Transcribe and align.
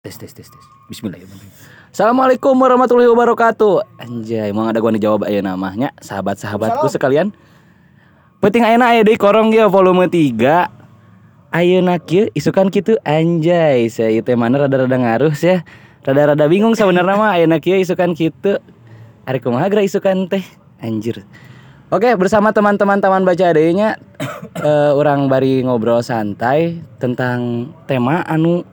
Tes 0.00 0.16
tes 0.16 0.32
tes 0.32 0.48
tes. 0.48 0.64
Bismillahirrahmanirrahim. 0.88 1.92
Assalamualaikum 1.92 2.56
warahmatullahi 2.56 3.12
wabarakatuh. 3.12 4.00
Anjay, 4.00 4.48
mau 4.48 4.64
ada 4.64 4.80
gua 4.80 4.96
jawab 4.96 5.28
aya 5.28 5.44
namanya 5.44 5.92
sahabat-sahabatku 6.00 6.88
sekalian. 6.88 7.36
Penting 8.40 8.64
ayeuna 8.64 8.96
aya 8.96 9.04
deui 9.04 9.20
korong 9.20 9.52
ya 9.52 9.68
volume 9.68 10.08
3. 10.08 11.52
Ayeuna 11.52 12.00
kieu 12.00 12.32
isukan 12.32 12.72
kitu 12.72 12.96
anjay. 13.04 13.92
Saya 13.92 14.24
teh 14.24 14.40
mana 14.40 14.64
rada-rada 14.64 14.96
ngaruh 14.96 15.36
ya. 15.36 15.68
Rada-rada 16.00 16.48
bingung 16.48 16.72
sebenarnya 16.72 17.20
mah 17.20 17.36
ayeuna 17.36 17.60
kieu 17.60 17.76
isukan 17.76 18.16
kitu. 18.16 18.56
Ari 19.28 19.44
kumaha 19.44 19.68
geura 19.68 19.84
isukan 19.84 20.32
teh? 20.32 20.40
Anjir. 20.80 21.28
Oke, 21.92 22.08
bersama 22.16 22.56
teman-teman 22.56 23.04
taman 23.04 23.28
baca 23.28 23.52
adanya 23.52 24.00
eh, 24.64 24.92
orang 24.96 25.28
bari 25.28 25.60
ngobrol 25.60 26.00
santai 26.00 26.80
tentang 26.96 27.68
tema 27.84 28.24
anu 28.24 28.64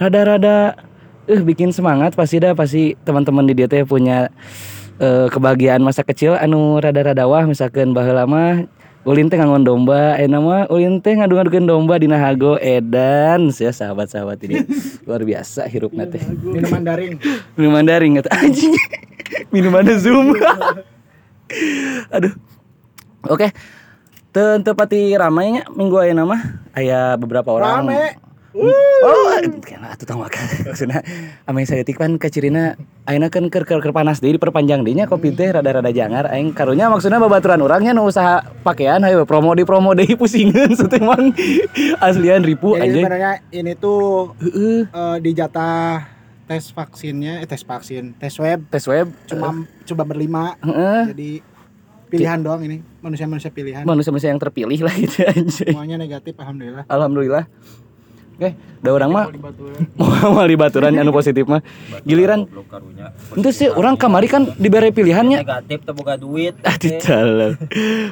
rada-rada 0.00 0.80
eh 1.28 1.40
bikin 1.44 1.70
semangat 1.70 2.16
pasti 2.16 2.40
dah 2.40 2.56
pasti 2.56 2.96
teman-teman 3.04 3.44
di 3.44 3.52
dia 3.52 3.68
teh 3.68 3.84
punya 3.84 4.32
eh, 4.96 5.28
kebahagiaan 5.28 5.84
masa 5.84 6.00
kecil. 6.02 6.34
Anu 6.40 6.80
rada-rada 6.80 7.28
wah 7.28 7.44
misalkan 7.44 7.92
baheula 7.92 8.24
mah 8.24 8.64
ulin 9.04 9.28
teh 9.28 9.36
ngangon 9.36 9.64
domba 9.64 10.16
eh 10.16 10.28
nama 10.28 10.68
ulin 10.72 11.00
teh 11.00 11.16
ngadu-ngadukeun 11.16 11.68
domba 11.68 12.00
dina 12.00 12.16
hago 12.16 12.56
edan. 12.56 13.52
Ya 13.52 13.70
sahabat-sahabat 13.76 14.40
ini. 14.48 14.64
Luar 15.06 15.20
biasa 15.20 15.68
hirupna 15.68 16.08
teh. 16.08 16.24
Minuman 16.40 16.80
daring. 16.80 17.20
Minuman 17.60 17.84
daring 17.84 18.12
kata 18.24 18.32
anjing. 18.40 18.72
Minuman 19.54 19.84
zoom. 20.00 20.32
Aduh. 22.08 22.32
Oke. 23.28 23.52
Tentu 24.30 24.78
pati 24.78 25.10
ramainya 25.18 25.66
minggu 25.74 25.98
ayeuna 25.98 26.22
mah 26.22 26.40
aya 26.70 27.18
beberapa 27.18 27.50
orang. 27.50 27.82
Rame 27.82 28.29
Oh, 28.60 29.32
kan 31.96 32.16
kacirina 32.20 32.76
ayeuna 33.08 33.32
kan 33.32 33.48
keur 33.48 33.64
panas 33.92 34.20
deui 34.20 34.36
diperpanjang 34.36 34.84
deui 34.84 34.94
nya 34.94 35.08
kopi 35.08 35.32
teh 35.32 35.48
rada-rada 35.48 35.88
jangar 35.90 36.28
aing 36.28 36.52
karunya 36.52 36.92
maksudna 36.92 37.16
babaturan 37.16 37.64
urangnya 37.64 37.96
nu 37.96 38.04
usaha 38.04 38.44
pakaian 38.60 39.00
hayo 39.00 39.24
promo 39.24 39.56
di 39.56 39.64
promo 39.64 39.96
deui 39.96 40.12
pusingeun 40.20 40.76
teh 40.76 41.00
mang 41.00 41.32
aslian 42.04 42.44
ribu 42.44 42.76
anjing. 42.76 43.00
sebenarnya 43.00 43.32
ini 43.50 43.72
tuh 43.80 44.36
eh, 44.44 45.16
di 45.24 45.30
jatah 45.32 46.20
tes 46.50 46.74
vaksinnya 46.74 47.40
eh 47.40 47.46
tes 47.46 47.62
vaksin 47.62 48.18
tes 48.18 48.34
web. 48.42 48.66
Tes 48.68 48.84
web 48.90 49.06
cuma 49.30 49.64
coba 49.86 50.02
berlima. 50.02 50.58
Heeh. 50.60 51.14
jadi 51.14 51.30
pilihan 52.10 52.42
doang 52.42 52.66
ini 52.66 52.82
manusia-manusia 52.98 53.54
pilihan. 53.54 53.86
Manusia-manusia 53.86 54.34
yang 54.34 54.42
terpilih 54.42 54.82
lah 54.82 54.94
gitu 54.98 55.22
anjing. 55.22 55.70
semuanya 55.70 55.96
negatif 55.96 56.34
alhamdulillah. 56.42 56.84
Alhamdulillah. 56.90 57.44
Oke, 58.40 58.56
da 58.80 58.96
urang 58.96 59.12
mah 59.12 59.28
mau 60.00 60.40
di 60.48 60.56
baturan 60.64 60.96
anu 60.96 61.12
positif 61.12 61.44
mah. 61.44 61.60
Giliran 62.08 62.48
Itu 63.36 63.52
sih 63.52 63.68
orang 63.68 64.00
kamari 64.00 64.32
kan 64.32 64.48
diberi 64.56 64.88
pilihannya 64.88 65.44
negatif 65.44 65.84
teu 65.84 65.92
boga 65.92 66.16
duit 66.16 66.56
Ah 66.64 66.80
ditalal. 66.80 67.60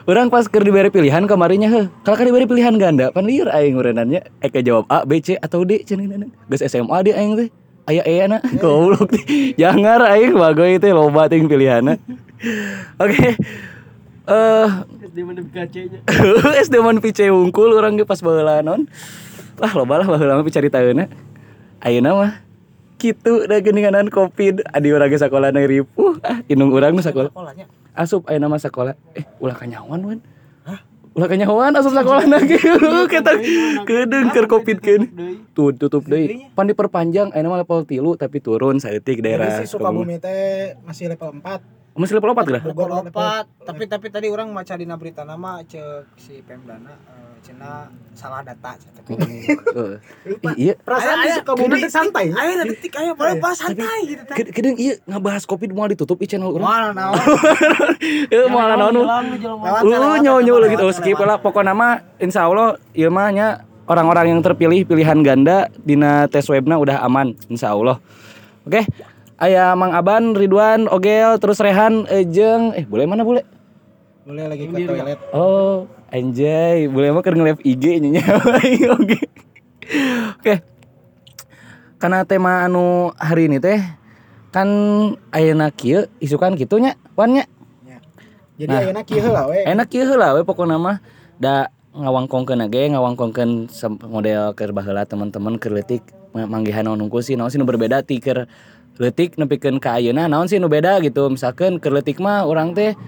Orang 0.04 0.28
pas 0.28 0.44
keur 0.44 0.68
diberi 0.68 0.92
pilihan 0.92 1.24
kamarinya 1.24 1.72
heuh. 1.72 1.88
Kalau 2.04 2.20
kan 2.20 2.28
diberi 2.28 2.44
pilihan 2.44 2.76
ganda, 2.76 3.08
pan 3.08 3.24
lieur 3.24 3.48
aing 3.48 3.80
ureunannya 3.80 4.20
Eka 4.44 4.60
jawab 4.60 4.84
A, 4.92 5.08
B, 5.08 5.16
C 5.24 5.40
atau 5.40 5.64
D 5.64 5.80
cenah 5.80 6.28
Geus 6.52 6.60
SMA 6.60 7.08
dia 7.08 7.16
aing 7.16 7.32
teh. 7.32 7.48
Aya 7.88 8.04
E 8.04 8.28
na. 8.28 8.44
Goblok. 8.60 9.16
Jangan 9.56 10.12
aing 10.12 10.36
bagoy 10.36 10.76
teh 10.76 10.92
loba 10.92 11.32
ting 11.32 11.48
pilihanna. 11.48 11.96
Oke. 13.00 13.32
Eh 14.28 14.68
di 15.18 15.24
mana 15.24 15.40
kacanya 15.40 15.98
SD 16.62 16.84
man 16.84 17.00
pice 17.00 17.32
hungkul 17.32 17.74
urang 17.74 17.96
ge 17.96 18.04
pas 18.04 18.20
baheula 18.20 18.60
non. 18.60 18.84
Lah 19.58 19.72
loba 19.74 19.98
lah 19.98 20.06
baheula 20.06 20.38
mah 20.38 20.46
picaritaeuna. 20.46 21.10
Ayeuna 21.82 22.10
mah 22.14 22.32
kitu 22.98 23.46
da 23.46 23.58
geuninganan 23.62 24.10
covid. 24.10 24.62
Adi 24.70 24.94
urang 24.94 25.10
ge 25.10 25.18
sakola 25.18 25.50
na 25.50 25.62
ripuh 25.66 26.18
ah 26.22 26.42
inung 26.46 26.70
urang 26.74 26.94
nu 26.94 27.02
sekolahnya 27.02 27.66
asup 27.98 28.30
ayo 28.30 28.38
nama 28.38 28.58
sekolah 28.58 28.94
eh 29.18 29.26
ulah 29.42 29.58
kanyawan 29.58 30.02
wan. 30.02 30.18
Ulah 31.18 31.26
kanyawan 31.26 31.74
asup 31.74 31.90
sekolah 31.98 32.30
lagi 32.30 32.58
kita 33.10 33.32
kedeng 33.82 34.30
keur 34.30 34.46
covid 34.46 34.78
kan 34.78 35.02
tuh 35.50 35.74
tutup 35.74 36.06
deh 36.06 36.46
pan 36.54 36.70
diperpanjang 36.70 37.34
ayo 37.34 37.42
nama 37.42 37.66
level 37.66 37.82
tilu 37.82 38.14
tapi 38.14 38.38
turun 38.38 38.78
saeutik 38.78 39.18
daerah 39.18 39.50
jadi 39.50 39.66
si 39.66 39.74
Sukabumi. 39.74 40.22
Teh 40.22 40.78
masih 40.86 41.10
level 41.10 41.42
4 41.42 41.77
masih 41.98 42.14
level 42.16 42.30
4 42.32 42.54
lah. 42.54 42.62
Lopat, 42.62 43.44
tapi 43.66 43.84
tapi 43.90 44.06
tadi 44.08 44.30
orang 44.30 44.54
maca 44.54 44.74
dina 44.78 44.94
berita 44.94 45.26
nama 45.26 45.60
cek 45.66 46.14
si 46.14 46.38
Pemdana 46.46 46.94
eh, 46.94 47.34
cina 47.42 47.90
salah 48.14 48.46
data 48.46 48.78
tapi. 48.78 49.18
Ih, 49.18 50.54
iya. 50.54 50.74
Perasaan 50.78 51.18
di 51.26 51.28
Aya, 51.28 51.36
Sukabumi 51.42 51.74
gini, 51.74 51.84
teh 51.84 51.90
santai. 51.90 52.26
Ayo 52.30 52.52
detik 52.62 52.94
ayo 52.94 53.12
padahal 53.18 53.42
pas 53.42 53.58
santai 53.58 53.98
gitu 54.06 54.22
teh. 54.22 54.36
Kedeng 54.54 54.78
iya 54.78 54.94
ngabahas 55.10 55.42
covid 55.42 55.74
mau 55.74 55.90
ditutup 55.90 56.22
i 56.22 56.26
channel 56.30 56.54
urang 56.54 56.70
Mana 56.70 56.94
naon? 56.94 57.18
eh 58.34 58.46
mau 58.46 58.62
naon 58.62 58.92
nu 58.94 59.02
Lewat, 59.02 59.82
uh 59.82 59.90
lewat, 59.90 60.18
nyawa 60.22 60.38
nyawa 60.40 60.58
lewat, 60.64 60.72
gitu. 60.72 60.84
oh, 60.86 60.90
lewat, 60.90 60.98
skip 61.02 61.18
lah 61.18 61.36
pokoknya 61.42 61.74
nama 61.74 61.88
insya 62.22 62.46
Allah 62.46 62.78
ieu 62.94 63.10
mah 63.10 63.28
nya 63.34 63.66
orang-orang 63.90 64.30
yang 64.30 64.40
terpilih 64.40 64.86
pilihan 64.86 65.18
ganda 65.26 65.66
dina 65.82 66.30
tes 66.30 66.46
webna 66.46 66.78
udah 66.78 67.02
aman 67.02 67.34
insya 67.50 67.74
Allah. 67.74 67.98
Oke 68.62 68.86
aya 69.38 69.72
Mang 69.72 69.94
Aban 69.94 70.34
Ridwan 70.34 70.86
Ogel 70.86 71.38
terus 71.38 71.58
Rehan 71.58 72.04
Ejeng 72.06 72.74
eh 72.74 72.84
boleh 72.84 73.06
mana 73.06 73.22
boleh? 73.22 73.42
Boleh 74.22 74.44
lagi 74.44 74.66
ke 74.66 74.84
toilet. 74.84 75.18
oh 75.32 75.88
anjay. 76.10 76.84
Boleh 76.86 77.10
mah 77.10 77.22
keur 77.22 77.32
nge-live 77.32 77.62
IG 77.62 77.84
nya 78.02 78.20
oke. 78.98 79.18
Oke. 80.36 80.54
Karena 81.96 82.22
tema 82.22 82.62
anu 82.62 83.10
hari 83.16 83.48
ini 83.48 83.58
teh 83.58 83.80
kan 84.48 84.68
ayeuna 85.30 85.68
kieu 85.70 86.06
isukan 86.18 86.54
kitu 86.54 86.78
nya 86.78 86.94
wan 87.14 87.34
nya? 87.34 87.44
Jadi 88.58 88.68
Nah. 88.68 88.80
ayeuna 88.82 89.02
kieu 89.02 89.22
heula 89.22 89.42
we. 89.46 89.62
Enak 89.62 89.86
kieu 89.86 90.04
heula 90.04 90.34
we 90.34 90.42
pokona 90.42 90.76
mah. 90.76 90.98
Da 91.38 91.70
ngawangkongkeun 91.94 92.68
ge 92.68 92.90
ngawangkongkeun 92.90 93.70
model 94.04 94.52
keur 94.52 94.70
baheula 94.70 95.06
teman-teman 95.06 95.56
keur 95.56 95.72
leutik 95.72 96.02
ma- 96.30 96.46
manggihan 96.46 96.84
naon 96.84 97.00
unggul 97.00 97.22
sih. 97.22 97.32
Naon 97.32 97.48
sih 97.48 97.58
nu 97.58 97.64
berbeda 97.64 98.02
ti 98.02 98.18
keur 98.18 98.44
leutik 98.98 99.38
nepikeun 99.38 99.78
ka 99.78 99.96
ayeuna. 99.96 100.26
Naon 100.26 100.50
sih 100.50 100.58
nu 100.58 100.66
beda 100.66 100.98
gitu? 101.00 101.30
Misalkan 101.30 101.78
keur 101.78 101.94
leutik 101.94 102.18
mah 102.18 102.44
urang 102.44 102.74
teh 102.74 102.98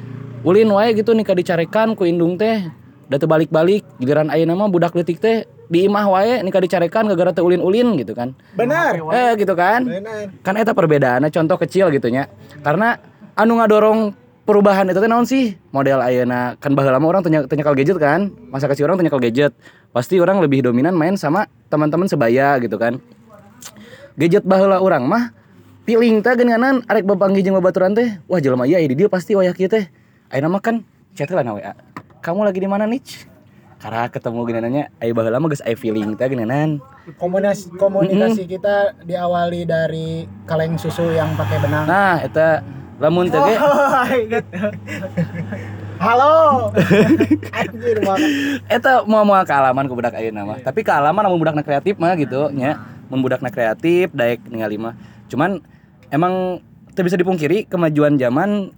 ulin 0.47 0.71
wae 0.73 0.95
gitu 0.95 1.12
nika 1.12 1.34
dicarekan 1.34 1.99
ku 1.99 2.06
indung 2.06 2.39
teh. 2.39 2.62
Da 3.11 3.19
teu 3.19 3.27
balik-balik 3.27 3.83
giliran 3.99 4.31
ayeuna 4.31 4.55
mah 4.55 4.71
budak 4.71 4.95
leutik 4.95 5.19
teh 5.19 5.45
di 5.67 5.91
imah 5.91 6.06
wae 6.06 6.43
nika 6.47 6.62
dicarekan 6.62 7.11
gara-gara 7.11 7.34
teu 7.34 7.45
ulin-ulin 7.47 7.99
gitu 7.99 8.15
kan. 8.15 8.33
Benar. 8.55 9.03
Eh 9.11 9.34
gitu 9.34 9.53
kan? 9.59 9.83
Benar. 9.83 10.31
Kan 10.47 10.55
eta 10.55 10.71
perbedaannya 10.71 11.29
contoh 11.34 11.59
kecil 11.59 11.91
gitu 11.91 12.06
nya. 12.06 12.31
Karena 12.62 12.95
anu 13.34 13.59
ngadorong 13.59 14.15
perubahan 14.47 14.87
itu 14.87 15.03
teh 15.03 15.11
naon 15.11 15.27
sih? 15.27 15.59
Model 15.75 15.99
ayeuna. 15.99 16.55
Kan 16.62 16.79
baheula 16.79 17.03
mah 17.03 17.19
orang 17.19 17.23
teu 17.27 17.34
nya- 17.34 17.50
teu 17.50 17.59
nyakal 17.59 17.75
gadget 17.75 17.99
kan? 17.99 18.31
Masa 18.55 18.71
kecil 18.71 18.87
orang 18.87 19.03
nyakal 19.03 19.19
gadget. 19.19 19.50
Pasti 19.91 20.23
orang 20.23 20.39
lebih 20.39 20.62
dominan 20.62 20.95
main 20.95 21.19
sama 21.19 21.50
teman-teman 21.67 22.06
sebaya 22.06 22.55
gitu 22.62 22.79
kan. 22.79 23.03
Gadget 24.15 24.47
baheula 24.47 24.79
orang 24.79 25.03
mah 25.03 25.34
piling 25.91 26.23
teh 26.23 26.39
geuninganan 26.39 26.87
arek 26.87 27.03
bapanggih 27.03 27.43
jeung 27.43 27.59
babaturan 27.59 27.91
teh 27.99 28.23
wah 28.31 28.39
jelema 28.39 28.62
ieu 28.62 28.78
di 28.78 28.95
dia 28.95 29.11
pasti 29.11 29.34
wayah 29.34 29.51
kieu 29.51 29.67
teh 29.67 29.91
ayeuna 30.31 30.47
mah 30.47 30.62
kan 30.62 30.87
chat 31.19 31.27
lah 31.34 31.43
WA 31.43 31.75
kamu 32.23 32.47
lagi 32.47 32.62
di 32.62 32.71
mana 32.71 32.87
nih 32.87 33.03
karena 33.83 34.06
ketemu 34.06 34.39
geuninannya 34.47 34.84
aya 35.03 35.11
baheula 35.11 35.43
mah 35.43 35.50
geus 35.50 35.67
aya 35.67 35.75
feeling 35.75 36.15
teh 36.15 36.31
geuningan 36.31 36.79
komunikasi 37.19 37.75
komunikasi 37.75 38.47
kita 38.47 39.03
diawali 39.03 39.67
dari 39.67 40.31
kaleng 40.47 40.79
susu 40.79 41.11
yang 41.11 41.34
pakai 41.34 41.59
benang 41.59 41.91
nah 41.91 42.23
eta 42.23 42.62
lamun 43.03 43.27
teh 43.27 43.43
Oh. 43.43 43.50
Halo. 46.00 46.73
Anjir 47.53 48.00
banget. 48.00 48.31
Eta 48.73 49.05
mau 49.05 49.21
mau 49.21 49.37
kealaman 49.45 49.84
ke 49.84 49.93
budak 49.93 50.17
ayeuna 50.17 50.49
mah. 50.49 50.56
Tapi 50.65 50.81
kealaman 50.81 51.29
namun 51.29 51.37
budakna 51.37 51.61
kreatif 51.61 52.00
mah 52.00 52.17
gitu 52.17 52.49
nya. 52.56 52.81
Mun 53.12 53.21
budakna 53.21 53.53
kreatif 53.53 54.09
daek 54.17 54.41
ningali 54.49 54.81
mah. 54.81 54.97
Cuman 55.29 55.61
emang 56.11 56.62
teu 56.95 57.07
bisa 57.07 57.17
dipungkiri 57.17 57.71
kemajuan 57.71 58.19
zaman 58.19 58.75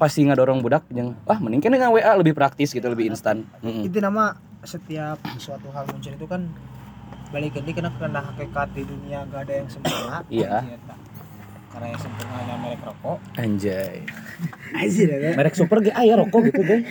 pasti 0.00 0.26
ngadorong 0.26 0.64
budak 0.64 0.82
yang 0.90 1.14
wah 1.28 1.38
mending 1.38 1.62
dengan 1.62 1.94
WA 1.94 2.18
lebih 2.18 2.34
praktis 2.34 2.74
gitu 2.74 2.84
lebih 2.90 3.12
instan. 3.12 3.46
Itu 3.62 4.02
nama 4.02 4.34
setiap 4.66 5.22
suatu 5.38 5.70
hal 5.70 5.86
muncul 5.86 6.10
itu 6.10 6.26
kan 6.26 6.50
balik 7.30 7.54
lagi 7.56 7.72
kena 7.72 7.90
karena 7.96 8.20
hakikat 8.20 8.68
di 8.76 8.82
dunia 8.84 9.24
gak 9.30 9.46
ada 9.46 9.54
yang 9.62 9.68
sempurna. 9.70 10.16
Iya. 10.26 10.50
Karena 11.72 11.86
yang 11.88 12.00
sempurna 12.02 12.34
hanya 12.42 12.56
merek 12.60 12.80
rokok. 12.82 13.18
Anjay. 13.38 13.96
Anjir 14.82 15.08
ya. 15.08 15.30
Merek 15.38 15.54
super 15.54 15.78
ge 15.80 15.94
aya 15.94 16.18
rokok 16.18 16.50
gitu 16.50 16.60
ge. 16.66 16.82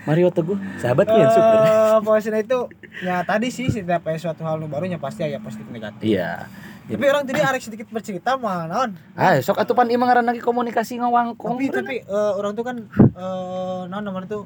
Mario 0.00 0.32
Teguh, 0.32 0.56
sahabat 0.80 1.12
yang 1.12 1.28
super. 1.28 1.56
Eh, 1.60 1.98
pokoknya 2.00 2.40
itu 2.40 2.58
ya 3.04 3.20
tadi 3.20 3.52
sih 3.52 3.68
setiap 3.68 4.08
suatu 4.16 4.48
hal 4.48 4.56
nu 4.56 4.66
barunya 4.66 4.96
pasti 4.96 5.28
ada 5.28 5.36
positif 5.44 5.68
negatif. 5.68 6.00
Iya. 6.00 6.48
Tapi 6.90 7.04
orang 7.06 7.22
tadi 7.22 7.38
arek 7.38 7.62
sedikit 7.62 7.86
bercerita 7.94 8.34
mah 8.34 8.66
naon. 8.66 8.90
Ah, 9.14 9.38
sok 9.38 9.62
atuh 9.62 9.78
pan 9.78 9.86
ieu 9.86 9.98
ngaranna 9.98 10.34
ge 10.34 10.42
komunikasi 10.42 10.98
ngawangkong. 10.98 11.54
Tapi 11.54 11.66
tapi 11.70 11.96
eh, 12.02 12.32
orang 12.34 12.52
tuh 12.58 12.64
kan 12.66 12.76
eh 12.98 13.80
naon 13.86 14.02
namanya 14.02 14.26
tuh 14.26 14.42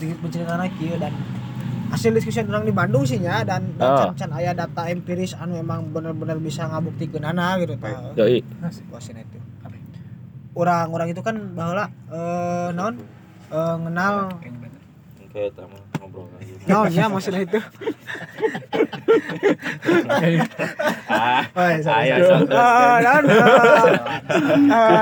sedikit 0.00 0.18
bercerita 0.24 0.56
lagi 0.56 0.88
dan 0.96 1.12
hasil 1.88 2.12
diskusi 2.12 2.40
orang 2.44 2.68
di 2.68 2.72
Bandung 2.72 3.04
sih 3.04 3.16
nya 3.20 3.44
dan, 3.44 3.76
dan 3.80 3.88
Oh. 3.88 3.98
can, 4.12 4.28
can 4.28 4.30
aya 4.36 4.52
data 4.52 4.88
empiris 4.88 5.32
anu 5.36 5.56
emang 5.56 5.88
bener-bener 5.88 6.36
bisa 6.36 6.68
ngabuktikan 6.68 7.24
ana 7.24 7.56
gitu 7.60 7.76
tah. 7.76 8.12
Yoi. 8.16 8.40
Kuasina 8.88 9.20
itu. 9.20 9.36
Orang-orang 10.58 11.14
itu 11.14 11.22
kan 11.22 11.36
bahwa 11.54 11.86
eh 12.08 12.68
naon 12.72 12.94
eh, 13.52 13.76
ngenal 13.84 14.14
Kayak 15.28 15.60
tamu 15.60 15.76
ngobrol 16.68 16.84
lagi. 16.86 16.96
naon 16.96 17.00
ya 17.00 17.06
maksudnya 17.08 17.40
itu. 17.48 17.58
Ah, 21.08 21.42
Oh, 21.56 21.68
iya, 21.68 22.14
Ayo, 22.14 22.28
naon 23.02 23.24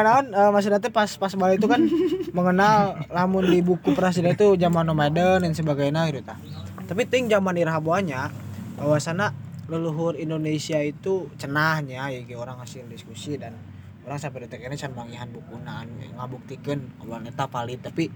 naon 0.06 0.26
maksudnya 0.54 0.78
teh 0.78 0.92
pas 0.92 1.10
pas 1.18 1.32
balik 1.34 1.58
itu 1.58 1.68
kan 1.68 1.82
mengenal 2.30 3.02
lamun 3.10 3.44
di 3.50 3.60
buku 3.60 3.92
presiden 3.92 4.32
itu 4.32 4.54
zaman 4.56 4.86
nomaden 4.86 5.42
dan 5.42 5.52
sebagainya 5.52 6.06
gitu 6.14 6.22
tah. 6.22 6.38
Tapi 6.86 7.02
ting 7.10 7.26
zaman 7.26 7.58
irhabuannya 7.58 8.30
bahwasana 8.78 9.34
leluhur 9.66 10.14
Indonesia 10.14 10.78
itu 10.78 11.26
cenahnya 11.34 12.06
ya 12.06 12.22
orang 12.38 12.62
hasil 12.62 12.86
diskusi 12.86 13.34
dan 13.34 13.58
orang 14.06 14.22
sampai 14.22 14.46
detik 14.46 14.62
ini 14.62 14.78
can 14.78 14.94
mangihan 14.94 15.26
bukunaan 15.28 15.90
ngabuktikeun 16.14 17.02
obrolan 17.02 17.26
eta 17.26 17.50
valid. 17.50 17.82
Tapi 17.82 18.08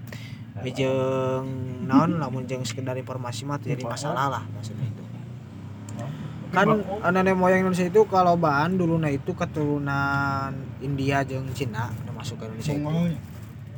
bijeng 0.62 1.46
naon 1.86 2.22
lamun 2.22 2.46
jeung 2.46 2.62
sekedar 2.62 2.94
informasi 2.94 3.44
mah 3.44 3.58
jadi 3.58 3.82
masalah 3.82 4.40
lah 4.40 4.44
maksudnya 4.54 4.86
itu. 4.86 5.04
Kan 6.50 6.66
nenek 7.14 7.38
moyang 7.38 7.62
Indonesia 7.62 7.86
itu 7.86 8.02
kalau 8.10 8.34
bahan 8.34 8.74
dulu 8.74 8.98
nah 8.98 9.06
itu 9.06 9.30
keturunan 9.30 10.50
India 10.82 11.22
jeung 11.22 11.46
Cina 11.54 11.94
udah 12.02 12.14
masuk 12.18 12.42
ke 12.42 12.50
Indonesia 12.50 12.74
itu 12.74 12.90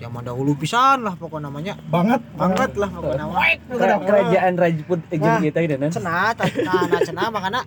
zaman 0.02 0.26
dahulu 0.26 0.58
pisan 0.58 1.06
lah 1.06 1.14
pokok 1.14 1.38
namanya. 1.38 1.78
Banget. 1.86 2.18
Banget 2.34 2.74
lah 2.74 2.90
pokok 2.90 3.14
nama. 3.14 3.32
Kerajaan 4.02 4.54
Rajput 4.58 5.00
jeung 5.14 5.38
kita 5.38 5.58
gitu 5.62 5.74
kan. 5.78 5.90
cenah 5.94 6.34
ta- 6.34 6.50
nah, 6.66 6.82
nah 6.90 7.00
cenah 7.00 7.26
makanya 7.30 7.62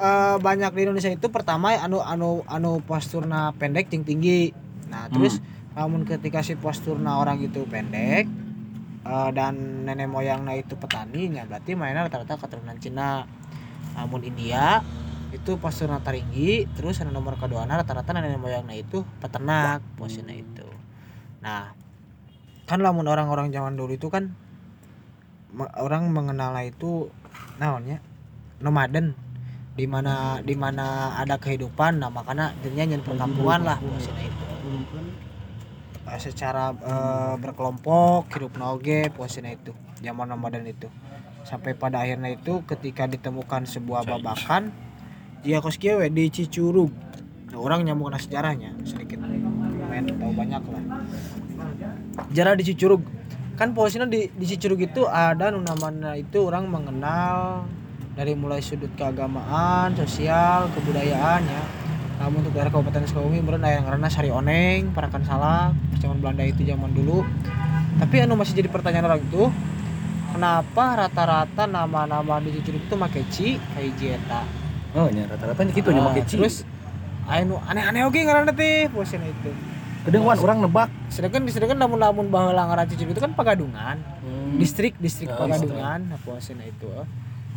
eh, 0.00 0.36
banyak 0.40 0.70
di 0.72 0.80
Indonesia 0.88 1.12
itu 1.12 1.28
pertama 1.28 1.76
anu 1.76 2.00
anu 2.00 2.40
anu 2.48 2.80
posturna 2.80 3.52
pendek 3.60 3.92
jeung 3.92 4.08
tinggi. 4.08 4.56
Nah 4.88 5.12
terus 5.12 5.44
namun 5.76 6.08
ketika 6.08 6.40
si 6.40 6.56
posturna 6.56 7.20
orang 7.20 7.44
itu 7.44 7.68
pendek 7.68 8.24
eh, 9.04 9.30
dan 9.36 9.84
nenek 9.84 10.08
moyangnya 10.08 10.56
itu 10.56 10.80
petani 10.80 11.36
ya 11.36 11.44
berarti 11.44 11.76
mainnya 11.76 12.08
rata-rata 12.08 12.40
keturunan 12.40 12.80
Cina. 12.80 13.28
Namun 13.94 14.24
India 14.24 14.80
itu 15.34 15.58
posturna 15.58 15.98
tinggi 15.98 16.62
terus 16.78 17.02
anu 17.02 17.10
nomor 17.10 17.34
kedua 17.34 17.66
rata-rata 17.66 18.14
nenek 18.14 18.38
moyangnya 18.38 18.78
itu 18.78 19.02
peternak 19.18 19.82
posisinya 19.98 20.30
itu 20.30 20.62
nah. 21.44 21.76
Kan 22.64 22.80
lamun 22.80 23.04
orang-orang 23.04 23.52
zaman 23.52 23.76
dulu 23.76 23.92
itu 23.92 24.08
kan 24.08 24.32
orang 25.76 26.08
mengenalnya 26.08 26.64
itu 26.64 27.12
naonnya? 27.60 28.00
Nomaden. 28.64 29.12
Di 29.74 29.84
mana 29.84 30.40
di 30.40 30.54
mana 30.56 31.18
ada 31.18 31.36
kehidupan 31.36 31.98
nah 31.98 32.08
makanya 32.08 32.54
dirinya 32.62 32.94
nyen 32.94 33.02
perkampungan 33.02 33.66
lah 33.66 33.78
posisinya 33.82 34.22
itu. 34.22 34.44
Eh, 36.04 36.20
secara 36.22 36.70
eh, 36.70 37.34
berkelompok 37.42 38.30
hidup 38.32 38.54
noge 38.56 39.10
posisinya 39.12 39.50
itu 39.52 39.76
zaman 40.00 40.30
nomaden 40.30 40.64
itu. 40.64 40.88
Sampai 41.44 41.76
pada 41.76 42.00
akhirnya 42.00 42.32
itu 42.32 42.64
ketika 42.64 43.04
ditemukan 43.04 43.68
sebuah 43.68 44.08
babakan 44.08 44.72
dia 45.44 45.60
kos 45.60 45.76
di 45.76 46.24
Cicurug. 46.32 46.88
Nah, 47.52 47.60
orang 47.60 47.84
nyambung 47.84 48.14
sejarahnya 48.16 48.78
sedikit 48.88 49.20
lumayan 49.94 50.10
tahu 50.18 50.32
banyak 50.34 50.62
lah 50.74 50.84
sejarah 52.14 52.54
di 52.54 52.64
Cicurug 52.66 53.02
kan 53.54 53.70
posisinya 53.70 54.10
di, 54.10 54.26
di 54.34 54.44
Cicurug 54.50 54.82
itu 54.82 55.06
ada 55.06 55.54
namanya 55.54 56.18
itu 56.18 56.42
orang 56.42 56.66
mengenal 56.66 57.62
dari 58.14 58.34
mulai 58.34 58.62
sudut 58.62 58.90
keagamaan, 58.94 59.94
sosial, 59.98 60.70
kebudayaan 60.74 61.42
ya. 61.42 61.62
Namun 62.22 62.46
untuk 62.46 62.54
daerah 62.54 62.70
Kabupaten 62.70 63.10
Sukabumi 63.10 63.42
aya 63.42 63.82
yang 63.82 63.90
ngaranna 63.90 64.06
Sari 64.06 64.30
Oneng, 64.30 64.94
Parakan 64.94 65.26
Salak, 65.26 65.74
zaman 65.98 66.22
Belanda 66.22 66.46
itu 66.46 66.62
zaman 66.62 66.94
dulu. 66.94 67.26
Tapi 67.98 68.22
anu 68.22 68.38
masih 68.38 68.54
jadi 68.54 68.70
pertanyaan 68.70 69.10
orang 69.10 69.22
itu, 69.22 69.50
kenapa 70.30 70.84
rata-rata 71.06 71.66
nama-nama 71.66 72.38
di 72.38 72.54
Cicurug 72.54 72.86
itu 72.86 72.94
make 72.94 73.22
ci 73.34 73.58
kayak 73.74 73.98
Jeta. 73.98 74.46
Oh, 74.94 75.10
nya 75.10 75.26
rata-rata 75.26 75.66
gitu 75.74 75.90
nya 75.90 76.06
make 76.06 76.22
ci. 76.22 76.38
Terus 76.38 76.62
anu 77.26 77.58
aneh-aneh 77.66 78.06
oge 78.06 78.22
ngaranna 78.22 78.54
teh 78.54 78.86
posisinya 78.94 79.26
itu. 79.26 79.50
Kedenguan 80.04 80.36
orang 80.38 80.58
nebak. 80.60 80.88
Sedangkan 81.08 81.48
sedangkan 81.48 81.78
namun-namun 81.78 82.28
baheula 82.28 82.62
ngaran 82.66 82.86
Cicurug 82.86 83.12
itu 83.12 83.20
kan 83.20 83.32
Pagadungan. 83.32 83.96
Hmm. 84.20 84.54
distrik 84.54 84.94
distrik 84.96 85.26
Oh, 85.28 85.40
Pagadungan 85.40 86.06
nah 86.06 86.18
puasana 86.20 86.62
itu 86.62 86.86
eh. 86.86 87.06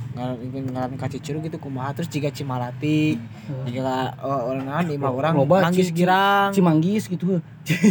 ngaran 0.10 0.38
ingin 0.42 0.64
ngaran 0.68 0.92
ka 0.96 1.06
Cicurug 1.06 1.46
gitu 1.46 1.58
kumaha 1.58 1.94
terus 1.94 2.08
jika 2.08 2.32
Cimalati 2.32 3.22
jika 3.64 4.18
oh, 4.18 4.50
orang 4.50 4.66
ngaran 4.66 4.86
lima 4.88 5.08
orang 5.08 5.34
Loba, 5.36 5.62
manggis 5.62 5.88
Ci- 5.88 5.96
girang 5.96 6.50
Cimanggis 6.50 7.06
gitu. 7.06 7.38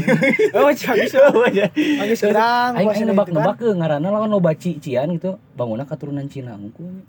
oh 0.57 0.71
cimanggis 0.73 1.13
manggis 1.95 2.19
girang 2.21 2.71
Aing 2.75 2.83
puasana 2.83 2.99
itu 2.99 3.05
kan. 3.05 3.11
nebak-nebak 3.15 3.55
ke 3.57 3.69
ngaranna 3.71 4.09
lawan 4.11 4.27
loba 4.29 4.51
ci-cian 4.53 5.07
gitu. 5.13 5.39
Bangunna 5.55 5.87
keturunan 5.87 6.27
Cina 6.27 6.59
unggul. 6.59 7.07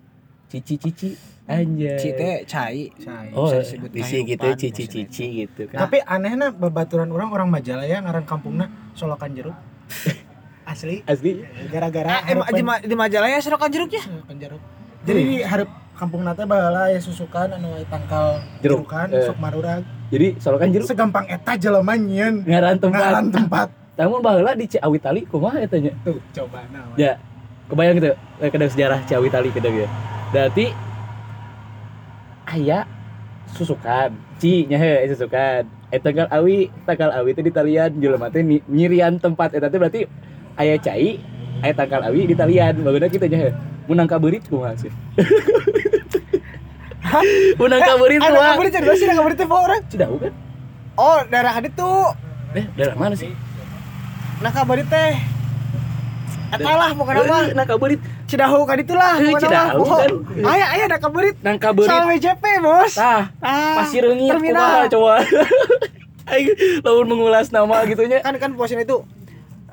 Cici-cici 0.47 1.11
anjay. 1.45 1.95
Ci 1.95 2.09
teh 2.13 2.35
cai 2.43 2.87
Oh, 3.31 3.51
bisa 3.51 3.75
bisi 3.85 4.23
gitu 4.23 4.39
kehidupan, 4.39 4.55
cici-cici 4.57 5.25
gitu 5.41 5.61
kan. 5.67 5.77
tapi 5.81 5.99
anehnya 6.01 6.49
babaturan 6.49 7.07
orang 7.07 7.29
orang 7.29 7.47
Majalaya 7.49 7.99
ngaran 7.99 8.23
kampungna 8.23 8.65
Solokan 8.93 9.31
Jeruk 9.31 9.55
asli 10.65 10.99
asli 11.03 11.43
gara-gara 11.67 12.19
Eh, 12.21 12.23
di, 12.25 12.31
emang- 12.33 12.49
di, 12.49 12.61
Ma- 12.61 12.79
di 12.81 12.91
Majalaya 12.93 13.39
serokan 13.39 13.67
jeruk 13.69 13.87
ya 13.89 14.03
Solokan 14.03 14.35
Jeruk 14.35 14.61
jadi 15.03 15.19
di 15.21 15.35
hareup 15.39 15.71
kampung 15.93 16.21
nate 16.21 16.43
baheula 16.43 16.87
aya 16.87 16.99
susukan 16.99 17.47
anu 17.49 17.71
aya 17.73 17.83
tangkal 17.85 18.43
Jeruk. 18.59 18.83
jerukan 18.83 19.07
Eh. 19.09 19.23
sok 19.23 19.37
marurag 19.37 19.83
Jadi 20.07 20.27
solokan 20.37 20.67
jeruk 20.69 20.87
segampang 20.87 21.23
eta 21.25 21.55
jelema 21.55 21.95
ngaran 21.95 22.75
tempat. 22.77 22.99
ngaran 23.01 23.27
tempat 23.29 23.67
Namun 23.95 24.19
baheula 24.21 24.51
di 24.53 24.63
Ciawi 24.65 24.95
Tali 24.97 25.21
kumaha 25.23 25.57
eta 25.57 25.75
nya? 25.75 25.91
tuh 26.01 26.19
coba 26.31 26.63
nah 26.69 26.87
Ya. 26.95 27.15
Kebayang 27.65 27.95
gitu 27.97 28.11
eh, 28.37 28.47
kedang 28.47 28.69
sejarah 28.69 28.99
Ciawi 29.03 29.27
Tali 29.27 29.49
kedang 29.49 29.73
ya. 29.73 29.87
Berarti 30.31 30.65
aya 32.47 32.83
susukan, 33.55 34.11
ci 34.39 34.67
nya 34.67 34.77
he 34.79 35.07
susukan. 35.11 35.63
Eh 35.87 35.99
tanggal 36.03 36.27
awi, 36.31 36.67
tanggal 36.83 37.15
awi 37.15 37.31
itu 37.31 37.41
di 37.43 37.51
talian 37.51 37.95
jelema 38.03 38.27
teh 38.27 38.43
nyirian 38.43 39.19
tempat 39.23 39.55
eta 39.55 39.71
teh 39.71 39.79
berarti 39.79 40.01
aya 40.59 40.75
cai, 40.75 41.19
aya 41.63 41.73
tanggal 41.73 42.03
awi 42.11 42.27
di 42.27 42.35
talian. 42.35 42.83
Baguna 42.83 43.07
kitu 43.07 43.23
nya 43.31 43.55
nangka 43.87 44.19
beurit 44.19 44.43
kumaha 44.51 44.75
sih? 44.75 44.91
Mun 47.55 47.67
nangka 47.71 47.95
beurit 47.95 48.19
ada 48.19 48.35
kumaha? 48.35 48.51
kabar 48.59 48.67
cerita 48.67 48.93
sih 48.99 49.05
ada 49.07 49.15
kabar 49.15 49.31
teh 49.31 49.47
orang 49.47 49.81
Cidahu 49.87 50.15
kan? 50.19 50.33
oh 50.97 51.19
daerah 51.31 51.53
hadit 51.55 51.71
tuh 51.77 52.11
Eh, 52.51 52.65
daerah 52.75 52.95
mana 52.99 53.15
sih? 53.15 53.31
nah 54.43 54.51
kabar 54.51 54.81
teh 54.83 55.13
Eta 56.47 56.71
lah 56.71 56.89
pokoknya 56.91 57.21
mah 57.23 57.41
Eh, 57.41 57.53
Nangka 57.53 57.75
beurit, 57.75 57.99
Cidahu 58.23 58.63
kan 58.63 58.77
itulah 58.77 59.11
Eh, 59.15 59.33
Cidahu 59.33 59.81
mah. 59.81 59.97
kan. 59.99 60.11
Oh, 60.13 60.47
Aya 60.47 60.65
aya 60.69 60.83
ada 60.85 60.97
kabarit 60.97 61.35
nangka 61.39 61.69
beurit. 61.71 61.89
sama 61.89 62.07
WJP 62.09 62.43
bos. 62.59 62.93
Tah, 62.93 63.23
Ah, 63.39 63.75
pasir 63.77 64.01
reungit 64.01 64.29
terminal. 64.29 64.87
coba 64.87 65.19
aing 66.29 66.51
lamun 66.81 67.07
mengulas 67.09 67.49
nama 67.49 67.83
gitunya 67.83 68.19
Kan 68.19 68.35
kan 68.35 68.51
posisinya 68.53 68.83
itu 68.83 68.97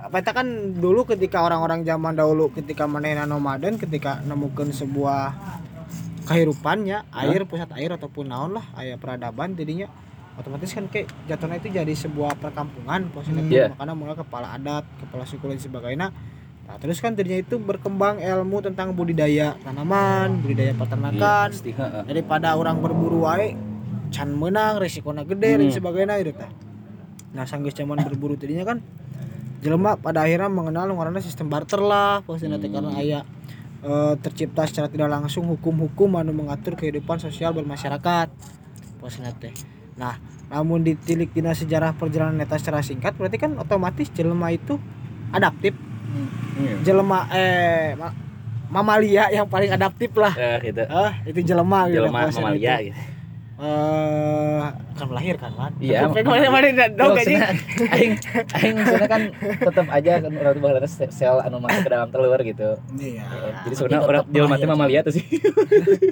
itu 0.07 0.31
kan 0.33 0.47
dulu 0.77 1.03
ketika 1.05 1.41
orang-orang 1.41 1.83
zaman 1.83 2.13
dahulu 2.13 2.53
ketika 2.53 2.85
manehna 2.85 3.25
nomaden 3.25 3.75
ketika 3.75 4.21
nemukan 4.21 4.71
sebuah 4.71 5.33
kehidupannya 6.25 7.05
air 7.11 7.43
pusat 7.45 7.73
air 7.73 7.91
ataupun 7.91 8.25
naon 8.25 8.53
lah 8.53 8.65
aya 8.75 8.95
peradaban 8.95 9.53
jadinya 9.53 9.89
otomatis 10.35 10.71
kan 10.71 10.87
kayak 10.87 11.09
jatuhnya 11.25 11.57
itu 11.57 11.69
jadi 11.71 11.95
sebuah 11.97 12.37
perkampungan 12.37 13.09
posisinya 13.09 13.41
Hmm. 13.41 13.49
itu. 13.49 13.57
Iya. 13.57 13.67
makanya 13.71 13.95
mulai 13.95 14.15
kepala 14.15 14.47
adat 14.53 14.85
kepala 14.99 15.25
suku 15.25 15.45
dan 15.47 15.59
sebagainya 15.59 16.07
nah 16.65 16.77
terus 16.81 16.99
kan 16.99 17.13
jadinya 17.13 17.39
itu 17.39 17.61
berkembang 17.61 18.19
ilmu 18.19 18.65
tentang 18.65 18.97
budidaya 18.97 19.53
tanaman 19.61 20.41
budidaya 20.41 20.73
peternakan 20.73 21.49
pasti 21.53 21.71
heeh. 21.71 22.03
daripada 22.09 22.57
orang 22.57 22.81
berburu 22.81 23.29
wae 23.29 23.53
can 24.09 24.33
menang 24.33 24.81
resikonya 24.81 25.27
gede 25.27 25.61
dan 25.61 25.67
Hmm. 25.69 25.75
sebagainya 25.75 26.15
gitu 26.23 26.39
tah. 26.39 26.47
Nah 27.35 27.45
sanggis 27.45 27.75
zaman 27.75 27.99
berburu 27.99 28.39
tadinya 28.39 28.63
kan 28.63 28.79
jelema 29.59 29.99
pada 29.99 30.23
akhirnya 30.23 30.47
mengenal 30.47 30.93
karena 30.95 31.19
sistem 31.19 31.51
barter 31.51 31.83
lah 31.83 32.23
posisinya 32.23 32.57
teh 32.57 32.71
karena 32.71 32.95
aya 32.95 33.21
eh, 33.83 34.15
tercipta 34.23 34.65
secara 34.65 34.87
tidak 34.87 35.11
langsung 35.11 35.51
hukum-hukum 35.51 36.15
anu 36.15 36.31
mengatur 36.31 36.77
kehidupan 36.77 37.19
sosial 37.19 37.51
bermasyarakat 37.53 38.29
posisinya 39.03 39.35
teh 39.35 39.51
nah 39.97 40.15
namun 40.47 40.85
ditilik 40.85 41.33
dina 41.33 41.51
sejarah 41.51 41.97
perjalanan 41.97 42.39
neta 42.39 42.55
secara 42.55 42.85
singkat 42.87 43.17
berarti 43.19 43.41
kan 43.41 43.59
otomatis 43.59 44.13
jelema 44.15 44.55
itu 44.55 44.79
adaptif 45.33 45.75
Iya. 46.55 46.75
jelema 46.83 47.27
eh 47.31 47.95
ma- 47.95 48.15
mamalia 48.71 49.27
yang 49.29 49.47
paling 49.47 49.71
adaptif 49.71 50.11
lah 50.15 50.35
Eh, 50.35 50.59
gitu. 50.65 50.83
ah 50.87 51.13
itu 51.23 51.41
jelema 51.43 51.87
gitu 51.87 52.03
Jelema 52.03 52.19
mamalia 52.27 52.75
itu. 52.81 52.91
gitu. 52.91 52.99
Eh 53.57 54.67
kan 54.95 55.07
melahirkan 55.07 55.51
kan 55.53 55.71
Iya, 55.79 55.99
Tapi 56.05 56.21
kemarin 56.21 56.45
kemarin 56.45 56.73
dong 56.93 57.15
Maksudnya, 57.15 57.55
aing 57.89 58.13
aing 58.53 58.75
maksudnya 58.75 59.07
kan 59.07 59.23
tetap 59.61 59.87
aja 59.89 60.13
kan 60.19 60.33
orang 60.33 60.59
bahalana 60.59 60.89
sel 60.89 61.39
anu 61.39 61.59
masuk 61.59 61.81
ke 61.81 61.91
dalam 61.91 62.09
telur 62.09 62.41
gitu. 62.41 62.69
Iya. 62.95 63.23
Jadi 63.63 63.75
sebenarnya 63.75 64.01
orang 64.03 64.23
jelema 64.29 64.55
teh 64.57 64.67
mah 64.69 64.89
lihat 64.89 65.05
sih. 65.09 65.23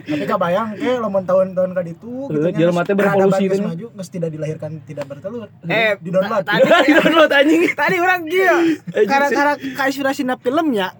Tapi 0.03 0.25
kabayang 0.25 0.75
ke 0.77 0.93
lamun 0.97 1.23
tahun-tahun 1.23 1.71
ka 1.73 1.83
ditu 1.83 2.13
Heeh, 2.29 2.53
jelema 2.53 2.83
teh 2.83 2.95
berevolusi 2.95 3.45
teh. 3.45 3.59
maju 3.59 3.87
geus 3.93 4.09
tidak 4.09 4.31
dilahirkan 4.31 4.71
tidak 4.83 5.05
bertelur. 5.05 5.47
eh 5.67 5.99
di 5.99 6.11
download. 6.11 6.43
tadi 6.43 6.63
Di 6.87 6.93
download 6.95 7.31
anjing. 7.33 7.63
tadi 7.73 7.97
orang 7.97 8.21
gila 8.25 8.57
karena-karena 9.03 9.55
kainspirasi 9.75 10.23
na 10.23 10.35
filmnya 10.37 10.95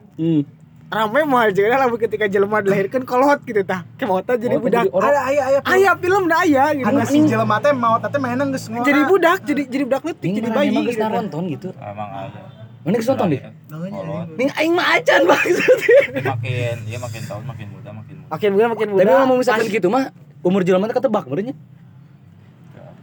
Ramai 0.93 1.25
mau 1.25 1.41
aja 1.41 1.65
lah 1.73 1.89
ketika 1.97 2.29
jelema 2.29 2.61
dilahirkan 2.61 3.09
kolot 3.09 3.41
gitu 3.49 3.65
tah 3.65 3.81
kemota 3.97 4.37
jadi 4.37 4.61
Kolot 4.61 4.65
budak 4.69 4.85
jadi 4.85 4.93
orang. 4.93 5.09
Ada 5.09 5.21
aya 5.25 5.43
aya. 5.49 5.59
ayah 5.73 5.95
film 5.97 6.23
dah 6.29 6.39
ayah 6.45 6.69
gitu 6.77 6.85
Anu 6.93 7.01
si 7.09 7.19
jelema 7.25 7.57
teh 7.65 7.73
mau 7.73 7.97
teh 7.97 8.21
mainan 8.21 8.53
geus 8.53 8.69
ngora. 8.69 8.85
jadi 8.85 9.01
budak 9.09 9.39
jadi 9.41 9.63
jadi 9.73 9.83
budak 9.89 10.03
letik 10.05 10.31
jadi 10.37 10.49
bayi 10.53 10.69
emang 10.69 10.85
geus 10.85 11.01
gitu. 11.01 11.09
nonton 11.09 11.43
gitu. 11.49 11.69
Emang 11.81 12.11
aja. 12.13 12.41
Mana 12.85 12.95
geus 13.01 13.09
nonton 13.09 13.27
deh? 13.33 13.41
Ning 14.37 14.51
aing 14.53 14.73
mah 14.77 14.87
acan 15.01 15.21
maksudnya. 15.25 16.03
Makin, 16.29 16.77
dia 16.85 16.99
makin 17.01 17.23
tahun 17.25 17.45
makin 17.49 17.67
muda, 17.73 17.91
makin 17.97 18.15
muda. 18.21 18.29
makin 18.29 18.49
budak 18.53 18.69
makin 18.77 18.87
budak 18.93 19.05
Tapi 19.09 19.25
mau 19.33 19.37
misalkan 19.41 19.67
gitu 19.73 19.89
mah 19.89 20.13
umur 20.45 20.61
jelema 20.61 20.93
teh 20.93 20.97
ketebak 21.01 21.25
berarti. 21.25 21.57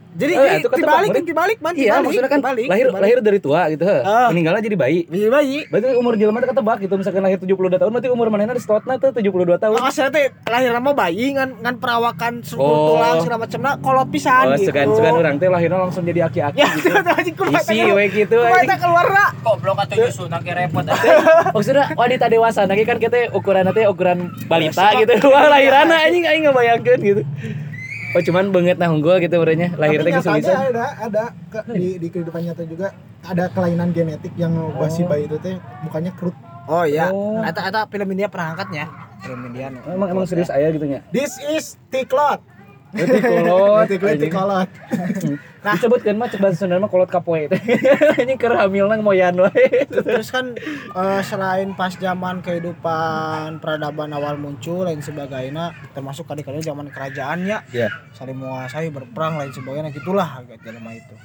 Jadi 0.09 0.31
Oh, 0.31 0.41
jadi 0.41 0.57
itu 0.57 0.67
kan 0.67 0.77
dibalik 0.79 1.09
tebak, 1.11 1.23
dibalik 1.23 1.57
man 1.59 1.71
Iya, 1.71 1.77
dibalik, 1.77 2.01
maksudnya 2.03 2.29
kan 2.29 2.39
dibalik, 2.39 2.65
lahir 2.65 2.85
dibalik. 2.85 3.03
lahir 3.03 3.17
dari 3.21 3.39
tua 3.39 3.61
gitu, 3.69 3.83
heh. 3.83 4.01
Ah. 4.01 4.27
meninggalnya 4.29 4.61
jadi 4.61 4.73
bayi. 4.75 4.99
jadi 5.05 5.29
bayi 5.29 5.57
Berarti 5.65 5.87
umur 5.93 6.13
jelema 6.15 6.37
teh 6.39 6.49
ketebak 6.49 6.77
gitu, 6.79 6.93
misalkan 6.95 7.21
lahir 7.21 7.37
72 7.37 7.77
tahun 7.77 7.91
berarti 7.91 8.09
umur 8.09 8.27
manehna 8.27 8.51
di 8.51 8.59
slotna 8.59 8.93
tuh 8.95 9.09
72 9.11 9.29
tahun. 9.55 9.77
Maksudnya 9.77 10.09
teh 10.09 10.25
lahir 10.45 10.69
nama 10.71 10.91
bayi 10.91 11.25
ngan 11.31 11.49
ngan 11.59 11.75
perawakan 11.77 12.33
struktur 12.41 12.65
Oh. 12.69 12.87
tulang 12.91 13.17
segala 13.19 13.39
macamna 13.39 13.71
kolot 13.77 14.07
pisan 14.09 14.45
Oh, 14.45 14.53
gitu. 14.55 14.67
segan 14.67 14.87
segan 14.91 15.13
orang 15.15 15.35
teh 15.37 15.47
lahirnya 15.47 15.77
langsung 15.79 16.03
jadi 16.03 16.19
aki-aki 16.25 16.57
Ya, 16.57 16.67
gitu. 16.73 16.89
Isi 17.55 17.77
we 17.87 18.05
gitu. 18.09 18.37
Teh 18.39 18.77
keluar. 18.77 19.05
Kok 19.39 19.55
blok 19.59 19.77
atau 19.79 19.95
nyusu 19.95 20.23
nanti 20.25 20.49
repot. 20.49 20.83
Maksudnya 21.55 21.85
wanita 21.93 22.25
dewasa 22.25 22.65
lagi 22.65 22.83
kan 22.83 22.97
kita 22.97 23.29
ukuran 23.31 23.69
teh 23.69 23.85
ukuran 23.85 24.17
balita 24.45 24.89
gitu. 24.97 25.13
Wah, 25.33 25.47
lahiranna 25.47 25.95
anjing 26.01 26.25
aing 26.25 26.43
ngabayangkeun 26.43 26.99
gitu. 26.99 27.21
Oh, 28.09 28.21
cuman 28.25 28.49
banget 28.49 28.81
nah 28.81 28.89
unggul 28.89 29.21
gitu 29.21 29.37
berenya 29.37 29.69
lahir 29.77 30.01
teh 30.01 30.09
Tapi 30.09 30.17
nyatanya 30.17 30.41
kesulitan. 30.41 30.57
ada 30.73 30.85
ada 30.97 31.23
ke, 31.53 31.59
di, 31.77 31.89
di 32.01 32.07
kehidupan 32.09 32.41
nyata 32.41 32.63
juga 32.65 32.87
ada 33.21 33.45
kelainan 33.53 33.93
genetik 33.93 34.33
yang 34.33 34.57
ngubah 34.57 34.89
si 34.89 35.05
bayi 35.05 35.29
itu 35.29 35.37
teh 35.37 35.61
mukanya 35.85 36.09
kerut. 36.17 36.33
Oh 36.65 36.85
iya. 36.85 37.13
Oh. 37.13 37.41
Eta 37.45 37.69
eta 37.69 37.85
film 37.85 38.09
India 38.09 38.25
pernah 38.25 38.57
angkatnya. 38.57 38.89
Film 39.21 39.41
India. 39.45 39.69
Emang 39.85 40.09
emang 40.09 40.25
serius 40.25 40.49
aya 40.49 40.73
gitu 40.73 40.89
nya. 40.89 41.05
This 41.13 41.37
is 41.53 41.77
tiklot. 41.93 42.41
Berarti 42.89 43.19
kolot. 43.21 43.85
Tiklot 43.87 44.17
tikolot. 44.17 44.69
Nah, 45.59 45.75
disebutkeun 45.75 46.15
mah 46.15 46.31
cek 46.31 46.39
bahasa 46.39 46.63
Sunda 46.63 46.79
mah 46.79 46.87
kolot 46.87 47.11
kapoe 47.11 47.43
teh. 47.51 47.59
Anjing 48.15 48.39
keur 48.39 48.55
hamilna 48.55 48.95
moyan 49.03 49.35
wae. 49.35 49.83
Terus 49.91 50.31
kan 50.31 50.55
eh, 50.95 51.19
selain 51.19 51.75
pas 51.75 51.91
zaman 51.91 52.39
kehidupan 52.39 53.59
peradaban 53.59 54.15
awal 54.15 54.39
muncul 54.39 54.87
lain 54.87 55.03
sebagainya 55.03 55.75
termasuk 55.91 56.31
kali-kali 56.31 56.63
zaman 56.63 56.87
kerajaannya 56.87 57.75
Iya. 57.75 57.91
saling 58.15 58.39
menguasai 58.39 58.87
berperang 58.87 59.35
lain 59.35 59.51
sebagainya 59.51 59.91
gitulah 59.91 60.39
agak 60.39 60.63
jelema 60.63 60.95
itu. 60.95 61.15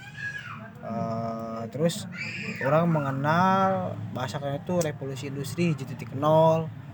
Eh, 0.83 1.63
terus 1.71 2.11
orang 2.61 2.91
mengenal 2.91 3.95
bahasa 4.11 4.43
kalian 4.43 4.61
itu 4.61 4.83
revolusi 4.83 5.31
industri 5.31 5.79
7.0 5.79 6.11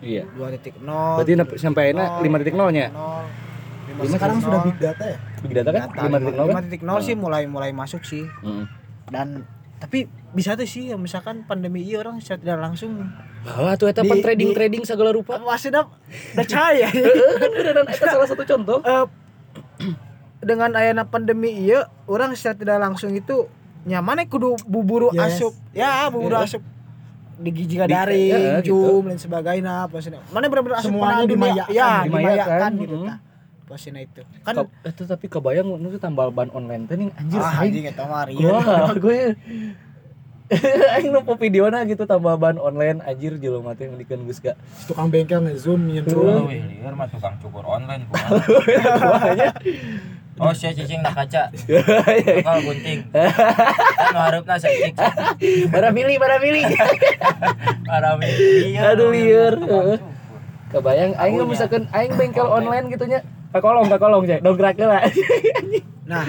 Iya. 0.04 0.28
2.0 0.36 0.76
Berarti 0.84 1.32
sampai 1.56 1.96
na 1.96 2.20
5.0 2.20 2.68
nya. 2.68 2.92
5.0 2.92 3.48
Sekarang 4.06 4.38
sudah 4.38 4.60
big 4.62 4.76
data 4.76 5.04
ya. 5.04 5.18
Big 5.40 5.52
data 5.52 5.70
kan 5.70 5.88
5.0 5.90 6.36
kan? 6.48 6.64
5.0 6.68 7.02
sih 7.02 7.14
mulai 7.14 7.44
mulai 7.44 7.70
masuk 7.70 8.02
sih 8.02 8.24
Heeh. 8.26 8.64
dan 9.08 9.44
tapi 9.76 10.04
bisa 10.30 10.52
tuh 10.52 10.64
sih 10.64 10.88
ya, 10.88 10.96
misalkan 10.96 11.42
pandemi 11.42 11.80
ini 11.80 11.96
orang 11.96 12.20
secara 12.20 12.38
tidak 12.38 12.58
langsung 12.60 12.92
Bahwa 13.40 13.72
tuh 13.74 13.88
eta 13.88 14.02
pan 14.02 14.14
Di- 14.14 14.22
trading-trading 14.22 14.84
segala 14.84 15.10
rupa. 15.10 15.40
masih 15.40 15.70
udah 15.70 15.88
percaya 16.34 16.92
kan 17.40 17.50
beneran 17.50 17.86
eta 17.86 18.06
salah 18.06 18.26
satu 18.26 18.44
contoh. 18.44 18.78
Eh, 18.86 19.06
dengan 20.40 20.72
ayana 20.72 21.04
pandemi 21.04 21.52
iya 21.58 21.84
orang 22.06 22.32
secara 22.32 22.56
tidak 22.56 22.78
langsung 22.78 23.10
itu 23.10 23.44
nyaman 23.82 24.24
kudu 24.24 24.56
buburu 24.64 25.08
Yes. 25.10 25.36
asup 25.36 25.52
ya 25.72 26.08
buburu 26.08 26.32
Iya. 26.34 26.44
asup 26.46 26.62
di 27.36 27.50
giga 27.50 27.84
Di- 27.84 27.92
daring 27.94 28.28
ya, 28.30 28.38
gitu. 28.60 28.76
zoom 28.76 29.04
dan 29.06 29.16
sebagainya 29.16 29.84
apa 29.84 29.96
sih 29.98 30.12
mana 30.28 30.44
benar-benar 30.46 30.76
asup 30.78 30.92
Semuanya 30.92 31.24
dimayakan. 31.24 31.68
ya 31.70 32.04
Dimayakan, 32.04 32.04
dimayakan 32.06 32.70
gitu 32.78 32.96
mm. 32.98 33.08
Posina 33.70 34.02
itu 34.02 34.26
kan 34.42 34.66
Ka- 34.66 34.72
Eta 34.82 35.06
tapi 35.06 35.30
kebayang 35.30 35.70
nu 35.78 35.94
tambal 36.02 36.34
ban 36.34 36.50
online 36.50 36.90
teh 36.90 36.98
ning 36.98 37.14
anjir 37.14 37.38
ah 37.38 37.62
anjing 37.62 37.86
eta 37.86 38.02
mah. 38.02 38.26
Wah, 38.26 38.90
gue 38.98 39.38
aing 40.98 41.14
numpuk 41.14 41.38
videona 41.38 41.86
gitu 41.86 42.02
tambal 42.10 42.34
ban 42.34 42.58
online 42.58 42.98
anjir 43.06 43.38
jelema 43.38 43.78
teh 43.78 43.86
ngdikeun 43.86 44.26
geus 44.26 44.42
ga. 44.42 44.58
Tukang 44.90 45.06
bengkel 45.06 45.46
nge-zoom 45.46 45.86
nyentrum. 45.86 46.50
wih, 46.50 46.58
liar 46.82 46.98
mah 46.98 47.06
tukang 47.06 47.38
cukur 47.38 47.62
online 47.62 48.02
kumaha. 48.10 49.54
Oh, 50.40 50.56
sia 50.56 50.72
cicing 50.72 51.04
nak 51.04 51.12
kaca. 51.12 51.52
Bakal 52.40 52.64
gunting. 52.64 53.04
Kan 53.12 54.16
harupna 54.16 54.56
cicing. 54.56 54.96
Bara 55.68 55.92
milih, 55.92 56.16
bara 56.16 56.40
milih. 56.40 56.64
Para 57.84 58.16
liar. 58.16 58.96
Aduh, 58.96 59.12
cukur. 59.12 59.54
Kebayang 60.72 61.12
aing 61.20 61.44
misalkan 61.44 61.84
aing 61.92 62.16
bengkel 62.16 62.48
online 62.48 62.88
gitu 62.88 63.04
nya. 63.04 63.20
Kakolong, 63.50 63.86
kakolong 63.88 64.22
cek, 64.24 64.40
dongkrak 64.40 64.78
lah. 64.80 65.02
nah 66.06 66.26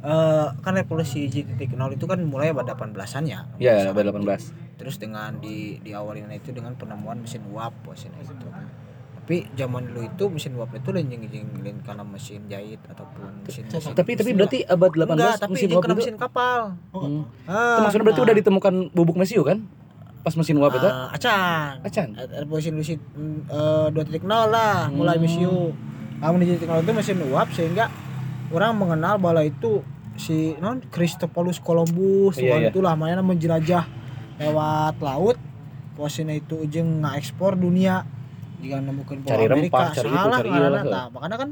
eh, 0.00 0.46
kan 0.56 0.72
revolusi 0.72 1.26
7.0 1.26 1.54
itu 1.92 2.04
kan 2.04 2.18
mulai 2.20 2.50
pada 2.50 2.74
18-an 2.74 3.22
ya 3.24 3.46
Ya, 3.56 3.90
pada 3.90 4.10
18. 4.10 4.26
terus 4.74 4.96
dengan 4.96 5.38
di 5.38 5.78
diawalin 5.78 6.30
itu 6.30 6.50
dengan 6.50 6.74
penemuan 6.74 7.20
mesin 7.20 7.46
uap 7.46 7.70
mesin 7.84 8.10
itu 8.16 8.34
tapi 9.14 9.46
zaman 9.52 9.86
dulu 9.86 10.02
itu 10.02 10.24
mesin 10.26 10.56
uap 10.56 10.74
itu 10.74 10.90
lain 10.90 11.14
karena 11.80 12.02
mesin 12.02 12.42
jahit 12.48 12.82
ataupun 12.84 13.46
mesin, 13.46 13.62
mesin 13.66 13.92
Tapi 13.92 14.10
tapi 14.16 14.30
berarti 14.32 14.58
abad 14.64 14.90
18 14.90 15.06
enggak 15.08 15.34
tapi 15.38 15.50
mesin 15.52 15.68
uap 15.70 15.82
itu. 15.84 15.94
mesin 15.96 16.16
kapal 16.16 16.60
Hmm. 16.90 17.22
ah, 17.46 17.54
Itu 17.70 17.80
maksudnya 17.80 18.04
berarti 18.04 18.18
nah, 18.18 18.26
udah 18.26 18.36
ditemukan 18.36 18.74
bubuk 18.90 19.14
mesiu 19.14 19.42
kan? 19.42 19.62
Pas 20.20 20.34
mesin 20.34 20.58
uap 20.58 20.74
itu. 20.74 20.84
ah, 20.84 21.06
acan 21.08 21.74
Acan. 21.80 22.08
revolusi 22.18 22.68
industri 22.68 22.96
eh, 23.46 23.86
2.0 23.86 24.26
lah 24.26 24.88
mulai 24.88 25.14
Hmm. 25.14 25.22
mesiu 25.22 25.54
namun 26.20 26.38
di 26.38 26.52
2.0 26.54 26.84
itu 26.84 26.92
mesin 26.92 27.18
uap 27.26 27.48
sehingga 27.50 27.88
orang 28.50 28.76
mengenal 28.76 29.16
bahwa 29.16 29.40
itu 29.40 29.80
si 30.14 30.52
non 30.56 30.84
Christopolus 30.84 31.56
Columbus 31.58 32.36
Iya, 32.36 32.56
iya. 32.58 32.68
itulah 32.68 32.92
makanya 32.92 33.24
menjelajah 33.24 33.84
lewat 34.36 35.00
laut 35.00 35.36
posisinya 35.92 36.32
itu 36.32 36.60
ujung 36.60 37.00
ngekspor 37.00 37.54
dunia 37.54 38.04
jika 38.60 38.76
nemukan 38.78 39.24
Cari 39.24 39.48
rempah, 39.48 39.88
cari 39.90 40.04
itu, 40.06 40.16
salah 40.18 40.38
cari 40.38 40.48
ngaranna. 40.50 40.68
ieu 40.76 40.84
lah. 40.84 40.84
Nah, 40.84 41.06
makanya 41.08 41.36
kan 41.38 41.50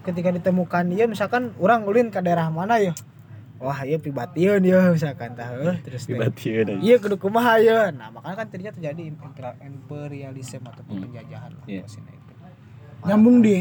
ketika 0.00 0.28
ditemukan 0.30 0.84
dia 0.88 1.04
misalkan 1.04 1.52
orang 1.56 1.84
ulin 1.84 2.08
ke 2.08 2.16
daerah 2.18 2.48
mana 2.48 2.80
ya 2.80 2.96
wah 3.58 3.82
iya 3.82 3.98
pribadian 3.98 4.62
ya 4.62 4.88
misalkan 4.88 5.34
tah 5.34 5.52
heuh, 5.52 5.76
terus 5.82 6.06
teh, 6.06 6.16
Dibatian 6.16 6.80
iya 6.80 6.96
kudu 6.96 7.18
kumaha 7.18 7.58
ya 7.58 7.90
nah 7.90 8.08
makanya 8.08 8.36
kan 8.38 8.46
ternyata 8.48 8.78
terjadi 8.78 9.02
imperial- 9.04 9.58
imperialisme 9.60 10.64
ataupun 10.64 10.94
Hmm. 10.94 11.04
penjajahan 11.04 11.50
lah 11.52 11.64
Iya. 11.66 11.82
posisinya 11.84 12.12
itu 12.14 12.32
Nyambung 12.98 13.36
di 13.40 13.56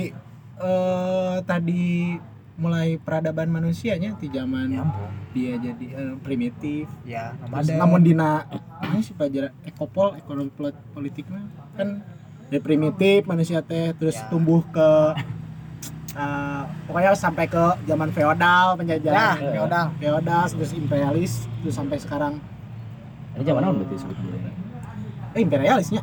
eh 0.58 1.38
tadi 1.44 2.18
mulai 2.58 2.98
peradaban 2.98 3.46
manusianya 3.48 4.18
di 4.18 4.28
zaman 4.28 4.66
nyambung 4.68 5.14
dia 5.30 5.54
jadi 5.56 5.86
eh, 5.94 6.16
primitif. 6.18 6.90
Ya 7.06 7.38
Terus 7.38 7.46
nomaden 7.70 7.76
namun 7.78 8.00
dina 8.02 8.50
ini 8.84 9.00
sih 9.00 9.14
pelajaran 9.14 9.54
ekopol 9.64 10.18
ekonomi 10.18 10.50
pol- 10.50 10.74
politiknya 10.92 11.46
kan 11.74 12.02
dari 12.48 12.58
primitif 12.58 13.24
manusia 13.24 13.62
teh 13.62 13.94
terus 13.94 14.18
Ya. 14.18 14.26
tumbuh 14.28 14.66
ke 14.68 14.90
eh, 16.16 16.62
pokoknya 16.88 17.14
sampai 17.14 17.46
ke 17.46 17.64
zaman 17.86 18.10
feodal 18.10 18.74
ya 18.74 18.78
penjajahan 18.80 19.38
feodal. 19.54 19.86
feodal 19.96 20.44
terus 20.50 20.72
imperialis 20.74 21.34
terus 21.62 21.76
sampai 21.76 22.02
sekarang. 22.02 22.42
Ini 23.38 23.46
zaman 23.46 23.62
naon 23.62 23.76
berarti 23.78 23.96
sebetulnya? 24.02 24.50
eh 25.32 25.42
imperialisnya. 25.46 26.02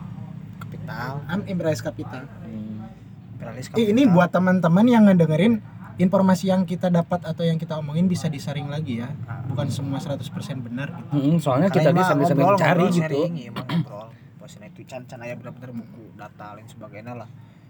Kapital. 0.56 1.12
Am 1.26 1.42
imperialis 1.42 1.82
kapital 1.82 2.22
Eh, 3.54 3.86
ini 3.90 4.02
buat 4.04 4.28
teman-teman 4.28 4.84
yang 4.84 5.06
ngedengerin 5.06 5.62
informasi 5.94 6.50
yang 6.50 6.66
kita 6.66 6.90
dapat 6.90 7.22
atau 7.22 7.46
yang 7.46 7.54
kita 7.54 7.78
omongin 7.78 8.10
bisa 8.10 8.26
disaring 8.26 8.66
lagi 8.66 8.98
ya. 8.98 9.08
Bukan 9.46 9.70
semua 9.70 10.02
100% 10.02 10.18
benar 10.58 10.90
gitu. 10.90 11.14
Hmm, 11.14 11.36
soalnya 11.38 11.70
kita 11.70 11.94
Karena 11.94 12.02
dia 12.02 12.04
sambil 12.04 12.26
sambil 12.26 12.44
ngobrol, 12.50 12.58
cari 12.58 12.82
ngobrol, 12.82 12.90
gitu. 12.90 13.14
sharing, 13.14 13.34
iya, 13.38 13.48
emang 13.54 13.66
ngobrol. 13.70 14.08
Posisinya 14.36 14.68
itu 14.68 14.80
can 14.84 15.02
can 15.06 15.22
aya 15.22 15.34
bener-bener 15.38 15.70
buku 15.72 16.02
data 16.14 16.46
lain 16.52 16.66
sebagainya 16.66 17.14
lah. 17.14 17.28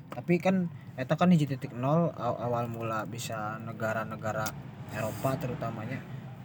Tapi 0.09 0.35
kan 0.41 0.57
eta 0.97 1.15
kan 1.15 1.29
hiji 1.29 1.45
titik 1.45 1.77
nol 1.77 2.15
aw- 2.15 2.39
awal 2.41 2.65
mula 2.67 3.05
bisa 3.05 3.61
negara-negara 3.61 4.47
Eropa 4.91 5.37
terutamanya 5.37 6.01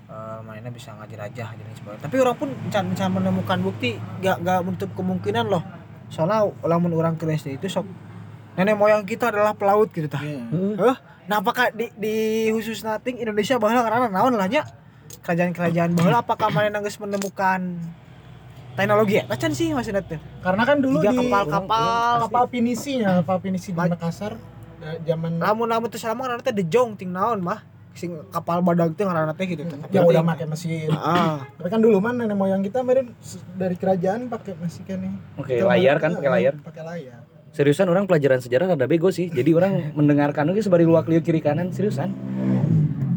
eh, 0.10 0.40
mainnya 0.44 0.70
bisa 0.70 0.92
ngajelajah 0.94 1.50
dan 1.50 1.74
sebagainya. 1.74 2.04
Tapi 2.04 2.16
orang 2.20 2.36
pun 2.36 2.50
can 2.68 2.92
can 2.92 3.10
menemukan 3.10 3.60
bukti 3.62 3.96
gak 4.20 4.44
gak 4.44 4.68
menutup 4.68 4.92
kemungkinan 4.94 5.48
loh. 5.48 5.64
Soalnya 6.10 6.44
lamun 6.66 6.92
orang 6.92 7.16
ke 7.16 7.24
SD 7.24 7.56
itu 7.56 7.70
sok 7.70 7.86
nenek 8.58 8.76
moyang 8.76 9.04
kita 9.06 9.30
adalah 9.30 9.54
pelaut 9.54 9.90
gitu 9.92 10.08
tah. 10.08 10.22
Iya. 10.22 10.42
Heeh. 10.50 10.94
Eh, 10.94 10.98
nah 11.30 11.44
apakah 11.44 11.70
di, 11.70 11.92
di 11.94 12.16
khusus 12.50 12.82
nating 12.82 13.22
Indonesia 13.22 13.60
baheula 13.62 13.86
karena 13.86 14.08
naon 14.10 14.34
lah 14.34 14.50
nya? 14.50 14.66
Kerajaan-kerajaan 15.22 15.94
baheula 15.94 16.24
apakah 16.24 16.50
mana 16.50 16.82
geus 16.82 16.98
menemukan 16.98 17.78
teknologi 18.74 19.20
ya? 19.20 19.24
Macan 19.28 19.52
sih 19.54 19.70
maksudnya 19.76 20.02
tuh. 20.02 20.20
Karena 20.42 20.64
kan 20.64 20.78
dulu 20.80 21.04
Tiga 21.04 21.12
di 21.12 21.18
kapal-kapal 21.22 22.14
kapal 22.26 22.44
pinisinya 22.48 23.22
kapal 23.22 23.38
pinisi 23.44 23.70
di 23.72 23.78
Makassar? 23.78 24.34
eh, 24.80 24.96
zaman 25.04 25.44
lamun-lamun 25.44 25.92
teh 25.92 26.00
selama 26.00 26.24
karena 26.32 26.40
teh 26.40 26.56
dejong 26.56 26.96
ting 26.96 27.12
naon 27.12 27.44
mah. 27.44 27.60
Sing 27.92 28.16
kapal 28.32 28.64
badag 28.64 28.96
teh 28.96 29.04
ngaranna 29.04 29.36
teh 29.36 29.44
gitu 29.44 29.68
teh. 29.68 29.76
Yang 29.92 30.08
udah 30.08 30.24
pakai 30.24 30.48
mesin. 30.48 30.88
Ah. 30.96 31.44
Tapi 31.60 31.68
kan 31.68 31.84
dulu 31.84 32.00
mana 32.00 32.24
nenek 32.24 32.40
moyang 32.40 32.64
kita 32.64 32.80
dari 33.60 33.76
kerajaan 33.76 34.32
pakai 34.32 34.56
mesin 34.56 34.84
kan 34.88 34.98
nih 35.04 35.14
Oke, 35.36 35.54
layar 35.60 36.00
kan, 36.00 36.16
pakai 36.16 36.32
layar. 36.32 36.54
pakai 36.64 36.84
layar 36.88 37.20
Seriusan 37.50 37.88
orang 37.88 38.06
pelajaran 38.06 38.38
sejarah 38.38 38.70
rada 38.70 38.86
bego 38.86 39.10
sih. 39.10 39.28
Jadi 39.28 39.50
orang 39.52 39.74
mendengarkan 39.98 40.48
oke 40.48 40.60
sebari 40.60 40.84
luak 40.84 41.06
liuk 41.06 41.22
kiri 41.22 41.40
kanan 41.40 41.70
seriusan. 41.70 42.14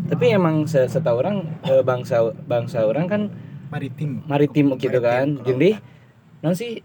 Tapi 0.06 0.28
emang 0.30 0.64
se- 0.64 0.86
setahu 0.86 1.18
orang 1.18 1.36
eh, 1.62 1.80
bangsa 1.80 2.20
bangsa 2.42 2.82
orang 2.82 3.06
kan 3.06 3.22
maritim 3.68 4.20
maritim 4.24 4.76
gitu 4.76 4.98
kan. 4.98 5.36
Maritim, 5.36 5.46
Jadi 5.46 5.70
non 6.40 6.52
sih 6.52 6.80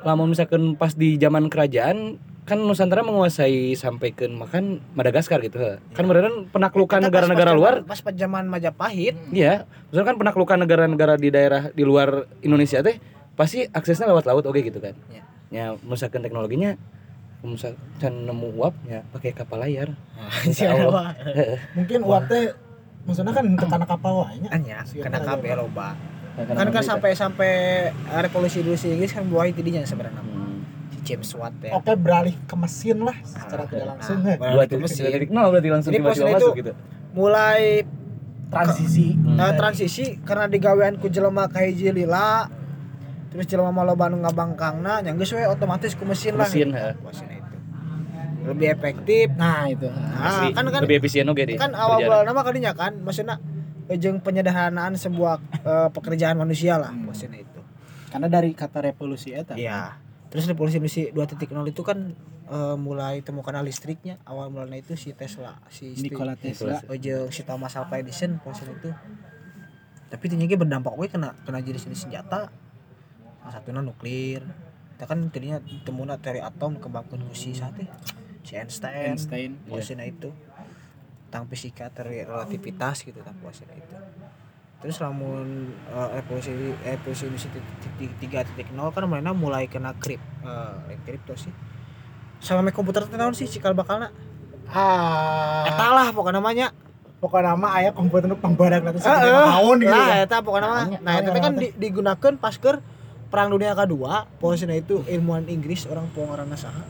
lamun 0.00 0.30
misalkan 0.30 0.74
pas 0.74 0.90
di 0.92 1.14
zaman 1.14 1.46
kerajaan 1.46 2.18
kan 2.42 2.56
Nusantara 2.56 3.04
menguasai 3.04 3.76
sampai 3.76 4.08
ke 4.10 4.24
makan 4.26 4.80
Madagaskar 4.94 5.38
gitu. 5.40 5.60
he. 5.60 5.76
Kan 5.92 6.08
mereka 6.08 6.32
penaklukan 6.48 6.96
Kita 6.96 7.04
pas- 7.04 7.06
negara-negara 7.12 7.50
luar. 7.52 7.74
pas 7.84 8.00
pas 8.00 8.10
zaman 8.10 8.48
Majapahit 8.48 9.14
Iya, 9.28 9.68
misalkan 9.86 10.16
penaklukan 10.16 10.56
negara-negara 10.56 11.14
di 11.14 11.28
daerah 11.28 11.68
di 11.68 11.84
luar 11.84 12.24
Indonesia 12.40 12.80
teh 12.80 12.96
pasti 13.38 13.70
aksesnya 13.70 14.04
lewat 14.04 14.26
laut 14.26 14.42
oke 14.42 14.58
gitu 14.58 14.76
kan. 14.76 14.98
Iya. 15.08 15.22
Ya, 15.48 15.64
misalkan 15.80 16.20
teknologinya 16.20 16.74
misalkan 17.38 17.78
nemu 18.26 18.50
uap 18.52 18.74
ya 18.84 19.06
pakai 19.08 19.30
kapal 19.30 19.62
layar. 19.62 19.94
Insya 20.42 20.74
Allah. 20.74 21.14
mungkin 21.72 22.02
uap 22.02 22.26
teh 22.26 22.50
maksudnya 23.06 23.30
kan 23.30 23.46
tekan 23.54 23.82
kapal 23.86 24.12
wanya 24.20 24.50
Anya, 24.50 24.82
Siapa 24.82 25.06
kena 25.06 25.18
kabeh 25.22 25.54
loba. 25.54 25.94
Kan 26.34 26.66
Kan 26.68 26.82
sampai 26.84 27.10
sampai 27.14 27.52
revolusi 28.12 28.60
Indonesia 28.60 28.86
Inggris 28.86 29.10
kan 29.10 29.24
buahi 29.24 29.50
tidinya 29.50 29.80
sebenarnya. 29.82 30.18
Hmm. 30.18 30.60
Si 30.90 30.98
James 31.04 31.30
Watt 31.32 31.54
ya. 31.60 31.72
oke 31.72 31.94
beralih 31.94 32.34
ke 32.42 32.54
mesin 32.54 32.98
lah 33.00 33.16
secara 33.22 33.64
tidak 33.64 33.86
langsung 33.88 34.18
Nah, 34.18 34.26
heh. 34.26 34.36
Dua 34.36 34.44
beralih 34.44 34.58
ke 34.60 34.68
titik, 34.68 34.82
mesin. 34.84 35.00
dua 35.00 35.12
titik 35.14 35.30
nol 35.30 35.46
berarti 35.48 35.68
langsung 35.68 35.90
Jadi 35.90 35.98
tiba-tiba 36.00 36.18
posnya 36.20 36.36
masuk 36.36 36.50
itu- 36.50 36.58
gitu. 36.60 36.72
Mulai 37.10 37.62
transisi 38.48 39.06
Hmm. 39.14 39.38
eh, 39.38 39.52
transisi 39.54 40.04
karena 40.20 40.44
digawean 40.46 40.94
ku 40.96 41.06
jelema 41.06 41.46
ka 41.46 41.60
hiji 41.60 41.92
lila 41.92 42.48
terus 43.28 43.44
jelema 43.44 43.70
mah 43.70 43.84
loba 43.84 44.08
nu 44.08 44.24
ngabangkangna 44.24 45.04
nya 45.04 45.12
geus 45.12 45.36
we 45.36 45.44
otomatis 45.44 45.92
ku 45.92 46.08
mesin 46.08 46.34
lah 46.36 46.48
Mesin, 46.48 46.72
gitu. 46.72 47.04
Mesin 47.04 47.28
itu. 47.28 47.56
Lebih 48.48 48.68
efektif 48.72 49.26
nah 49.36 49.68
itu. 49.68 49.84
Nah, 49.84 50.28
Asli, 50.32 50.56
kan 50.56 50.64
kan 50.72 50.80
lebih 50.80 51.04
efisien 51.04 51.28
oke 51.28 51.44
deh. 51.44 51.60
kan 51.60 51.76
awal 51.76 52.00
bulan 52.00 52.24
nama 52.24 52.40
kalinya 52.40 52.72
kan 52.72 52.96
maksudnya 53.04 53.36
jeung 54.00 54.20
penyederhanaan 54.20 54.96
sebuah 54.96 55.40
eh, 55.64 55.88
pekerjaan 55.92 56.36
manusia 56.40 56.80
lah 56.80 56.88
Hmm. 56.92 57.08
maksudnya 57.12 57.44
itu. 57.44 57.60
Karena 58.08 58.28
dari 58.32 58.56
kata 58.56 58.80
revolusi 58.80 59.36
eta. 59.36 59.52
Iya. 59.52 60.00
Terus 60.32 60.48
revolusi 60.48 60.80
industri 60.80 61.12
2.0 61.12 61.52
itu 61.68 61.82
kan 61.84 62.16
eh, 62.48 62.76
mulai 62.80 63.20
temukan 63.20 63.60
listriknya. 63.60 64.16
Awal 64.24 64.48
mulanya 64.48 64.80
itu 64.80 64.96
si 64.96 65.12
Tesla 65.12 65.60
si 65.68 65.92
Nikola 66.00 66.32
Tesla. 66.36 66.80
Jeung 66.96 67.28
si 67.28 67.44
Thomas 67.44 67.76
Alva 67.76 68.00
Edison 68.00 68.40
posisi 68.40 68.72
itu. 68.72 68.88
Tapi 70.08 70.24
ternyata 70.24 70.56
berdampak 70.56 70.96
we 70.96 71.12
kena 71.12 71.36
kena 71.44 71.60
jenis-jenis 71.60 72.08
senjata 72.08 72.48
satunya 73.48 73.80
nuklir. 73.80 74.42
Kita 74.94 75.04
kan 75.06 75.30
tadinya 75.30 75.58
temuna 75.82 76.18
teori 76.18 76.42
atom 76.42 76.76
kembangkan 76.76 77.22
ku 77.22 77.32
si 77.32 77.54
sate. 77.54 77.86
Si 78.42 78.56
Einstein, 78.56 79.14
Einstein 79.14 79.50
posisinya 79.64 80.02
itu. 80.02 80.32
Tentang 81.28 81.44
fisika 81.46 81.86
teori 81.88 82.24
relativitas 82.24 83.04
gitu 83.04 83.20
tak 83.20 83.36
posisinya 83.38 83.76
itu. 83.76 83.94
Terus 84.78 84.96
lamun 85.02 85.74
eh, 85.90 86.08
revolusi 86.14 86.54
industri 87.26 87.50
titik 87.82 88.10
tiga 88.18 88.46
titik 88.46 88.70
nol 88.72 88.94
kan 88.94 89.04
mana 89.04 89.34
mulai 89.34 89.66
kena 89.66 89.90
krip 89.94 90.22
eh 90.88 90.98
kripto 91.02 91.34
sih. 91.34 91.50
Sama 92.38 92.62
make 92.62 92.72
komputer 92.72 93.02
teh 93.04 93.18
naon 93.18 93.34
sih 93.34 93.44
cikal 93.44 93.74
bakalna? 93.74 94.14
Ah. 94.70 95.66
Eta 95.66 95.86
lah 95.90 96.08
pokoknya 96.14 96.38
namanya. 96.38 96.66
Pokoknya 97.18 97.58
nama 97.58 97.82
ayah 97.82 97.90
komputer 97.90 98.30
nu 98.30 98.38
pembarang 98.38 98.78
nanti 98.78 99.02
sampai 99.02 99.26
tahun 99.26 99.76
gitu 99.82 99.90
lah 99.90 100.06
ya. 100.14 100.22
eta 100.22 100.36
pokoknya 100.38 100.68
mah 100.70 100.82
Makanya- 100.86 101.02
nah 101.02 101.14
itu 101.18 101.28
teh 101.28 101.42
kan 101.42 101.52
di- 101.58 101.74
digunakan 101.74 102.32
pas 102.38 102.54
ke 102.54 102.72
perang 103.28 103.48
dunia 103.48 103.72
kedua 103.72 104.24
posisinya 104.36 104.72
itu 104.72 105.04
ilmuwan 105.04 105.44
Inggris 105.46 105.84
orang 105.84 106.08
pengarana 106.10 106.54
saha 106.54 106.84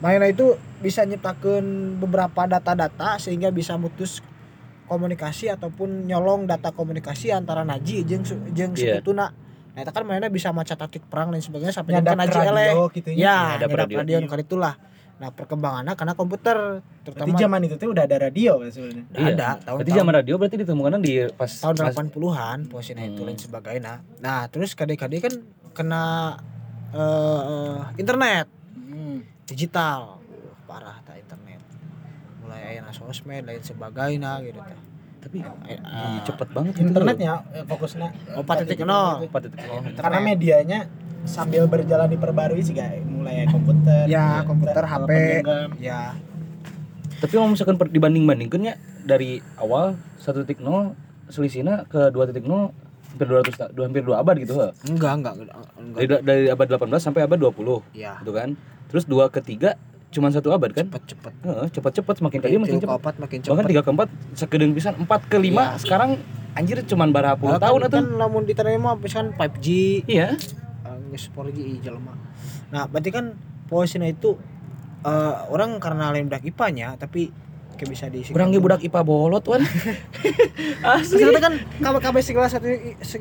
Mainnya 0.00 0.32
itu 0.32 0.46
bisa 0.80 1.04
nyiptakan 1.04 1.60
beberapa 1.96 2.48
data-data 2.48 3.20
sehingga 3.20 3.52
bisa 3.52 3.76
mutus 3.76 4.24
komunikasi 4.86 5.46
ataupun 5.46 6.08
nyolong 6.08 6.48
data 6.48 6.72
komunikasi 6.72 7.28
antara 7.30 7.62
Naji 7.62 8.00
jeung 8.02 8.24
Iya. 8.50 8.96
sekutuna. 8.96 9.28
Nah, 9.70 9.80
itu 9.84 9.92
kan 9.92 10.02
mainnya 10.02 10.26
bisa 10.26 10.50
maca 10.50 10.72
taktik 10.72 11.04
perang 11.04 11.28
dan 11.28 11.38
sebagainya 11.38 11.70
sampai 11.70 11.94
nyadap 11.94 12.16
nyampe 12.16 12.22
Naji 12.26 12.38
eleh. 12.42 12.68
radio 12.72 12.84
gitu 12.90 13.08
Ya, 13.12 13.36
Nyadap 13.54 13.68
nyadap 13.68 13.76
radio. 13.78 13.96
radio 14.00 14.16
kali 14.24 14.42
itulah. 14.42 14.74
Nah, 15.20 15.28
perkembangannya 15.28 15.92
karena 15.92 16.16
komputer 16.16 16.80
Berarti 16.80 17.04
terutama 17.04 17.36
zaman 17.36 17.60
itu 17.62 17.76
tuh 17.76 17.92
udah 17.92 18.08
ada 18.08 18.16
radio 18.18 18.52
ya 18.58 18.70
sebenarnya. 18.72 19.04
udah 19.06 19.20
Iya. 19.20 19.28
ada 19.30 19.48
tahun 19.60 19.76
Berarti 19.76 19.92
zaman 19.92 20.12
radio 20.16 20.34
berarti 20.34 20.56
ditemukan 20.56 20.92
di 20.98 21.14
pas 21.30 21.52
tahun 21.52 21.74
pas- 21.76 21.92
80-an 21.92 22.58
posisinya 22.66 23.04
itu 23.04 23.20
Hmm. 23.20 23.28
dan 23.28 23.36
sebagainya. 23.36 23.94
Nah, 24.18 24.40
terus 24.48 24.72
kadang-kadang 24.72 25.20
kan 25.20 25.34
kena 25.70 26.04
eh, 26.90 26.98
eh, 27.46 27.78
internet 27.96 28.46
Hmm. 28.74 29.22
digital 29.44 30.18
Uh, 30.20 30.56
parah 30.66 30.98
tak 31.04 31.18
internet 31.18 31.60
mulai 32.40 32.74
aya 32.74 32.82
sosmed 32.90 33.44
lain 33.44 33.60
sebagainya 33.60 34.40
gitu 34.40 34.58
teh 34.58 34.78
tapi 35.20 35.44
Eh, 35.66 35.76
eh, 35.76 36.18
cepet 36.24 36.48
banget. 36.50 36.72
Internetnya 36.78 37.44
eh, 37.50 37.62
fokusnya. 37.62 38.08
Oh 38.34 38.42
4.0 38.42 38.80
Empat. 39.22 39.42
Oh, 39.68 39.80
karena 39.94 40.18
medianya 40.18 40.78
sambil 41.22 41.64
berjalan 41.66 42.08
diperbarui 42.08 42.60
sih 42.60 42.72
guys 42.72 43.04
mulai 43.04 43.44
komputer 43.44 44.08
Ya, 44.08 44.40
komputer, 44.42 44.80
HP. 44.80 45.10
ya. 45.78 46.16
Tapi 47.20 47.28
kalau 47.30 47.52
misalkan 47.52 47.76
per- 47.76 47.92
dibanding-bandingkannya 47.92 48.74
dari 49.02 49.38
awal 49.54 49.92
1.0 50.16 50.56
selisihnya 51.28 51.84
ke 51.86 52.08
2.0 52.08 52.72
hampir 53.10 53.26
200 53.26 53.52
ta- 53.52 53.68
dua- 53.68 53.86
hampir 53.86 54.00
2 54.00 54.16
abad 54.16 54.34
gitu 54.38 54.54
enggak 54.86 55.12
enggak 55.14 55.34
enggak. 55.36 55.56
Dari, 55.92 56.06
dari 56.22 56.44
abad 56.48 56.66
18 56.70 56.96
sampai 56.96 57.20
abad 57.22 57.36
20 57.38 57.84
ya. 57.92 58.16
gitu 58.18 58.32
kan. 58.32 58.56
Terus 58.88 59.04
dua 59.04 59.28
ke 59.28 59.38
tiga 59.38 59.76
cuma 60.10 60.26
satu 60.28 60.50
abad 60.50 60.70
kan? 60.70 60.86
cepet 60.86 61.02
cepet 61.08 61.32
Heeh, 61.40 61.66
cepat-cepat 61.70 62.14
semakin 62.16 62.38
kali 62.40 62.54
makin 62.56 62.76
cepat. 62.76 62.90
keempat 62.92 63.14
makin 63.16 63.38
Bahkan 63.38 63.46
cepet 63.48 63.64
tiga 63.68 63.82
keempat 63.82 64.08
sekedeng 64.34 64.70
pisan, 64.70 64.94
empat 64.96 65.20
ke 65.24 65.36
lima 65.36 65.78
sekarang 65.78 66.18
anjir 66.52 66.82
cuman 66.82 67.08
berapa 67.08 67.34
puluh 67.34 67.54
Bahkan 67.54 67.62
tahun 67.62 67.80
kan, 67.80 67.88
atau? 67.88 68.02
lamun 68.18 68.42
diterima 68.42 68.90
misalkan 68.94 69.30
5G 69.32 69.66
Iya. 70.04 70.34
eh, 70.34 70.96
geus 71.08 71.30
4G 71.30 71.58
jelema 71.80 72.18
nah 72.68 72.86
berarti 72.86 73.10
kan 73.10 73.38
posisinya 73.66 74.06
itu 74.06 74.34
eh, 75.00 75.34
orang 75.46 75.78
karena 75.78 76.10
lain 76.10 76.26
IPA-nya 76.26 76.94
tapi 76.96 77.30
kayak 77.80 77.90
bisa 77.90 78.12
diisi 78.12 78.36
Kurang 78.36 78.52
ge 78.52 78.60
budak 78.60 78.84
IPA 78.84 79.00
bolot 79.00 79.40
wan. 79.48 79.64
Asli. 80.84 81.16
Ternyata 81.16 81.40
kan 81.40 81.54
KB 81.80 82.16
segala 82.20 82.46
satu 82.46 82.68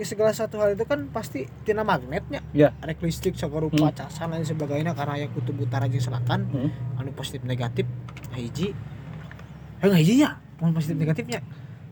segala 0.03 0.31
satu 0.35 0.59
hal 0.59 0.75
itu 0.75 0.83
kan 0.83 1.07
pasti 1.07 1.47
tina 1.63 1.87
magnetnya. 1.87 2.43
Ya. 2.51 2.75
Rek 2.83 2.99
listrik 2.99 3.39
segala 3.39 3.71
rupa 3.71 3.95
casan 3.95 4.35
dan 4.35 4.43
sebagainya 4.43 4.91
karena 4.91 5.23
yang 5.23 5.31
kutub 5.31 5.55
utara 5.55 5.87
jeung 5.87 6.03
selatan 6.03 6.43
Hmm. 6.51 6.69
anu 6.99 7.15
positif 7.15 7.39
negatif 7.41 7.87
hiji. 8.35 8.75
Eh 9.79 9.87
hijinya, 9.95 10.35
mau 10.59 10.75
positif 10.75 10.99
negatifnya. 10.99 11.39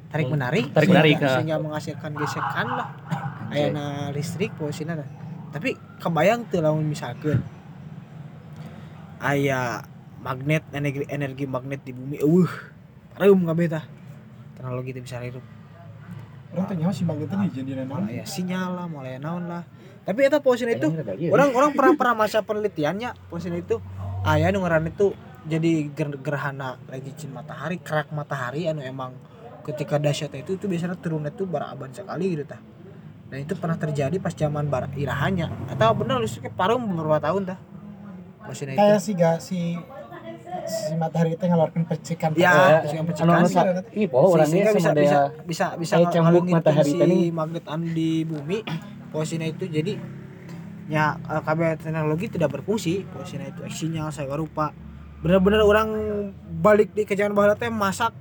Tarik 0.08 0.28
menarik, 0.28 0.72
Tarik 0.72 0.88
sehingga- 0.88 1.04
menarik, 1.04 1.16
ha. 1.20 1.30
sehingga 1.36 1.56
menghasilkan 1.60 2.12
gesekan 2.16 2.68
lah. 2.68 2.88
Ayana 3.48 3.86
listrik 4.12 4.52
posisinya 4.56 5.00
dah. 5.00 5.08
Tapi 5.52 5.72
kebayang 6.00 6.48
tuh 6.52 6.60
lamun 6.60 6.84
misalkan 6.84 7.40
aya 9.18 9.82
magnet 10.22 10.64
energi 10.74 11.06
energi 11.10 11.46
magnet 11.46 11.82
di 11.86 11.92
bumi. 11.94 12.22
Eueuh 12.22 12.52
reum 13.18 13.42
kabeh 13.46 13.68
tah. 13.70 13.86
Teknologi 14.58 14.90
itu 14.96 15.02
bisa 15.06 15.22
hirup 15.22 15.46
orang 16.58 16.66
tuh 16.66 16.76
nyawa 16.80 16.94
si 16.96 17.04
magnetnya 17.04 17.48
jadi 17.52 17.72
naon 17.84 18.08
mulai 18.08 18.24
sinyal 18.24 18.70
lah 18.74 18.86
mulai 18.88 19.20
naon 19.20 19.44
lah. 19.46 19.64
Tapi 20.08 20.20
eta 20.24 20.40
posisinya 20.40 20.74
itu 20.80 20.88
orang 21.30 21.52
orang 21.52 21.72
pernah 21.76 21.94
pernah 22.00 22.16
masa 22.24 22.40
penelitiannya 22.40 23.28
posisinya 23.28 23.60
itu 23.60 23.76
ayah 24.24 24.56
nu 24.56 24.64
ngaran 24.64 24.88
itu 24.88 25.12
jadi 25.44 25.92
ger- 25.92 26.20
gerhana 26.24 26.80
lagi 26.88 27.12
cincin 27.16 27.36
matahari 27.36 27.78
kerak 27.84 28.12
matahari 28.16 28.72
anu 28.72 28.80
emang 28.80 29.16
ketika 29.68 30.00
dahsyat 30.00 30.32
itu 30.40 30.56
itu 30.56 30.66
biasanya 30.66 30.96
turunnya 30.96 31.32
tuh 31.36 31.46
baraban 31.46 31.92
sekali 31.92 32.32
gitu 32.32 32.48
tah. 32.48 32.60
Dan 33.28 33.44
itu 33.44 33.60
pernah 33.60 33.76
terjadi 33.76 34.16
pas 34.24 34.32
zaman 34.32 34.72
bar 34.72 34.88
irahannya. 34.96 35.52
Atau 35.76 35.92
benar 36.00 36.24
listriknya 36.24 36.56
parum 36.56 36.80
beberapa 36.88 37.20
tahun 37.20 37.44
itu. 37.44 37.58
Kayak 38.80 39.04
si 39.04 39.12
ga 39.12 39.32
si 39.44 39.60
si 40.68 40.94
matahari 41.00 41.34
itu 41.34 41.44
ngeluarkan 41.48 41.82
percikan. 41.88 42.30
Ya, 42.36 42.84
percikan. 42.84 43.04
percikan 43.08 43.82
Ih, 43.96 44.08
poho 44.12 44.36
orangnya 44.36 44.70
sehingga 44.70 44.74
bisa 44.76 44.92
bisa 44.94 45.66
bisa 45.80 45.96
bisa 46.04 46.20
ngalungin 46.20 46.60
matahari 46.60 46.92
si 46.92 47.00
tadi. 47.00 47.20
magnet 47.32 47.66
di 47.96 48.12
bumi. 48.28 48.60
Posisinya 49.08 49.48
itu 49.48 49.66
jadi 49.66 49.96
ya 50.92 51.16
eh, 51.18 51.42
kabel 51.42 51.80
teknologi 51.80 52.28
tidak 52.28 52.60
berfungsi. 52.60 53.08
Posisinya 53.08 53.48
itu 53.48 53.62
sinyal 53.72 54.12
saya 54.12 54.36
rupa. 54.36 54.76
Bener-bener 55.24 55.64
orang 55.64 55.90
balik 56.62 56.94
di 56.94 57.08
ke 57.08 57.16
zaman 57.16 57.34
baheula 57.34 57.56
teh 57.56 57.72
masak. 57.72 58.14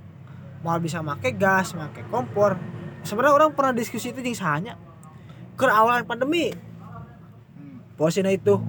Mau 0.64 0.78
bisa 0.78 1.02
make 1.02 1.34
gas 1.36 1.74
make 1.74 2.06
kompor. 2.08 2.56
Sebenarnya 3.02 3.34
orang 3.34 3.50
pernah 3.52 3.74
diskusi 3.76 4.10
itu 4.14 4.22
jeung 4.22 4.38
sahanya. 4.38 4.78
Ke 5.58 5.66
awalan 5.68 6.04
pandemi 6.04 6.52
posisinya 7.96 8.30
itu 8.30 8.60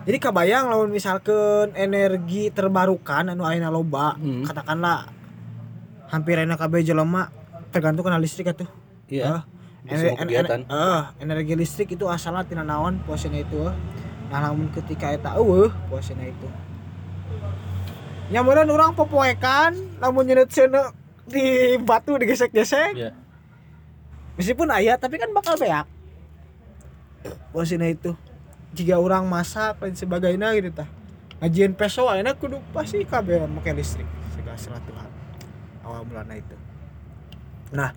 jadi 0.00 0.16
kebayang 0.18 0.66
lawan 0.66 0.88
misalkan 0.88 1.72
energi 1.74 2.48
terbarukan 2.48 3.28
anu 3.28 3.42
ayeuna 3.42 3.68
loba 3.68 4.16
Hmm. 4.16 4.42
katakanlah 4.42 5.06
hampir 6.08 6.36
enak 6.36 6.56
kabeh 6.56 6.82
jelema 6.82 7.28
tergantung 7.68 8.02
kena 8.02 8.16
listrik 8.16 8.50
atuh 8.50 8.66
Iya. 9.06 9.24
Ah, 9.26 9.42
Di 9.80 9.96
semua 9.96 10.22
ener- 10.22 10.46
eh, 10.62 11.02
energi 11.18 11.54
listrik 11.54 11.88
itu 11.90 12.06
asalnya 12.06 12.44
tina 12.44 12.62
naon 12.62 13.02
posisinya 13.02 13.38
itu 13.38 13.58
eh. 13.62 13.74
nah 14.28 14.38
namun 14.40 14.70
ketika 14.70 15.10
eta 15.10 15.34
eueuh 15.34 15.72
posisinya 15.86 16.22
itu 16.24 16.46
nyamuran 18.30 18.66
orang 18.66 18.94
popoekan 18.94 19.74
namun 19.98 20.22
nyenet 20.22 20.46
cenah 20.48 20.94
di 21.26 21.42
batu 21.76 22.14
digesek-gesek 22.14 22.94
Iya. 22.94 23.10
meskipun 24.36 24.70
ayah 24.72 24.94
tapi 24.94 25.18
kan 25.18 25.30
bakal 25.30 25.54
beak 25.56 25.86
posisinya 27.50 27.86
itu 27.86 28.14
jika 28.74 28.96
orang 28.98 29.26
masak 29.26 29.82
dan 29.82 29.94
sebagainya 29.98 30.54
gitu 30.58 30.70
tah. 30.70 30.88
Ngajian 31.40 31.72
peso 31.72 32.04
enak 32.06 32.36
kudu 32.36 32.60
pasti 32.70 33.00
kabeh 33.02 33.48
make 33.48 33.72
listrik 33.72 34.04
segala 34.36 34.60
sesuatu 34.60 34.92
hal 34.92 35.08
awal 35.88 36.04
mulanya 36.04 36.36
itu. 36.36 36.56
Nah 37.72 37.96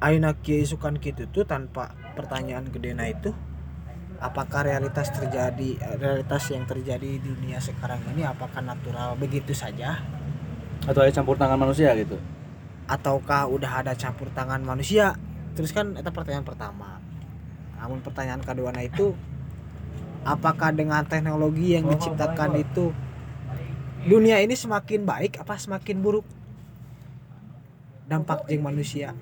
ayeuna 0.00 0.32
kieu 0.32 0.64
isukan 0.64 0.96
kitu 0.96 1.28
tuh 1.28 1.44
tanpa 1.44 1.92
pertanyaan 2.16 2.64
gedena 2.72 3.04
itu 3.04 3.36
apakah 4.20 4.64
realitas 4.64 5.12
terjadi 5.12 5.76
realitas 6.00 6.48
yang 6.48 6.64
terjadi 6.64 7.20
di 7.20 7.28
dunia 7.28 7.60
sekarang 7.60 8.00
ini 8.16 8.24
apakah 8.24 8.64
natural 8.64 9.20
begitu 9.20 9.52
saja? 9.52 10.00
Atau 10.88 11.04
ada 11.04 11.12
campur 11.12 11.36
tangan 11.36 11.60
manusia 11.60 11.92
gitu. 11.92 12.16
ataukah 12.90 13.46
udah 13.46 13.86
ada 13.86 13.94
campur 13.94 14.26
tangan 14.34 14.58
manusia? 14.66 15.14
Terus 15.54 15.70
kan 15.70 15.94
itu 15.94 16.10
pertanyaan 16.10 16.42
pertama. 16.42 16.98
Namun 17.78 18.02
pertanyaan 18.02 18.42
kedua 18.42 18.74
itu 18.82 19.14
apakah 20.26 20.72
dengan 20.74 21.04
teknologi 21.06 21.76
yang 21.76 21.88
diciptakan 21.88 22.60
itu 22.60 22.92
dunia 24.04 24.40
ini 24.40 24.56
semakin 24.56 25.04
baik 25.04 25.40
apa 25.40 25.56
semakin 25.60 26.00
buruk? 26.00 26.26
Dampak 28.08 28.48
jeung 28.48 28.64
manusia. 28.64 29.14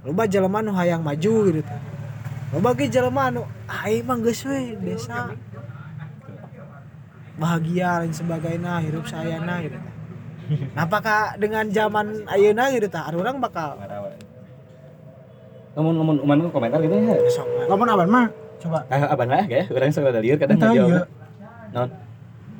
Loba 0.00 0.24
jelema 0.24 0.64
nu 0.64 0.72
hayang 0.72 1.04
maju 1.04 1.34
gitu 1.52 1.62
loba 2.50 2.74
ge 2.74 2.90
jelema 2.90 3.30
nu 3.30 3.46
ah 3.70 3.86
ieu 3.86 4.02
mah 4.02 4.18
geus 4.18 4.42
we 4.42 4.74
desa 4.82 5.30
bahagia 7.38 8.02
dan 8.02 8.10
sebagainya 8.10 8.82
hidup 8.84 9.06
sayana 9.06 9.62
gitu 9.62 9.78
tah. 9.78 9.94
Nah, 10.74 10.82
apakah 10.82 11.38
dengan 11.38 11.70
zaman 11.70 12.26
ayeuna 12.26 12.74
gitu 12.74 12.90
tah 12.90 13.06
ada 13.06 13.16
orang 13.16 13.38
bakal 13.38 13.78
Namun 15.78 15.94
namun 16.02 16.16
uman 16.26 16.38
komentar 16.50 16.82
gitu 16.82 16.90
ya. 16.98 17.14
lamun 17.70 17.86
aban 17.86 18.10
mah 18.10 18.26
coba 18.60 18.84
Ah, 18.86 19.10
abang 19.10 19.26
lah 19.26 19.44
ya, 19.44 19.64
orang 19.66 19.90
suka 19.90 20.08
ada 20.08 20.20
liur 20.20 20.36
kadang 20.36 20.60
ngejawab. 20.60 20.90
iya. 20.90 21.02
Non. 21.72 21.88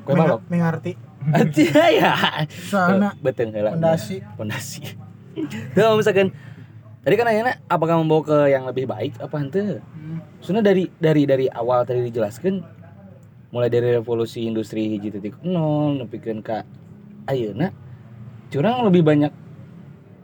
Kue 0.00 0.14
balok. 0.14 0.40
mengerti 0.48 0.92
Anjir 1.20 1.68
ya. 1.92 2.16
soalnya 2.48 3.12
Betul 3.20 3.52
heula. 3.52 3.76
pondasi 3.76 4.24
Pondasi. 4.34 4.96
Tuh 5.76 5.80
kalau 5.80 6.00
misalkan 6.00 6.32
tadi 7.00 7.14
kan 7.14 7.28
nanya 7.28 7.60
apakah 7.66 8.00
membawa 8.00 8.22
ke 8.24 8.38
yang 8.48 8.64
lebih 8.64 8.88
baik 8.88 9.20
apa 9.20 9.36
henteu? 9.36 9.84
Sebenarnya 10.40 10.64
dari 10.64 10.84
dari 10.96 11.22
dari 11.28 11.46
awal 11.46 11.84
tadi 11.84 12.08
dijelaskan 12.08 12.64
mulai 13.50 13.68
dari 13.68 13.92
revolusi 13.92 14.46
industri 14.46 14.88
hiji 14.88 15.10
titik 15.10 15.36
nol 15.42 16.00
nepikeun 16.00 16.40
ka 16.40 16.62
ayeuna 17.26 17.74
curang 18.48 18.86
lebih 18.86 19.02
banyak 19.02 19.32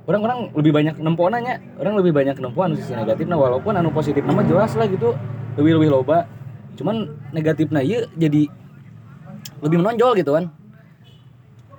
orang-orang 0.06 0.54
lebih 0.54 0.70
banyak 0.70 0.94
nempona 0.96 1.42
nya 1.42 1.58
orang 1.76 1.98
lebih 1.98 2.14
banyak 2.14 2.38
nempuan 2.38 2.78
sisi 2.78 2.94
negatifnya 2.94 3.34
walaupun 3.34 3.74
anu 3.74 3.90
positif 3.90 4.22
nama 4.22 4.46
jelas 4.46 4.78
lah 4.78 4.86
gitu 4.86 5.18
lebih 5.56 5.80
lebih 5.80 5.88
loba. 5.92 6.28
Cuman 6.76 7.08
negatifnya 7.32 7.80
iya 7.80 8.04
jadi 8.14 8.48
lebih 9.64 9.80
menonjol 9.80 10.12
gitu 10.20 10.36
kan. 10.36 10.52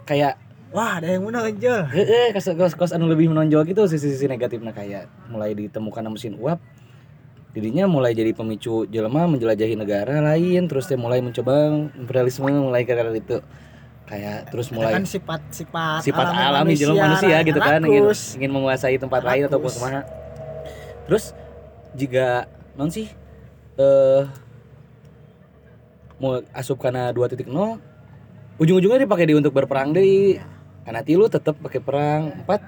Kayak 0.07 0.41
wah 0.73 0.99
ada 0.99 1.07
yang 1.07 1.23
menang 1.23 1.47
aja 1.47 1.87
Heeh, 1.87 2.35
kos 2.35 2.51
kos 2.51 2.73
kos 2.75 2.91
anu 2.91 3.07
lebih 3.07 3.31
menonjol 3.31 3.63
gitu 3.67 3.87
sisi-sisi 3.87 4.27
negatifnya 4.27 4.75
kayak 4.75 5.07
mulai 5.29 5.53
ditemukan 5.53 6.09
mesin 6.09 6.35
uap. 6.41 6.59
Dirinya 7.55 7.89
mulai 7.89 8.13
jadi 8.13 8.37
pemicu 8.37 8.85
jelema 8.85 9.25
menjelajahi 9.25 9.73
negara 9.73 10.21
lain 10.21 10.69
terus 10.69 10.85
dia 10.85 10.99
mulai 10.99 11.23
mencoba 11.23 11.73
imperialisme 11.97 12.49
mulai 12.49 12.85
karena 12.85 13.13
itu. 13.13 13.41
Kayak 14.07 14.47
terus 14.55 14.71
mulai 14.71 14.95
kan 14.95 15.03
sifat 15.03 15.41
sifat 15.51 15.99
sifat 15.99 16.25
alami 16.31 16.79
jelema 16.79 17.11
manusia 17.11 17.43
gitu 17.43 17.59
kan 17.59 17.83
ingin 17.83 18.07
ingin 18.39 18.51
menguasai 18.55 18.95
tempat 18.95 19.19
lain 19.19 19.51
ataupun 19.51 19.67
ke 19.67 19.79
mana 19.83 19.99
terus 21.11 21.35
jika 21.91 22.47
non 22.79 22.87
sih 22.87 23.11
eh 23.77 24.21
mau 26.17 26.41
asup 26.53 26.81
karena 26.81 27.13
2.0 27.13 27.45
ujung-ujungnya 28.57 29.05
dipakai 29.05 29.29
di 29.29 29.33
untuk 29.37 29.53
berperang 29.53 29.93
deh. 29.93 30.41
Karena 30.81 31.01
tilu 31.03 31.27
tetap 31.27 31.59
pakai 31.59 31.83
perang 31.83 32.31
empat 32.43 32.61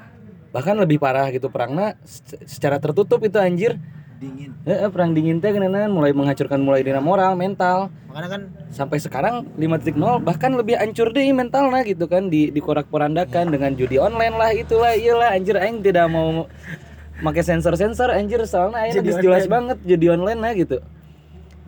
bahkan 0.54 0.76
lebih 0.78 1.02
parah 1.02 1.30
gitu 1.34 1.50
perangnya. 1.50 1.98
Se- 2.06 2.38
secara 2.46 2.78
tertutup 2.78 3.22
itu 3.26 3.40
anjir. 3.42 3.80
Dingin. 4.20 4.52
Eh, 4.68 4.92
perang 4.92 5.16
dingin 5.16 5.40
teh 5.40 5.48
kenanan 5.56 5.96
mulai 5.96 6.12
menghancurkan 6.12 6.60
mulai 6.60 6.84
dina 6.84 7.00
moral 7.00 7.40
mental. 7.40 7.88
Makanya 8.12 8.28
kan 8.28 8.42
sampai 8.68 9.00
sekarang 9.00 9.48
5.0 9.56 10.20
bahkan 10.20 10.52
lebih 10.52 10.76
hancur 10.76 11.16
deh 11.16 11.24
mentalnya 11.32 11.82
gitu 11.88 12.06
kan 12.12 12.28
di 12.28 12.52
dikorak 12.52 12.92
porandakan 12.92 13.48
dengan 13.48 13.72
judi 13.80 13.96
online 13.96 14.36
lah 14.36 14.52
itulah 14.52 14.92
iyalah 14.92 15.32
anjir 15.32 15.56
aing 15.56 15.80
tidak 15.80 16.12
mau 16.12 16.52
pakai 17.26 17.44
sensor-sensor 17.48 18.12
anjir 18.12 18.44
soalnya 18.44 18.92
aing 18.92 19.00
jelas 19.24 19.48
banget 19.48 19.78
judi 19.88 20.12
online 20.12 20.40
lah 20.44 20.52
gitu 20.52 20.84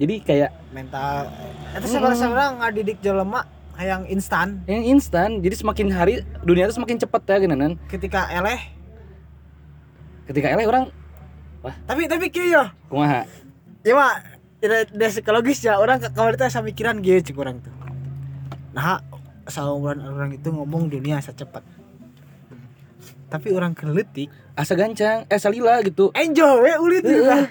jadi 0.01 0.15
kayak 0.25 0.49
mental. 0.73 1.29
Itu 1.77 1.85
sebenarnya 1.85 2.17
sebenarnya 2.17 2.49
ngadidik 2.57 2.97
jelema 3.05 3.45
yang 3.77 4.09
instan. 4.09 4.65
Yang 4.65 4.83
instan 4.97 5.29
jadi 5.45 5.55
semakin 5.61 5.87
hari 5.93 6.25
dunia 6.41 6.65
itu 6.65 6.81
semakin 6.81 6.97
cepat 6.97 7.21
ya 7.29 7.37
kenanan 7.37 7.77
ketika 7.85 8.25
eleh. 8.33 8.61
Ketika 10.25 10.49
eleh 10.49 10.65
orang 10.65 10.89
tapi 11.85 12.09
tapi 12.09 12.33
kieu 12.33 12.49
ya 12.49 12.73
kumaha? 12.89 13.29
Ya 13.85 13.93
mah 13.93 14.17
dari 14.61 15.09
psikologis 15.09 15.65
ya 15.65 15.81
orang 15.81 15.97
kalau 16.13 16.29
kita 16.33 16.49
mikiran 16.61 17.01
gitu 17.01 17.33
cik 17.33 17.37
orang 17.41 17.61
tuh 17.65 17.73
nah 18.71 19.01
seumuran 19.49 20.05
orang 20.05 20.37
itu 20.37 20.47
ngomong 20.53 20.87
dunia 20.87 21.17
secepat 21.17 21.65
tapi 23.27 23.49
orang 23.51 23.73
keletik 23.73 24.29
asa 24.53 24.77
gancang 24.77 25.25
eh 25.27 25.39
salila 25.41 25.81
gitu. 25.81 26.13
enjoy 26.13 26.61
we 26.61 26.71
ulit 26.77 27.03
juga 27.03 27.49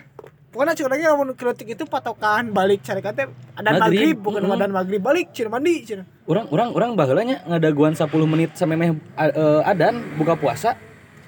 pokoknya 0.51 0.75
cik 0.75 0.87
orangnya 0.91 1.09
ngomong 1.15 1.39
keletik 1.39 1.79
itu 1.79 1.85
patokan 1.87 2.51
balik 2.51 2.83
cari 2.83 2.99
kata 2.99 3.31
ada 3.55 3.69
Maghrib. 3.71 3.81
maghrib 3.81 4.17
bukan 4.19 4.41
Mm-mm. 4.43 4.57
adan 4.59 4.71
maghrib 4.75 5.03
balik 5.03 5.31
cina 5.31 5.47
mandi 5.47 5.75
cina 5.87 6.03
orang 6.27 6.47
orang 6.51 6.69
orang 6.75 6.91
baheulanya 6.99 7.37
ngadaguan 7.47 7.95
10 7.95 8.11
menit 8.27 8.51
sampai 8.59 8.75
meh 8.75 8.91
eh, 8.95 9.63
adan 9.63 10.03
buka 10.19 10.35
puasa. 10.35 10.75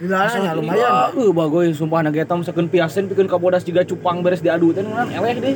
Ya 0.02 0.50
lumayan. 0.58 1.14
Uh, 1.14 1.30
bagoy 1.30 1.70
sumpah 1.70 2.02
nage 2.02 2.18
eta 2.18 2.34
misalkan 2.34 2.66
piasen 2.66 3.06
pikeun 3.06 3.30
ka 3.30 3.38
bodas 3.38 3.62
juga 3.62 3.86
cupang 3.86 4.18
beres 4.18 4.42
diadu 4.42 4.74
teh 4.74 4.82
nunan 4.82 5.06
eleh 5.06 5.38
deh. 5.38 5.54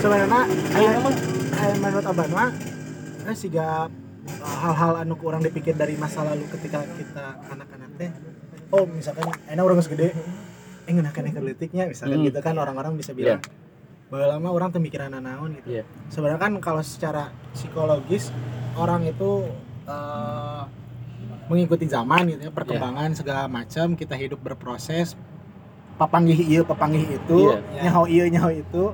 sebenarnya 0.00 0.48
Ayo 0.72 0.88
aya 0.88 0.98
mah 1.04 1.14
aya 1.60 1.74
menurut 1.76 2.06
abang 2.08 2.30
mah 2.32 2.48
eh 3.28 3.36
siga 3.36 3.92
hal-hal 4.40 5.04
anu 5.04 5.20
ku 5.20 5.28
orang 5.28 5.44
dipikir 5.44 5.76
dari 5.76 6.00
masa 6.00 6.24
lalu 6.24 6.48
ketika 6.56 6.80
kita 6.96 7.44
anak-anak 7.52 7.90
teh. 8.00 8.10
Oh 8.72 8.88
misalkan 8.88 9.28
enak 9.52 9.60
orang 9.60 9.76
geus 9.76 9.92
gede 9.92 10.16
eh 10.84 10.92
ngeunakeun 10.92 11.30
kerletiknya 11.30 11.84
misalkan 11.86 12.18
Hmm. 12.18 12.26
gitu 12.26 12.38
kan 12.38 12.54
orang-orang 12.54 12.94
bisa 12.94 13.10
bilang 13.10 13.40
bahwa 14.06 14.26
lama 14.30 14.48
orang 14.50 14.68
tuh 14.68 14.78
mikiran 14.78 15.10
naon 15.10 15.56
gitu 15.56 15.68
Iya. 15.70 15.82
sebenarnya 16.08 16.38
kan 16.38 16.52
kalau 16.58 16.80
secara 16.80 17.32
psikologis 17.50 18.30
orang 18.74 19.04
itu 19.04 19.48
eh, 19.84 20.62
mengikuti 21.44 21.84
zaman 21.84 22.24
gitu 22.26 22.40
ya 22.42 22.52
perkembangan 22.52 23.12
segala 23.12 23.44
macam 23.46 23.92
kita 23.92 24.14
hidup 24.14 24.40
berproses 24.40 25.12
papanggih 25.94 26.36
iya 26.36 26.60
papanggih 26.62 27.04
itu 27.12 27.52
Iya. 27.52 27.84
nyaho 27.84 28.02
iya 28.06 28.24
nyaho 28.28 28.50
itu 28.50 28.84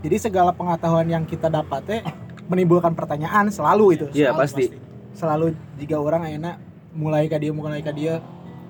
jadi 0.00 0.16
segala 0.18 0.50
pengetahuan 0.50 1.04
yang 1.04 1.24
kita 1.24 1.46
dapat 1.46 1.80
teh 1.82 2.00
menimbulkan 2.46 2.90
pertanyaan 2.90 3.50
selalu 3.50 3.84
itu 3.92 4.06
Iya, 4.12 4.30
selalu, 4.30 4.40
pasti. 4.40 4.64
selalu 5.12 5.46
jika 5.76 5.96
orang 5.96 6.26
enak 6.28 6.56
mulai 6.92 7.26
ke 7.26 7.36
dia 7.36 7.52
mulai 7.52 7.78
ke 7.78 7.92
dia 7.92 8.18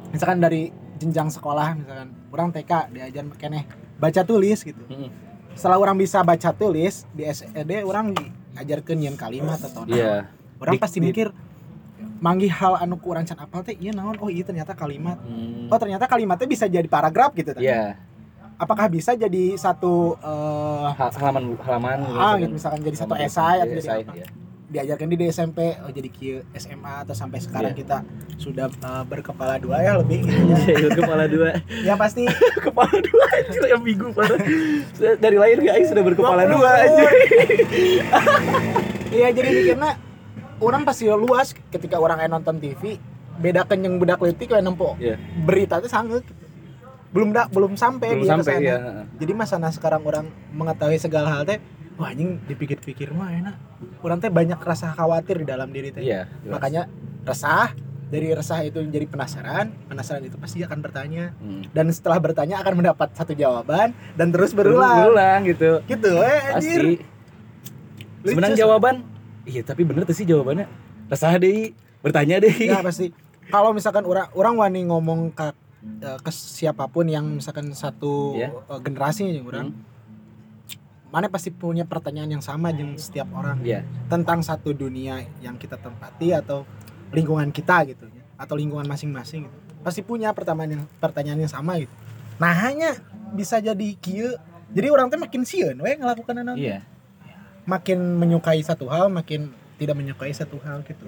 misalkan 0.09 0.37
dari 0.39 0.69
jenjang 1.01 1.29
sekolah 1.29 1.69
misalkan 1.75 2.09
orang 2.29 2.49
TK 2.51 2.73
diajar 2.91 3.25
keneh 3.35 3.65
baca 3.97 4.21
tulis 4.23 4.61
gitu 4.61 4.83
Heeh. 4.87 5.09
setelah 5.53 5.79
orang 5.79 5.97
bisa 5.97 6.21
baca 6.21 6.53
tulis 6.53 7.09
di 7.11 7.25
SED 7.25 7.57
orang 7.83 8.13
diajarkan 8.13 8.95
nyian 8.95 9.17
kalimat 9.17 9.57
atau. 9.59 9.83
Iya. 9.85 10.29
orang 10.59 10.75
Di- 10.75 10.81
pasti 10.81 10.99
mikir 11.01 11.33
manggih 12.19 12.49
hal 12.51 12.77
anu 12.77 12.95
ku 12.95 13.11
urang 13.11 13.25
can 13.25 13.37
apal 13.37 13.61
teh 13.61 13.73
iya 13.75 13.91
naon 13.91 14.17
oh 14.19 14.29
iya 14.29 14.45
ternyata 14.45 14.73
kalimat 14.75 15.17
Hmm. 15.19 15.67
oh 15.67 15.79
ternyata 15.79 16.05
kalimatnya 16.05 16.45
bisa 16.45 16.65
jadi 16.67 16.85
paragraf 16.85 17.33
gitu 17.33 17.51
tah. 17.51 17.61
Iya. 17.61 17.97
apakah 18.55 18.87
bisa 18.87 19.17
jadi 19.17 19.57
satu 19.57 20.21
Ha- 20.21 21.09
halaman 21.11 21.57
halaman 21.59 21.99
ah 22.13 22.37
gitu 22.37 22.53
misalkan 22.53 22.81
jadi 22.83 22.97
satu 22.99 23.17
esai 23.17 23.57
atau 23.59 23.67
Iya, 23.67 23.73
jadi 23.75 23.81
esai, 23.83 24.01
apa 24.03 24.13
iya. 24.15 24.27
Diajarkan 24.71 25.11
di 25.11 25.27
SMP 25.27 25.75
oh 25.77 25.91
jadi 25.91 26.07
kieu 26.07 26.47
SMA 26.55 27.03
atau 27.03 27.11
sampai 27.11 27.39
sekarang 27.39 27.75
Iya. 27.75 27.81
kita 27.83 27.97
sudah 28.39 28.71
uh, 28.81 29.03
berkepala 29.03 29.59
dua 29.59 29.83
ya 29.83 29.99
lebih 29.99 30.23
gitu 30.23 30.43
ya. 30.47 30.59
Iya, 30.71 30.89
kepala 30.95 31.25
dua. 31.27 31.49
ya 31.91 31.95
pasti 31.95 32.23
kepala 32.65 32.95
dua 32.97 33.25
anjir 33.35 33.63
yang 33.67 33.83
parah. 34.15 34.39
Dari 35.19 35.37
lahir 35.37 35.59
guys 35.61 35.91
sudah 35.91 36.03
berkepala 36.03 36.47
dua 36.47 36.71
anjir. 36.81 37.11
Iya 39.11 39.35
jadi 39.35 39.49
mikirnya 39.51 39.99
orang 40.61 40.87
pasti 40.87 41.11
luas 41.11 41.51
ketika 41.69 41.99
orang 41.99 42.23
yang 42.23 42.31
nonton 42.33 42.63
TV 42.63 42.95
beda 43.37 43.67
kenyang 43.67 43.99
budak 43.99 44.23
leutik 44.23 44.47
kayak 44.47 44.63
nempo 44.63 44.95
Iya. 44.97 45.19
berita 45.43 45.83
itu 45.83 45.91
sangat 45.91 46.23
belum 47.11 47.35
da, 47.35 47.51
belum 47.51 47.75
sampai 47.75 48.15
Belum 48.15 48.23
dia 48.23 48.31
sampai 48.31 48.55
ke 48.55 48.61
sana. 48.61 48.71
ya. 48.71 48.77
jadi 49.19 49.33
masana 49.35 49.69
sekarang 49.75 50.07
orang 50.07 50.27
mengetahui 50.55 50.95
segala 50.95 51.27
hal 51.27 51.43
teh 51.43 51.59
wah 52.01 52.09
anjing 52.09 52.41
dipikir-pikir 52.43 53.13
mah 53.13 53.29
enak 53.31 53.55
orang 54.01 54.19
teh 54.19 54.29
banyak 54.29 54.57
rasa 54.59 54.91
khawatir 54.91 55.37
di 55.37 55.47
dalam 55.47 55.69
diri 55.69 55.93
teh 55.93 56.01
Iya. 56.01 56.25
jelas. 56.41 56.51
makanya 56.51 56.83
resah 57.23 57.77
dari 58.09 58.33
resah 58.33 58.59
itu 58.61 58.81
menjadi 58.81 59.07
penasaran 59.07 59.71
penasaran 59.85 60.25
itu 60.25 60.35
pasti 60.35 60.59
akan 60.61 60.81
bertanya 60.81 61.31
Hmm. 61.37 61.63
dan 61.71 61.87
setelah 61.89 62.19
bertanya 62.19 62.59
akan 62.59 62.75
mendapat 62.75 63.13
satu 63.13 63.31
jawaban 63.33 63.93
dan 64.11 64.27
terus 64.29 64.51
berulang 64.51 65.05
berulang 65.05 65.41
gitu. 65.45 65.79
gitu 65.85 66.11
eh 66.19 66.41
anjir 66.51 66.81
Pasti. 66.81 66.95
Sebenarnya 68.23 68.57
jawaban 68.59 69.05
iya 69.45 69.61
tapi 69.61 69.83
bener 69.83 70.05
tuh 70.05 70.13
sih 70.13 70.25
jawabannya. 70.25 70.69
Resah 71.07 71.33
deh, 71.35 71.73
bertanya 72.01 72.39
deh. 72.39 72.53
ya 72.63 72.81
pasti 72.81 73.11
kalau 73.47 73.71
misalkan 73.71 74.05
orang 74.05 74.29
orang 74.33 74.55
wani 74.57 74.81
ngomong 74.85 75.33
ke 75.33 75.47
eh, 75.99 76.19
ke 76.19 76.31
siapa 76.31 76.87
pun 76.87 77.05
yang 77.05 77.25
misalkan 77.31 77.71
satu 77.71 78.37
Iya. 78.37 78.49
eh, 78.53 78.81
generasi 78.81 79.27
nih 79.27 79.43
orang 79.43 79.73
mana 81.11 81.27
pasti 81.27 81.51
punya 81.51 81.83
pertanyaan 81.83 82.31
yang 82.31 82.41
sama 82.41 82.71
dengan 82.71 82.95
setiap 82.95 83.27
orang 83.33 83.59
Iya. 83.61 83.83
tentang 84.07 84.41
satu 84.41 84.71
dunia 84.71 85.21
yang 85.39 85.55
kita 85.55 85.75
tempati 85.75 86.31
atau 86.31 86.63
lingkungan 87.11 87.51
kita 87.51 87.83
gitu 87.85 88.07
ya 88.07 88.23
atau 88.37 88.55
lingkungan 88.55 88.87
masing-masing 88.87 89.45
gitu. 89.45 89.57
pasti 89.81 90.01
punya 90.01 90.31
pertanyaan 90.31 90.71
yang 90.73 90.85
pertanyaan 90.97 91.41
yang 91.41 91.51
sama 91.51 91.77
gitu 91.77 91.91
nah 92.37 92.55
hanya 92.57 92.95
bisa 93.31 93.59
jadi 93.59 93.89
kieu 93.97 94.39
jadi 94.71 94.87
orang 94.89 95.11
teh 95.11 95.19
makin 95.19 95.43
sieun 95.43 95.77
we 95.77 95.93
ngelakukan 95.93 96.41
anu 96.41 96.55
Iya. 96.55 96.87
makin 97.65 97.99
menyukai 98.17 98.63
satu 98.63 98.87
hal 98.87 99.11
makin 99.11 99.51
tidak 99.77 99.95
menyukai 99.95 100.31
satu 100.31 100.57
hal 100.61 100.81
gitu 100.83 101.05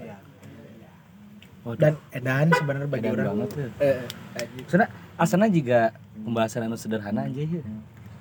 Waduh, 1.63 1.79
dan 1.79 1.95
edan 2.11 2.51
sebenarnya 2.51 2.91
bagi 2.91 3.07
edan 3.07 3.15
orang 3.15 3.27
banget 3.39 3.51
tuh. 3.55 3.71
eh, 3.79 4.03
eh, 4.35 4.47
Soalnya 4.67 4.89
asana 5.15 5.47
juga 5.47 5.95
pembahasan 6.19 6.67
anu 6.67 6.75
sederhana 6.75 7.23
aja 7.23 7.39
ya. 7.39 7.63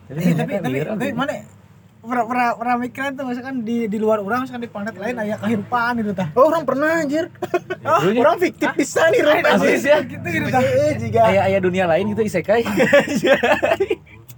Tapi, 0.06 0.20
Eh, 0.22 0.34
tapi 0.38 0.52
tapi, 0.62 0.78
tapi 0.86 1.06
gitu. 1.10 1.18
mana 1.18 1.34
pernah 2.02 2.26
pernah 2.26 2.48
pernah 2.54 2.76
mikiran 2.78 3.12
tuh 3.14 3.26
misalkan 3.26 3.56
di 3.62 3.86
di 3.86 3.96
luar 3.96 4.18
orang 4.18 4.42
misalkan 4.42 4.60
di 4.60 4.70
planet 4.70 4.96
lain 4.96 5.16
aya 5.16 5.36
kehidupan 5.38 5.92
gitu 6.00 6.12
tah 6.12 6.28
oh 6.32 6.46
orang 6.46 6.64
pernah 6.64 6.90
anjir 6.98 7.30
Oh, 7.82 8.02
orang 8.22 8.38
fiktif 8.38 8.70
bisa 8.74 9.06
nih 9.08 9.22
orang 9.22 9.46
Asli 9.48 9.74
sih 9.76 9.88
ya. 9.88 10.00
gitu 10.04 10.26
gitu 10.26 10.48
tah 10.48 10.62
Eh, 10.62 10.94
jika 10.98 11.20
Ayah 11.24 11.44
ayah 11.46 11.60
dunia 11.60 11.86
lain 11.86 12.10
gitu 12.10 12.22
isekai. 12.24 12.66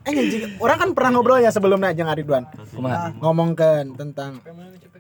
eh 0.04 0.16
orang 0.58 0.78
kan 0.78 0.90
pernah 0.92 1.10
ngobrol 1.14 1.40
ya 1.40 1.48
sebelumnya 1.48 1.92
jeung 1.92 2.08
Ridwan 2.10 2.44
Kumaha? 2.70 3.16
ngomongkan 3.18 3.96
tentang 3.96 4.44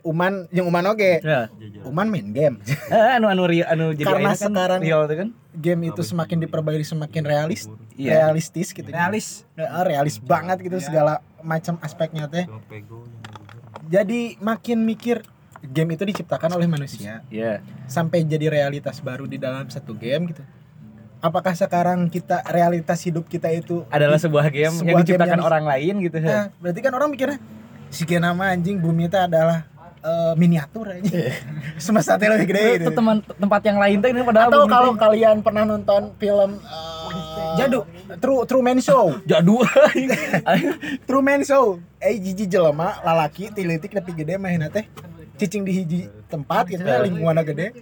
Uman 0.01 0.47
yang 0.49 0.63
Uman 0.65 0.83
oke 0.85 1.19
Ya. 1.19 1.51
Uman 1.83 2.07
main 2.07 2.27
game 2.29 2.55
Eh, 2.87 3.09
anu 3.13 3.27
anu 3.27 3.43
real, 3.43 3.67
anu 3.67 3.91
jadi 3.91 4.03
Karena 4.05 4.31
ayeuna 4.31 4.35
kan 4.37 4.47
sekarang- 4.49 4.81
real 4.81 5.01
tuh 5.03 5.17
kan. 5.17 5.29
game 5.53 5.81
itu 5.85 6.01
semakin 6.01 6.37
diperbaiki 6.39 6.85
semakin 6.85 7.21
realis 7.21 7.67
Iya. 7.93 8.25
realistis 8.25 8.71
gitu 8.71 8.87
realis 8.87 9.43
realis 9.81 10.15
banget 10.17 10.57
gitu 10.61 10.79
segala 10.79 11.19
macam 11.43 11.77
aspeknya 11.83 12.25
teh. 12.25 12.47
Jadi 13.91 14.39
makin 14.39 14.87
mikir 14.87 15.21
game 15.63 15.95
itu 15.95 16.03
diciptakan 16.03 16.59
oleh 16.59 16.67
manusia. 16.67 17.23
Iya. 17.31 17.63
sampai 17.87 18.25
jadi 18.25 18.49
realitas 18.49 18.99
baru 18.99 19.27
di 19.29 19.37
dalam 19.39 19.69
satu 19.69 19.95
game 19.95 20.33
gitu. 20.33 20.43
Apakah 21.23 21.55
sekarang 21.55 22.11
kita 22.11 22.43
realitas 22.51 22.99
hidup 23.07 23.31
kita 23.31 23.47
itu 23.47 23.87
Adalah 23.87 24.19
sebuah 24.19 24.51
game 24.51 24.67
yang 24.67 24.75
Sebuah 24.75 24.91
game 24.91 25.03
diciptakan 25.07 25.39
yang- 25.39 25.47
orang 25.47 25.63
lain 25.63 25.93
gitu. 26.03 26.17
Nah, 26.19 26.51
berarti 26.59 26.79
kan 26.83 26.91
orang 26.91 27.09
mikirnya 27.15 27.39
si 27.87 28.03
nama 28.17 28.51
anjing 28.51 28.81
bumi 28.81 29.07
itu 29.07 29.15
adalah 29.15 29.63
eh, 30.03 30.33
miniatur 30.35 30.91
aja. 30.91 31.31
Semesta 31.83 32.19
teh 32.19 32.27
lebih 32.27 32.51
gede 32.51 32.63
gitu. 32.75 32.91
Itu 32.91 32.91
teman 32.91 33.23
tempat 33.23 33.61
yang 33.63 33.79
lain 33.79 34.03
tuh 34.03 34.09
ini 34.11 34.19
padahal 34.19 34.49
atau 34.51 34.67
kalau 34.67 34.91
kalian 34.99 35.39
pernah 35.39 35.63
nonton 35.63 36.11
film 36.19 36.59
eh, 36.59 36.92
Jadu. 37.53 37.79
True 38.17 38.41
Truman 38.43 38.77
Show. 38.79 39.17
Jadu. 39.23 39.61
Truman 41.07 41.41
Show. 41.43 41.77
Eh 41.97 42.17
jiji 42.17 42.45
jelema 42.45 42.99
lalaki 43.01 43.49
tilitik 43.49 43.91
tapi 43.91 44.11
gede 44.13 44.35
mainna 44.35 44.67
teh. 44.67 44.85
Cicing 45.33 45.61
di 45.61 45.73
hiji 45.73 45.99
tempat 46.27 46.67
gitu 46.67 46.81
ya 46.81 47.01
lingkunganna 47.01 47.43
gede. 47.43 47.73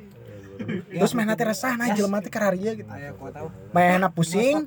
Terus 0.88 1.12
mainna 1.12 1.34
teh 1.34 1.44
resah 1.44 1.74
nah 1.74 1.90
jelema 1.90 2.20
teh 2.20 2.30
kararia 2.30 2.72
gitu. 2.74 2.88
Aya 2.88 3.12
ku 3.12 3.28
tahu. 3.28 3.48
Mainna 3.72 4.08
pusing. 4.08 4.64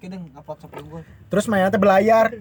Terus 1.28 1.46
mainna 1.46 1.68
teh 1.68 1.78
belayar 1.78 2.34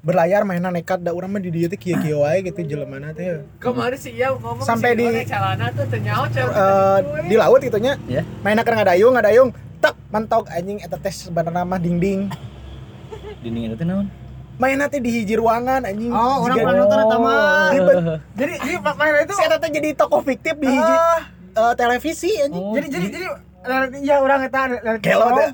berlayar 0.00 0.42
mainna 0.42 0.70
nekat 0.70 1.02
da 1.02 1.10
urang 1.10 1.28
mah 1.28 1.38
di 1.38 1.50
dieu 1.50 1.66
teh 1.66 1.76
kieu-kieu 1.76 2.22
wae 2.22 2.38
gitu 2.42 2.62
jelemana 2.64 3.10
teh. 3.10 3.42
Kemarin 3.58 3.98
sih 3.98 4.14
ya 4.14 4.30
ngomong 4.32 4.62
Sampai 4.62 4.94
di- 4.94 5.04
Dona 5.04 5.22
celana 5.22 5.66
tuh 5.70 5.84
ternyawa 5.86 6.24
Eh, 6.30 6.98
di 7.26 7.34
laut 7.36 7.60
gitu 7.60 7.78
nya 7.78 7.94
Ya. 8.06 8.22
mainna 8.42 8.62
keur 8.62 8.74
ngadayung 8.74 9.14
ngadayung 9.14 9.50
tak 9.86 9.94
mentok 10.08 10.44
anjing 10.48 10.78
eta 10.78 10.96
teh 10.96 11.12
sebenarnya 11.12 11.62
mah 11.62 11.78
dinding 11.78 12.26
Dinding 13.38 13.70
itu 13.70 13.84
naon? 13.84 14.06
mainna 14.56 14.88
teh 14.88 14.98
di 14.98 15.12
hiji 15.12 15.36
ruangan 15.36 15.84
anjing 15.84 16.08
Oh, 16.08 16.42
orang 16.42 16.56
pernah 16.58 16.80
nonton 16.80 16.98
eta 16.98 17.16
mah. 17.16 17.68
Ribet. 17.70 17.96
jadi 18.34 18.52
jadi 18.58 18.76
Pak 18.80 18.94
Maher 18.96 19.16
itu 19.22 19.32
si 19.32 19.42
eta 19.42 19.56
teh 19.56 19.70
jadi 19.70 19.88
tokoh 19.92 20.20
fiktif 20.22 20.54
di 20.56 20.66
hiji 20.66 20.94
eh, 21.54 21.72
televisi 21.74 22.30
anjing 22.40 22.64
Oh, 22.64 22.72
jadi 22.72 22.86
jadi 22.88 23.06
jadi 23.12 23.26
ya 24.00 24.18
orang 24.18 24.40
eta 24.42 24.60
Gelo 24.98 25.26
show. 25.28 25.36
dah. 25.36 25.50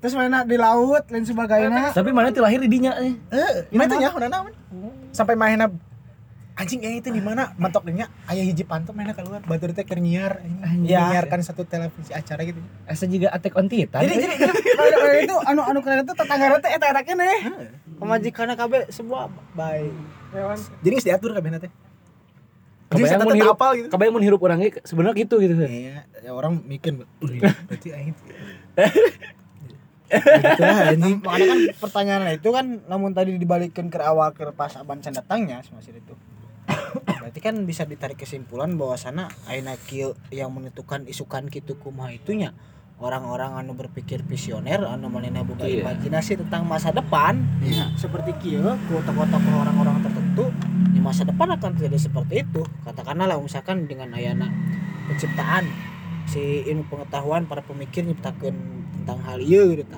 terus 0.00 0.12
mainnya 0.12 0.40
di 0.42 0.56
laut 0.56 1.04
lain 1.06 1.22
sebagainya 1.22 1.92
Tapi 1.92 2.08
mana 2.10 2.28
tuh 2.28 2.40
lahir 2.40 2.56
di 2.56 2.68
dinya 2.68 2.92
eh. 2.98 3.12
Eh, 3.30 3.52
mana 3.70 3.86
teh 3.86 3.96
nya 3.96 4.10
naon? 4.12 4.52
Sampai 5.10 5.34
mainna 5.34 5.68
anjing 6.60 6.80
eh 6.82 7.00
itu 7.00 7.08
di 7.08 7.18
mana 7.18 7.56
mentok 7.56 7.82
dinya 7.82 8.04
aya 8.24 8.44
hiji 8.44 8.62
pantok 8.62 8.92
mainna 8.92 9.10
keluar 9.10 9.40
batur 9.42 9.72
teh 9.72 9.80
keur 9.80 9.96
nyiar 9.96 10.44
anjing. 10.44 10.84
Iya. 10.84 11.08
menyiarkan 11.08 11.40
satu 11.40 11.64
televisi 11.64 12.12
acara 12.12 12.44
gitu. 12.44 12.60
Asa 12.84 13.08
juga 13.08 13.32
Attack 13.32 13.56
on 13.56 13.66
Titan. 13.66 14.00
jadi 14.00 14.14
jadi 14.14 14.34
Maher 14.76 15.16
itu 15.24 15.36
anu 15.40 15.60
anu 15.62 15.80
keren 15.80 16.04
itu 16.04 16.12
tetangga 16.12 16.60
teh 16.60 16.70
eta 16.70 16.86
eta 16.86 17.00
keneh 17.00 17.38
pemajikanna 17.96 18.54
kabeh 18.54 18.86
sebuah 18.88 19.26
baik 19.52 19.88
Jadi 20.80 20.92
geus 20.94 21.06
diatur 21.06 21.32
kabehna 21.32 21.56
teh. 21.56 21.72
Jadi 22.90 23.00
Kebayang 23.00 23.06
saya 23.08 23.18
mun 23.18 23.30
tetap 23.30 23.38
hirup, 23.38 23.58
gitu. 23.72 23.88
kebayang 23.88 24.12
mun 24.12 24.24
hirup 24.26 24.40
orangnya 24.42 24.68
sebenarnya 24.82 25.16
gitu 25.16 25.34
gitu. 25.38 25.54
Iya, 25.62 25.96
ya 26.20 26.30
orang 26.30 26.58
mikir 26.60 26.98
"Uh, 26.98 27.06
berarti 27.64 27.88
aing 27.90 28.14
lah 30.58 30.90
anjing. 30.90 31.22
makanya 31.22 31.46
kan 31.46 31.58
pertanyaan 31.78 32.34
itu 32.34 32.48
kan 32.50 32.66
namun 32.86 33.14
tadi 33.14 33.38
dibalikin 33.38 33.86
ke 33.86 33.98
awal 34.02 34.34
ke 34.34 34.42
pas 34.50 34.74
aban 34.74 34.98
can 34.98 35.14
datangnya 35.14 35.62
semasa 35.62 35.94
itu 35.94 36.14
berarti 37.04 37.40
kan 37.40 37.54
bisa 37.62 37.84
ditarik 37.84 38.16
kesimpulan 38.16 38.74
bahwa 38.74 38.94
sana 38.94 39.28
aina 39.46 39.76
kieu 39.76 40.14
yang 40.30 40.50
menentukan 40.50 41.06
isukan 41.06 41.46
kitu 41.46 41.76
kumaha 41.76 42.10
itunya 42.10 42.50
orang-orang 43.00 43.56
anu 43.56 43.72
berpikir 43.72 44.20
visioner 44.22 44.84
anu 44.84 45.08
manehna 45.08 45.40
boga 45.40 45.64
Iya. 45.64 45.82
imajinasi 45.82 46.36
tentang 46.36 46.68
masa 46.68 46.92
depan 46.92 47.40
Iya. 47.60 47.92
seperti 47.96 48.36
kieu 48.36 48.60
ku 48.86 49.00
tokoh-tokoh 49.00 49.54
orang-orang 49.56 50.00
tertentu 50.00 50.52
di 50.90 51.00
masa 51.00 51.24
depan 51.24 51.48
akan 51.54 51.70
terjadi 51.76 51.96
seperti 51.96 52.44
itu 52.44 52.60
katakanlah 52.84 53.24
lah 53.24 53.40
misalkan 53.40 53.88
dengan 53.88 54.12
ayana 54.12 54.52
penciptaan 55.08 55.64
si 56.28 56.62
ilmu 56.62 56.86
pengetahuan 56.86 57.48
para 57.48 57.64
pemikir 57.64 58.04
nyiptakeun 58.04 58.54
tentang 59.00 59.18
hal 59.24 59.40
ieu 59.40 59.74
gitu 59.74 59.96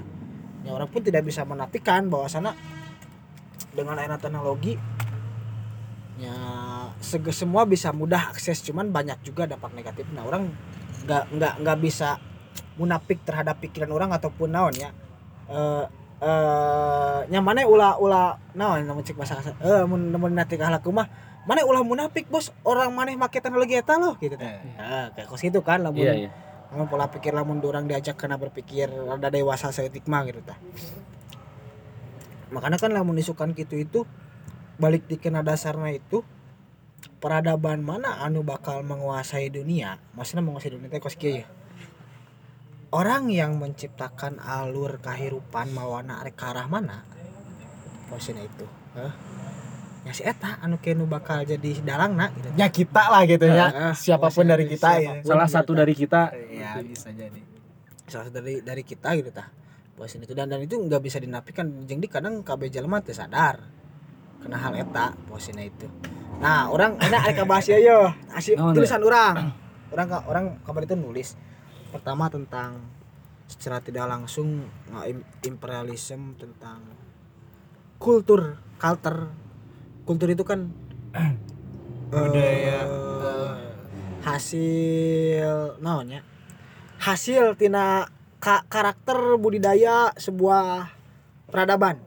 ya 0.62 0.70
orang 0.70 0.86
pun 0.86 1.02
tidak 1.02 1.26
bisa 1.26 1.42
menafikan 1.42 2.06
bahwa 2.06 2.30
sana 2.30 2.54
dengan 3.74 3.98
ayana 3.98 4.14
teknologi 4.16 4.78
ya 6.22 6.30
semua 7.02 7.66
bisa 7.66 7.90
mudah 7.90 8.30
akses 8.30 8.62
cuman 8.62 8.88
banyak 8.94 9.18
juga 9.26 9.50
dampak 9.50 9.74
negatif. 9.74 10.06
Nah 10.14 10.22
orang 10.24 10.54
nggak 11.02 11.24
nggak 11.34 11.54
nggak 11.66 11.78
bisa 11.82 12.16
munafik 12.78 13.20
terhadap 13.26 13.58
pikiran 13.58 13.90
orang 13.90 14.10
ataupun 14.14 14.54
naon 14.54 14.74
ya. 14.78 14.90
Eh 15.50 15.84
eh 16.22 17.18
nyamannya 17.28 17.66
ulah 17.66 17.98
ulah 17.98 18.38
naon 18.54 18.86
namun 18.86 19.02
cek 19.02 19.18
bahasa 19.18 19.36
kasar. 19.42 19.58
Eh 19.60 19.82
mun 19.84 20.14
mun 20.14 20.32
nanti 20.32 20.54
kahalaku 20.54 20.94
mah 20.94 21.10
mana 21.42 21.66
ulah 21.66 21.82
munafik 21.82 22.30
bos? 22.30 22.54
Orang 22.62 22.94
maneh 22.94 23.18
make 23.18 23.42
teknologi 23.42 23.74
eta 23.74 23.98
loh 23.98 24.14
gitu 24.22 24.38
teh. 24.38 24.62
Nah, 24.78 25.10
kayak 25.12 25.26
kos 25.26 25.42
gitu 25.42 25.58
kan 25.66 25.82
lamun 25.82 26.06
Iya, 26.06 26.14
iya. 26.26 26.30
lamun 26.70 26.86
pola 26.86 27.10
pikir 27.10 27.34
lamun 27.34 27.58
orang 27.66 27.90
diajak 27.90 28.14
kena 28.14 28.38
berpikir 28.38 28.88
rada 28.88 29.28
dewasa 29.28 29.74
seetik 29.74 30.06
mah 30.06 30.22
gitu 30.24 30.40
tah 30.40 30.56
makanya 32.52 32.76
kan 32.76 32.92
lamun 32.92 33.16
disukan 33.16 33.56
gitu 33.56 33.80
itu 33.80 34.00
balik 34.76 35.08
di 35.08 35.16
kena 35.16 35.40
dasarnya 35.40 35.96
itu 35.96 36.20
peradaban 37.18 37.82
mana 37.82 38.22
anu 38.22 38.42
bakal 38.46 38.82
menguasai 38.86 39.50
dunia? 39.50 39.98
Maksudnya 40.14 40.42
menguasai 40.42 40.74
dunia 40.74 40.90
teh 40.90 41.02
kos 41.02 41.18
ya 41.18 41.46
orang 42.92 43.32
yang 43.32 43.56
menciptakan 43.56 44.36
alur 44.38 45.00
kehidupan 45.00 45.72
mawana 45.72 46.20
arek 46.20 46.36
ke 46.36 46.44
arah 46.44 46.68
mana? 46.68 47.02
Maksudnya 48.12 48.44
itu 48.44 48.68
Hah? 48.92 49.12
ya 50.02 50.12
si 50.12 50.26
eta 50.26 50.58
anu 50.60 50.76
kenu 50.82 51.08
bakal 51.08 51.46
jadi 51.46 51.80
dalangna 51.80 52.28
gitu. 52.36 52.48
Ya 52.58 52.68
kita 52.68 53.08
lah 53.08 53.22
gitu 53.24 53.46
ya. 53.48 53.70
Heeh, 53.72 53.94
siapa 53.96 54.28
pun 54.28 54.44
dari 54.44 54.68
kita 54.68 54.88
ya. 55.00 55.12
Salah 55.24 55.48
satu 55.48 55.72
dari 55.72 55.94
kita. 55.96 56.34
Ya 56.52 56.76
bisa 56.84 57.08
jadi. 57.14 57.40
Salah 58.10 58.28
satu 58.28 58.42
dari 58.42 58.60
dari 58.60 58.82
kita 58.84 59.14
gitu 59.16 59.30
tah. 59.32 59.48
Posin 59.96 60.20
itu. 60.26 60.34
Dan 60.34 60.50
dan 60.50 60.60
itu 60.60 60.74
nggak 60.74 61.00
bisa 61.00 61.22
dinafikan. 61.22 61.86
Jeung 61.86 62.02
di 62.02 62.10
kadang 62.10 62.42
KB 62.42 62.68
jelema 62.68 62.98
teu 63.00 63.14
sadar. 63.14 63.62
Kena 64.42 64.58
hal 64.58 64.74
eta 64.74 65.14
posina 65.30 65.62
itu 65.62 65.86
nah 66.42 66.66
orang 66.66 66.98
enak 66.98 67.22
ada 67.32 67.42
bahas 67.46 67.70
ya 67.70 67.78
yo 67.78 68.10
asli 68.28 68.58
Naon, 68.58 68.74
tulisan 68.74 68.98
orang. 69.00 69.54
Orang 69.88 70.06
ka- 70.08 70.26
orang 70.26 70.44
kabar 70.60 70.82
itu 70.82 70.98
nulis. 70.98 71.38
Pertama 71.88 72.26
tentang 72.26 72.82
secara 73.46 73.78
tidak 73.78 74.08
langsung 74.08 74.66
imperialisme 75.40 76.34
tentang 76.34 76.82
kultur 77.96 78.58
culture. 78.76 79.30
Kultur 80.02 80.28
itu 80.28 80.42
kan 80.42 80.66
Budaya, 82.12 82.84
eh, 82.84 83.52
hasil 84.20 85.78
naonnya? 85.78 86.20
Hasil 86.98 87.54
tina 87.54 88.04
ka- 88.36 88.66
karakter 88.66 89.38
budidaya 89.38 90.10
sebuah 90.14 90.90
peradaban. 91.46 92.02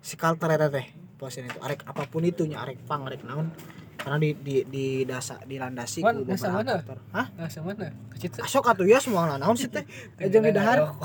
Si 0.00 0.16
culture 0.16 0.50
eta 0.50 0.72
teh 0.72 0.86
posin 1.20 1.44
itu 1.44 1.60
arek 1.60 1.84
apa 1.84 2.08
pun 2.08 2.24
itu 2.24 2.48
nya 2.48 2.64
arek 2.64 2.80
pang 2.88 3.04
arek 3.04 3.20
naon 3.22 3.52
karena 3.94 4.16
di 4.16 4.32
di 4.32 4.64
di 4.64 4.84
dasa 5.04 5.36
dilandasi 5.44 6.00
Wan, 6.00 6.16
ku 6.16 6.24
beberapa 6.24 6.48
mana? 6.56 6.80
Hah? 7.12 7.26
Nah, 7.36 7.48
sama 7.52 7.76
mana? 7.76 7.92
Kecil. 8.16 8.40
Asok 8.40 8.72
atuh 8.72 8.88
ya 8.88 8.96
semua 8.96 9.28
naon 9.30 9.52
sih 9.52 9.68
teh. 9.68 9.84
Ejeng 10.16 10.40
di 10.40 10.56
dahar. 10.56 10.96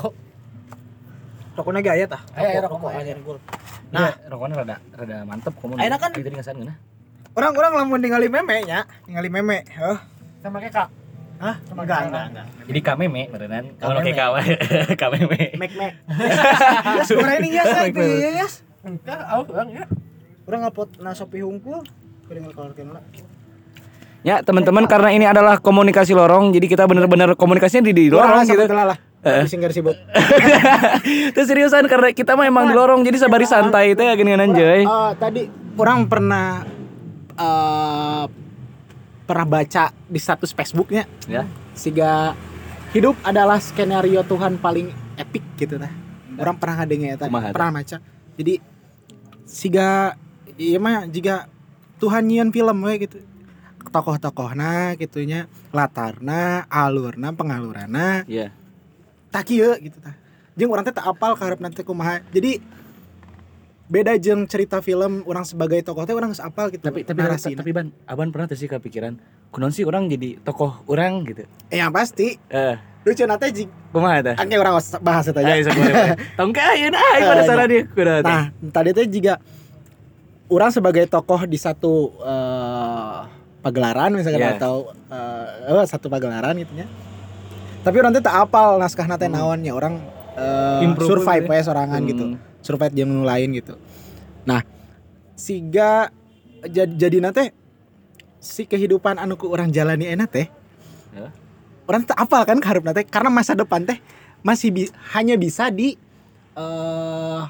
Rokokna 1.52 1.84
ge 1.84 1.92
aya 1.92 2.08
tah. 2.08 2.24
Aya, 2.32 2.64
Rokok 2.64 2.88
aya 2.88 3.12
gul. 3.20 3.36
Nah, 3.92 4.00
Nah, 4.00 4.12
rokoknya 4.28 4.54
rada 4.60 4.76
rada 4.92 5.16
mantep 5.24 5.52
komo. 5.60 5.76
Ayeuna 5.76 6.00
kan- 6.00 6.12
Itu 6.12 6.28
ngasan 6.28 6.56
geuna. 6.56 6.74
orang-orang 7.36 7.72
lamun 7.76 8.00
ningali 8.00 8.32
meme 8.32 8.64
nya, 8.64 8.88
ningali 9.04 9.28
meme. 9.28 9.68
Heuh. 9.76 10.00
Sama 10.40 10.56
kayak 10.56 10.72
kak. 10.72 10.88
Hah? 11.36 11.56
Enggak, 11.68 12.00
enggak, 12.08 12.24
enggak. 12.32 12.46
Jadi 12.64 12.80
kameme 12.80 13.22
beneran. 13.28 13.64
Kalau 13.76 14.00
kayak 14.00 14.16
kawa 14.24 14.38
kameme. 14.96 15.52
Mek 15.60 15.72
mek. 15.76 15.92
Yes, 16.96 17.08
ini 17.40 17.48
yes, 17.52 17.68
itu 17.92 18.00
ya 18.00 18.30
yes. 18.40 18.52
Enggak, 18.88 19.20
aku 19.20 19.52
ya. 19.68 19.84
Orang 20.46 20.62
ngapot 20.62 20.88
na 21.02 21.10
Shopee 21.10 21.42
hungkul. 21.42 21.82
Ya, 24.22 24.42
teman-teman 24.42 24.90
karena 24.90 25.10
ini 25.14 25.22
adalah 25.22 25.62
komunikasi 25.62 26.10
lorong, 26.10 26.50
jadi 26.50 26.66
kita 26.66 26.82
bener-bener 26.86 27.38
komunikasinya 27.38 27.86
di, 27.86 27.94
di 27.94 28.04
lorong 28.10 28.42
gitu. 28.42 28.66
lah. 28.66 28.98
Singgar 29.46 29.70
sibuk. 29.70 29.94
Itu 31.34 31.42
seriusan 31.42 31.86
karena 31.86 32.10
kita 32.10 32.34
mah 32.34 32.46
emang 32.46 32.66
di 32.66 32.74
lorong 32.74 33.02
jadi 33.02 33.18
sabari 33.18 33.42
santai 33.42 33.94
teh 33.94 34.06
gini 34.14 34.34
anjay. 34.34 34.82
Eh, 34.82 35.10
tadi 35.18 35.46
orang 35.74 36.06
pernah 36.06 36.62
eh 37.34 38.24
pernah 39.26 39.42
baca 39.42 39.90
di 40.06 40.18
status 40.22 40.54
Facebooknya 40.54 41.02
Ya. 41.26 41.42
siga 41.74 42.38
hidup 42.94 43.18
adalah 43.26 43.58
skenario 43.58 44.22
Tuhan 44.22 44.62
paling 44.62 44.94
epic 45.18 45.42
gitu 45.58 45.74
tah. 45.74 45.90
Orang 46.38 46.62
pernah 46.62 46.82
ngadenge 46.82 47.18
eta, 47.18 47.26
Kumaha 47.26 47.50
tah? 47.50 47.54
pernah 47.54 47.70
baca. 47.82 47.96
Jadi 48.38 48.54
siga 49.42 50.14
iya 50.56 50.76
mah 50.76 51.04
jika 51.06 51.46
Tuhan 51.96 52.28
nyian 52.28 52.50
film 52.50 52.76
we 52.84 53.00
gitu. 53.00 53.18
Tokoh-tokohna 53.86 54.98
gitunya, 54.98 55.46
latarna, 55.70 56.66
alurna, 56.68 57.32
pengalurana, 57.32 58.26
Iya. 58.26 58.52
tak 59.30 59.48
kieu 59.48 59.72
gitu 59.78 59.96
tah. 60.02 60.12
Jeung 60.52 60.68
urang 60.68 60.84
teh 60.84 60.92
tak 60.92 61.06
apal 61.06 61.32
karep 61.32 61.62
nanti 61.62 61.80
kumaha. 61.80 62.20
Jadi 62.28 62.60
beda 63.86 64.18
jeung 64.18 64.44
cerita 64.44 64.82
film 64.82 65.22
orang 65.24 65.46
sebagai 65.46 65.80
tokoh 65.80 66.04
teh 66.04 66.12
orang 66.12 66.34
apal 66.34 66.68
gitu. 66.74 66.82
Tapi 66.82 67.06
tapi 67.06 67.18
narasina. 67.22 67.62
tapi 67.62 67.70
ban, 67.72 67.88
aban 68.04 68.28
pernah 68.34 68.50
tuh 68.50 68.58
sih 68.58 68.66
kepikiran, 68.66 69.16
kunaon 69.48 69.72
sih 69.72 69.86
orang 69.86 70.10
jadi 70.10 70.42
tokoh 70.42 70.82
orang 70.90 71.22
gitu. 71.24 71.46
Eh, 71.70 71.78
yang 71.78 71.94
pasti 71.94 72.36
Eh, 72.50 72.76
lucu 73.06 73.22
nate 73.24 73.48
jig 73.54 73.70
kumaha 73.94 74.18
tah? 74.20 74.34
angke 74.36 74.58
orang 74.58 74.76
bahas 75.00 75.30
itu 75.30 75.40
aja. 75.40 75.72
Tongka 76.36 76.62
ayeuna 76.74 76.98
ayo 77.16 77.24
pada 77.46 77.64
dia 77.64 77.86
teh. 77.86 78.20
Nah, 78.26 78.44
tadi 78.74 78.90
teh 78.92 79.06
juga 79.08 79.38
orang 80.46 80.70
sebagai 80.70 81.04
tokoh 81.06 81.44
di 81.44 81.58
satu 81.58 82.14
eh, 82.22 83.18
pagelaran 83.60 84.14
misalkan 84.14 84.42
Iya. 84.42 84.56
atau 84.58 84.94
eh, 85.10 85.46
eh, 85.74 85.86
satu 85.86 86.06
pagelaran 86.06 86.54
gitu 86.58 86.72
nya. 86.74 86.86
Tapi 87.82 87.96
orang 88.02 88.14
tak 88.18 88.34
apal 88.34 88.78
naskah 88.78 89.06
nate 89.06 89.30
naonnya 89.30 89.70
orang 89.70 90.02
Improve 90.84 91.08
survive 91.16 91.48
gitu 91.48 91.52
we 91.54 91.64
sorangan 91.64 92.00
Hmm. 92.02 92.10
gitu. 92.12 92.24
Survive 92.60 92.92
nu 93.08 93.24
lain 93.24 93.56
gitu. 93.56 93.72
Nah, 94.44 94.60
siga 95.32 96.12
jadi 96.60 96.92
jadi 96.92 97.24
nate 97.24 97.56
si 98.36 98.68
kehidupan 98.68 99.16
anu 99.16 99.40
ku 99.40 99.48
orang 99.48 99.72
jalani 99.72 100.12
enak 100.12 100.28
teh. 100.28 100.46
Ya. 101.16 101.32
Orang 101.88 102.04
tak 102.04 102.20
apal 102.20 102.44
kan 102.44 102.58
karep 102.60 102.84
nate 102.84 103.08
karena 103.08 103.32
masa 103.32 103.56
depan 103.56 103.86
teh 103.86 103.96
masih 104.44 104.68
bi- 104.70 104.92
hanya 105.16 105.38
bisa 105.38 105.70
di 105.70 105.96
eh 106.52 107.42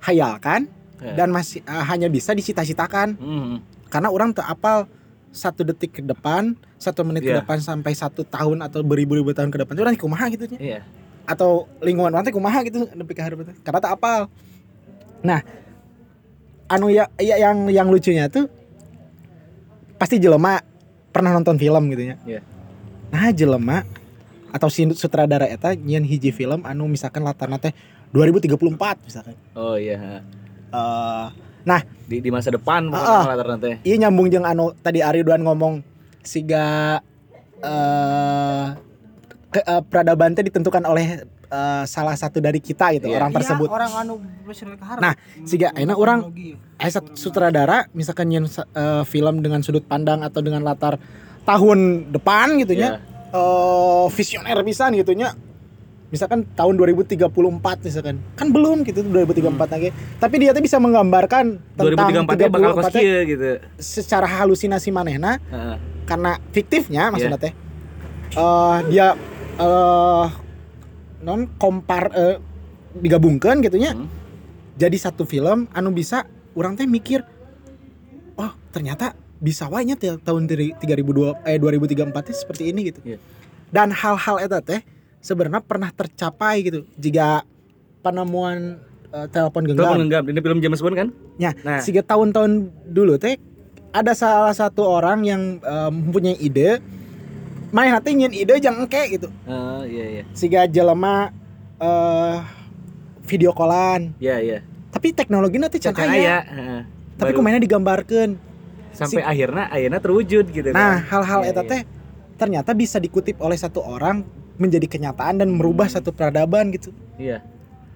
hayalkan 0.00 0.66
Ya. 1.00 1.16
dan 1.16 1.32
masih 1.32 1.60
eh, 1.60 1.84
hanya 1.88 2.06
bisa 2.06 2.30
dicita-citakan 2.32 3.16
Hmm. 3.16 3.56
karena 3.88 4.08
orang 4.08 4.30
tak 4.30 4.44
apal 4.46 4.84
satu 5.30 5.64
detik 5.64 5.96
ke 5.96 6.02
depan 6.02 6.52
satu 6.76 7.00
menit 7.02 7.22
ke 7.22 7.32
Iya. 7.32 7.40
depan 7.40 7.56
sampai 7.58 7.94
satu 7.94 8.20
tahun 8.20 8.60
atau 8.60 8.84
beribu-ribu 8.84 9.32
tahun 9.32 9.48
ke 9.48 9.64
depan 9.64 9.72
itu 9.72 9.82
orang 9.82 9.96
kumaha 9.96 10.26
gitu 10.28 10.44
nya 10.50 10.58
Iya. 10.60 10.80
atau 11.24 11.70
lingkungan 11.80 12.12
teh 12.20 12.34
kumaha 12.34 12.60
gitu 12.62 12.84
ka 12.84 13.22
hareup 13.22 13.46
teh 13.46 13.56
karena 13.62 13.80
tak 13.80 13.92
apal 13.94 14.28
nah 15.20 15.40
anu 16.66 16.88
ya, 16.88 17.08
ya 17.16 17.36
yang 17.38 17.66
yang 17.66 17.88
lucunya 17.88 18.26
tuh 18.26 18.50
pasti 19.96 20.16
jelema 20.16 20.60
pernah 21.10 21.30
nonton 21.30 21.56
film 21.56 21.92
gitu 21.92 22.12
ya 22.12 22.16
Iya. 22.26 22.40
nah 23.08 23.30
jelema 23.30 23.84
atau 24.50 24.66
si 24.66 24.82
sutradara 24.92 25.46
eta 25.46 25.78
nyian 25.78 26.02
hiji 26.02 26.34
film 26.34 26.66
anu 26.66 26.90
misalkan 26.90 27.22
latarna 27.22 27.56
teh 27.56 27.70
2034 28.10 28.58
misalkan 29.06 29.38
Oh 29.54 29.78
iya. 29.78 30.26
Eh 30.70 31.26
Di 32.06 32.18
di 32.18 32.30
masa 32.30 32.50
depan 32.50 32.90
latar 32.90 33.54
teh. 33.56 33.78
iya 33.82 33.96
nyambung 34.00 34.26
jeung 34.26 34.42
anu 34.42 34.74
tadi 34.76 34.98
Ari 34.98 35.22
Duan 35.22 35.40
ngomong 35.40 35.78
siga 36.20 36.98
eh 37.60 38.64
ke, 39.50 39.60
eh, 39.60 39.82
peradaban 39.82 40.32
teh 40.32 40.42
ditentukan 40.42 40.82
oleh 40.84 41.22
eh, 41.26 41.84
salah 41.84 42.14
satu 42.14 42.38
dari 42.38 42.58
kita 42.58 42.94
gitu 42.94 43.06
Iya. 43.06 43.18
orang 43.18 43.30
tersebut 43.32 43.66
orang 43.66 43.92
anu 43.96 44.14
bersih 44.42 44.70
ke 44.70 44.78
harap. 44.80 45.00
Nah, 45.00 45.14
siga 45.42 45.70
enak 45.72 45.94
orang 45.94 46.30
eh 46.76 46.90
sutradara 47.12 47.90
misalkan 47.90 48.26
nyen 48.26 48.46
sa- 48.46 48.70
eh, 48.70 49.02
film 49.04 49.38
dengan 49.38 49.60
sudut 49.60 49.82
pandang 49.82 50.22
atau 50.22 50.40
dengan 50.40 50.62
latar 50.62 50.96
tahun 51.42 52.10
depan 52.10 52.58
gitu 52.58 52.74
Iya. 52.74 52.80
nya 52.80 52.90
eh 53.30 54.06
visioner 54.08 54.58
pisan 54.62 54.94
gitu 54.94 55.12
nya 55.12 55.34
misalkan 56.10 56.42
tahun 56.52 56.74
2034 56.74 57.30
misalkan 57.80 58.18
kan 58.34 58.50
belum 58.50 58.82
gitu 58.82 59.06
2034 59.06 59.56
lagi 59.70 59.88
tapi 60.18 60.34
dia 60.36 60.50
tuh 60.50 60.60
bisa 60.60 60.76
menggambarkan 60.76 61.62
tentang 61.78 62.26
2034 62.26 62.34
teh 62.34 62.48
bakal 62.50 62.70
34 62.74 62.76
kos 62.76 62.86
teh 62.90 63.00
kieu 63.00 63.20
gitu. 63.26 63.48
secara 63.78 64.26
halusinasi 64.26 64.90
manehna 64.90 65.38
Heeh. 65.48 65.76
karena 66.04 66.42
fiktifnya 66.50 67.08
maksudnya 67.08 67.38
Iya. 67.38 67.44
teh 67.46 67.52
eh 68.32 68.78
dia 68.88 69.08
eh 69.56 70.26
non 71.20 71.46
kompar 71.54 72.10
eh, 72.12 72.36
digabungkan 72.92 73.62
gitunya 73.62 73.94
Hmm. 73.94 74.10
jadi 74.74 74.96
satu 74.96 75.22
film 75.22 75.70
anu 75.70 75.90
bisa 75.90 76.26
orang 76.52 76.74
teh 76.74 76.90
mikir 76.90 77.22
oh 78.34 78.50
ternyata 78.68 79.14
bisa 79.38 79.70
wae 79.70 79.86
nya 79.86 79.94
teh 79.94 80.18
tahun 80.18 80.44
dari 80.44 80.74
3002 80.74 81.46
eh 81.46 81.56
2034 81.56 82.26
teh 82.26 82.34
seperti 82.34 82.62
ini 82.66 82.90
gitu 82.90 82.98
Iya. 83.06 83.18
dan 83.70 83.94
hal-hal 83.94 84.42
eta 84.42 84.58
teh 84.58 84.82
sebenarnya 85.20 85.60
pernah 85.60 85.88
tercapai 85.88 86.60
gitu 86.62 86.80
jika 86.96 87.44
penemuan 88.00 88.80
eh, 89.08 89.26
telepon 89.28 89.62
Telepon 89.62 89.76
genggam 89.76 90.00
genggam 90.00 90.24
ini 90.26 90.38
film 90.40 90.58
James 90.58 90.80
Bond 90.80 90.96
kan? 90.96 91.08
Ya, 91.36 91.52
Nah. 91.58 91.78
sehingga 91.78 92.00
tahun-tahun 92.02 92.52
dulu 92.86 93.16
teh 93.16 93.36
ada 93.90 94.12
salah 94.12 94.52
satu 94.52 94.82
orang 94.82 95.22
yang 95.22 95.42
eh, 95.58 95.90
mempunyai 95.90 96.36
ide 96.36 96.80
main 97.70 97.90
hati 97.90 98.12
nyin 98.12 98.32
ide 98.32 98.58
jangan 98.58 98.84
engke 98.84 98.98
gitu 99.10 99.28
Oh 99.44 99.82
iya 99.84 100.20
iya. 100.20 100.22
sehingga 100.32 100.66
jelema 100.66 101.30
eh 101.76 102.36
video 103.22 103.50
callan 103.50 104.10
Iya 104.16 104.36
iya. 104.38 104.58
tapi 104.88 105.10
teknologi 105.10 105.54
nanti 105.56 105.78
can 105.78 105.94
aya 105.94 106.10
aya. 106.10 106.38
Heeh. 106.42 106.80
tapi 107.14 107.30
kumainnya 107.30 107.60
digambarkan 107.60 108.34
sampai 108.90 109.22
si- 109.22 109.28
akhirnya 109.28 109.70
ayeuna 109.70 109.98
terwujud 109.98 110.44
gitu 110.46 110.66
nah 110.70 110.98
kan. 110.98 111.06
hal-hal 111.08 111.40
eta 111.44 111.62
iya. 111.62 111.70
teh 111.70 111.80
ternyata 112.34 112.70
bisa 112.72 112.96
dikutip 112.96 113.38
oleh 113.38 113.54
satu 113.54 113.80
orang 113.80 114.26
menjadi 114.60 114.84
kenyataan 114.84 115.40
dan 115.40 115.48
merubah 115.56 115.88
satu 115.88 116.12
peradaban 116.12 116.68
gitu. 116.76 116.92
Iya. 117.16 117.40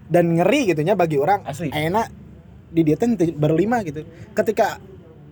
dan 0.05 0.37
ngeri 0.37 0.69
gitunya 0.69 0.93
bagi 0.93 1.17
orang 1.17 1.49
Asli. 1.49 1.73
enak 1.73 2.13
di 2.69 2.81
dia 2.85 2.97
teu 2.99 3.09
berlima 3.33 3.81
gitu. 3.87 4.05
Ketika 4.37 4.77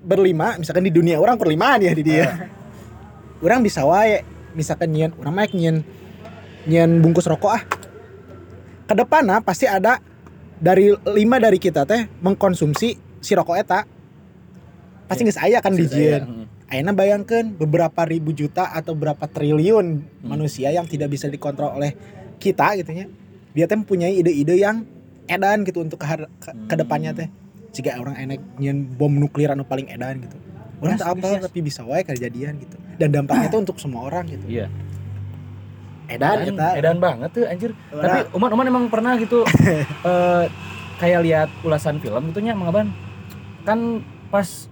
berlima 0.03 0.57
misalkan 0.57 0.87
di 0.87 0.93
dunia 0.95 1.19
orang 1.19 1.37
perlimaan 1.37 1.83
ya 1.83 1.93
di 1.93 2.05
dia. 2.05 2.29
Orang 3.43 3.67
bisa 3.67 3.83
wae 3.83 4.23
misalkan 4.55 4.95
nyian 4.95 5.11
orang 5.19 5.35
mah 5.35 5.51
nyian 5.51 5.83
nyian 6.63 7.03
bungkus 7.03 7.27
rokok 7.27 7.51
ah. 7.51 7.63
Ke 8.87 8.95
depanna 8.95 9.43
pasti 9.43 9.67
ada 9.67 9.99
dari 10.63 10.95
lima 11.11 11.43
dari 11.43 11.59
kita 11.59 11.83
teh 11.83 12.07
mengkonsumsi 12.23 12.89
si 13.19 13.33
rokok 13.35 13.57
eta. 13.59 13.83
Pasti 15.11 15.27
geus 15.27 15.43
aya 15.43 15.59
kan 15.59 15.75
di 15.75 15.91
jieun. 16.73 16.89
Ayeuna 16.89 16.93
bayangkeun 16.97 17.47
beberapa 17.55 18.01
ribu 18.03 18.33
juta 18.33 18.73
atau 18.73 18.97
berapa 18.97 19.29
triliun 19.29 20.01
manusia 20.25 20.73
yang 20.73 20.89
tidak 20.89 21.13
bisa 21.13 21.29
dikontrol 21.29 21.77
oleh 21.77 21.93
kita 22.41 22.73
gitu 22.81 22.97
nya. 22.97 23.07
Dia 23.53 23.69
teh 23.69 23.77
mempunyai 23.77 24.17
ide-ide 24.17 24.57
yang 24.57 24.89
edan 25.29 25.63
gitu 25.63 25.85
untuk 25.85 26.01
ke, 26.01 26.07
ke, 26.41 26.51
ke 26.67 26.75
depannya 26.75 27.13
teh. 27.13 27.29
Jika 27.73 27.97
orang 27.97 28.17
enak 28.17 28.41
nyen 28.57 28.89
bom 28.89 29.13
nuklir 29.13 29.53
anu 29.53 29.65
paling 29.65 29.89
edan 29.89 30.25
gitu. 30.25 30.37
Orang 30.81 30.97
tak 30.97 31.15
apa 31.15 31.47
tapi 31.47 31.61
bisa 31.61 31.85
wae 31.85 32.03
kejadian 32.03 32.59
gitu. 32.59 32.77
Dan 32.97 33.13
dampaknya 33.13 33.49
itu 33.49 33.59
untuk 33.61 33.77
semua 33.77 34.09
orang 34.09 34.27
gitu. 34.27 34.45
Iya. 34.49 34.67
Edan 36.09 36.45
Edan, 36.45 36.57
eta. 36.59 36.69
edan 36.77 36.97
banget 36.99 37.31
tuh 37.33 37.45
anjir. 37.47 37.71
Orang- 37.89 38.03
Tapi 38.03 38.19
Uman 38.35 38.51
Uman 38.53 38.67
emang 38.67 38.85
pernah 38.91 39.15
gitu 39.17 39.45
eh 40.09 40.45
kayak 41.01 41.21
lihat 41.25 41.49
ulasan 41.63 41.99
film 42.01 42.33
gitu 42.33 42.41
nya 42.41 42.53
Mang 42.53 42.69
Aban. 42.69 42.89
Kan 43.63 44.03
pas 44.29 44.72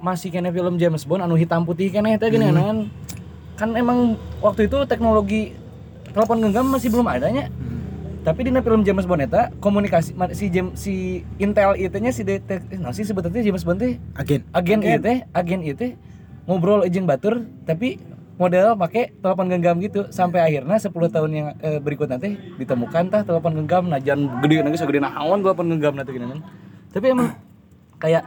masih 0.00 0.28
kene 0.28 0.48
film 0.48 0.74
James 0.74 1.04
Bond 1.04 1.20
anu 1.20 1.36
hitam 1.36 1.62
putih 1.62 1.88
kene 1.88 2.16
teh 2.16 2.28
gini 2.28 2.44
Hmm. 2.44 2.56
kan. 2.56 2.76
Kan 3.54 3.70
emang 3.74 3.98
waktu 4.40 4.64
itu 4.64 4.82
teknologi 4.84 5.52
telepon 6.10 6.40
genggam 6.40 6.66
masih 6.66 6.88
belum 6.88 7.06
adanya. 7.06 7.52
Tapi 8.20 8.40
di 8.42 8.52
film 8.52 8.82
James 8.82 9.04
Bond 9.04 9.22
eta 9.22 9.48
komunikasi 9.56 10.12
si 10.32 10.48
James, 10.48 10.72
si 10.74 10.94
Intel 11.36 11.72
itu 11.74 11.96
nya 11.96 12.10
si 12.10 12.20
detek 12.20 12.60
nah 12.76 12.92
si 12.92 13.00
sebetulnya 13.00 13.40
James 13.40 13.64
Bond 13.64 13.80
teh 13.80 13.96
Agen. 14.12 14.44
agen 14.50 14.80
itu 14.80 15.00
teh 15.00 15.18
agen 15.30 15.60
itu 15.60 15.76
teh 15.78 15.92
ngobrol 16.44 16.84
izin 16.84 17.04
batur 17.04 17.40
tapi 17.64 17.96
model 18.36 18.72
pakai 18.74 19.12
telepon 19.16 19.48
genggam 19.48 19.76
gitu 19.78 20.08
sampai 20.08 20.40
akhirnya 20.42 20.76
10 20.76 20.92
tahun 20.92 21.30
yang 21.30 21.46
eh, 21.60 21.76
berikutnya 21.76 22.16
teh 22.16 22.36
ditemukan 22.56 23.08
tah 23.08 23.20
telepon 23.20 23.52
genggam 23.54 23.88
najan 23.88 24.28
gede 24.40 24.64
nanti 24.64 24.76
segede 24.76 25.00
naon 25.00 25.40
telepon 25.40 25.68
genggam 25.70 25.92
nanti 25.92 26.12
gini 26.12 26.26
kan 26.26 26.40
tapi 26.88 27.06
emang 27.08 27.28
kayak 27.96 28.24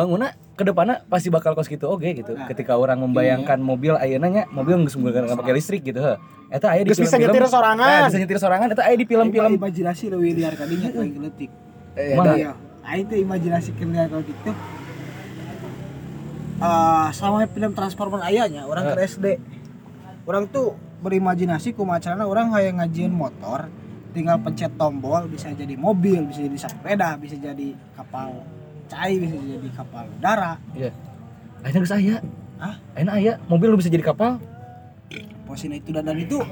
bangunnya 0.00 0.32
ke 0.56 0.64
depannya 0.64 1.04
pasti 1.12 1.28
bakal 1.28 1.52
kos 1.52 1.68
gitu 1.68 1.92
oke 1.92 2.08
gitu. 2.08 2.32
Nah, 2.32 2.48
ketika 2.48 2.80
orang 2.80 3.04
membayangkan 3.04 3.60
mobil 3.60 4.00
ayeuna 4.00 4.32
nya 4.32 4.42
mobil 4.48 4.80
nggak 4.80 4.96
nggak 4.96 5.38
pakai 5.44 5.54
listrik 5.56 5.84
gitu 5.84 6.00
heuh. 6.00 6.16
eta 6.48 6.72
aya 6.72 6.82
di 6.82 6.96
bisa 6.96 7.20
nyetir 7.20 7.44
sorangan. 7.44 7.84
Nah, 7.84 8.08
bisa 8.08 8.18
nyetir 8.18 8.38
sorangan 8.40 8.68
eta 8.72 8.82
aya 8.88 8.96
di 8.96 9.04
film-film 9.04 9.60
imajinasi 9.60 10.08
leuwih 10.08 10.32
liar 10.32 10.56
kadinya 10.56 10.88
kayak 10.88 11.12
geletik 11.12 11.50
Mana? 12.16 12.32
ya 12.34 12.52
aing 12.88 13.06
teh 13.06 13.18
imajinasi 13.20 13.70
liar 13.76 14.08
kalau 14.08 14.24
gitu. 14.24 14.50
Eh, 16.60 17.08
selama 17.16 17.48
film 17.48 17.72
Transformer 17.72 18.20
ayahnya 18.28 18.68
orang 18.68 18.92
ke 18.92 19.08
SD 19.08 19.26
orang 20.28 20.44
tuh 20.52 20.76
berimajinasi 21.00 21.72
kumacarana 21.72 22.28
orang 22.28 22.52
kayak 22.52 22.76
ngajian 22.76 23.16
motor 23.16 23.72
tinggal 24.12 24.36
pencet 24.44 24.68
tombol 24.76 25.24
bisa 25.30 25.48
jadi 25.56 25.72
mobil 25.80 26.20
bisa 26.28 26.44
jadi 26.44 26.58
sepeda 26.60 27.16
bisa 27.16 27.40
jadi 27.40 27.72
kapal 27.96 28.44
cai 28.90 29.14
bisa 29.22 29.38
jadi 29.38 29.70
kapal 29.70 30.04
udara. 30.18 30.58
Iya. 30.74 30.90
Ayeuna 31.62 31.78
geus 31.78 31.94
aya. 31.94 32.16
Hah? 32.58 32.74
ayeuna 32.98 33.12
aya 33.14 33.32
mobil 33.46 33.70
lu 33.70 33.78
bisa 33.78 33.88
jadi 33.88 34.02
kapal? 34.02 34.42
Posisinya 35.46 35.78
itu 35.78 35.94
dan, 35.94 36.06
dan 36.06 36.18
itu. 36.18 36.42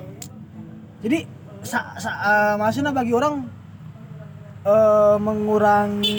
Jadi 1.02 1.26
sa, 1.66 1.98
sa, 1.98 2.10
eh, 2.10 2.54
maksudnya 2.54 2.94
bagi 2.94 3.10
orang 3.14 3.46
eh, 4.62 5.16
mengurangi 5.18 6.18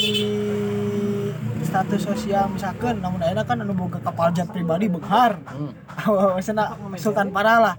status 1.60 2.02
sosial 2.02 2.50
misalkan 2.50 2.98
namun 2.98 3.22
akhirnya 3.22 3.46
kan 3.46 3.62
anu 3.62 3.78
boga 3.78 4.02
kapal 4.04 4.34
jet 4.36 4.50
pribadi 4.52 4.92
benghar. 4.92 5.40
Hmm. 5.48 5.72
maksudnya 6.36 6.76
sultan 7.00 7.32
parah 7.32 7.60
lah. 7.72 7.76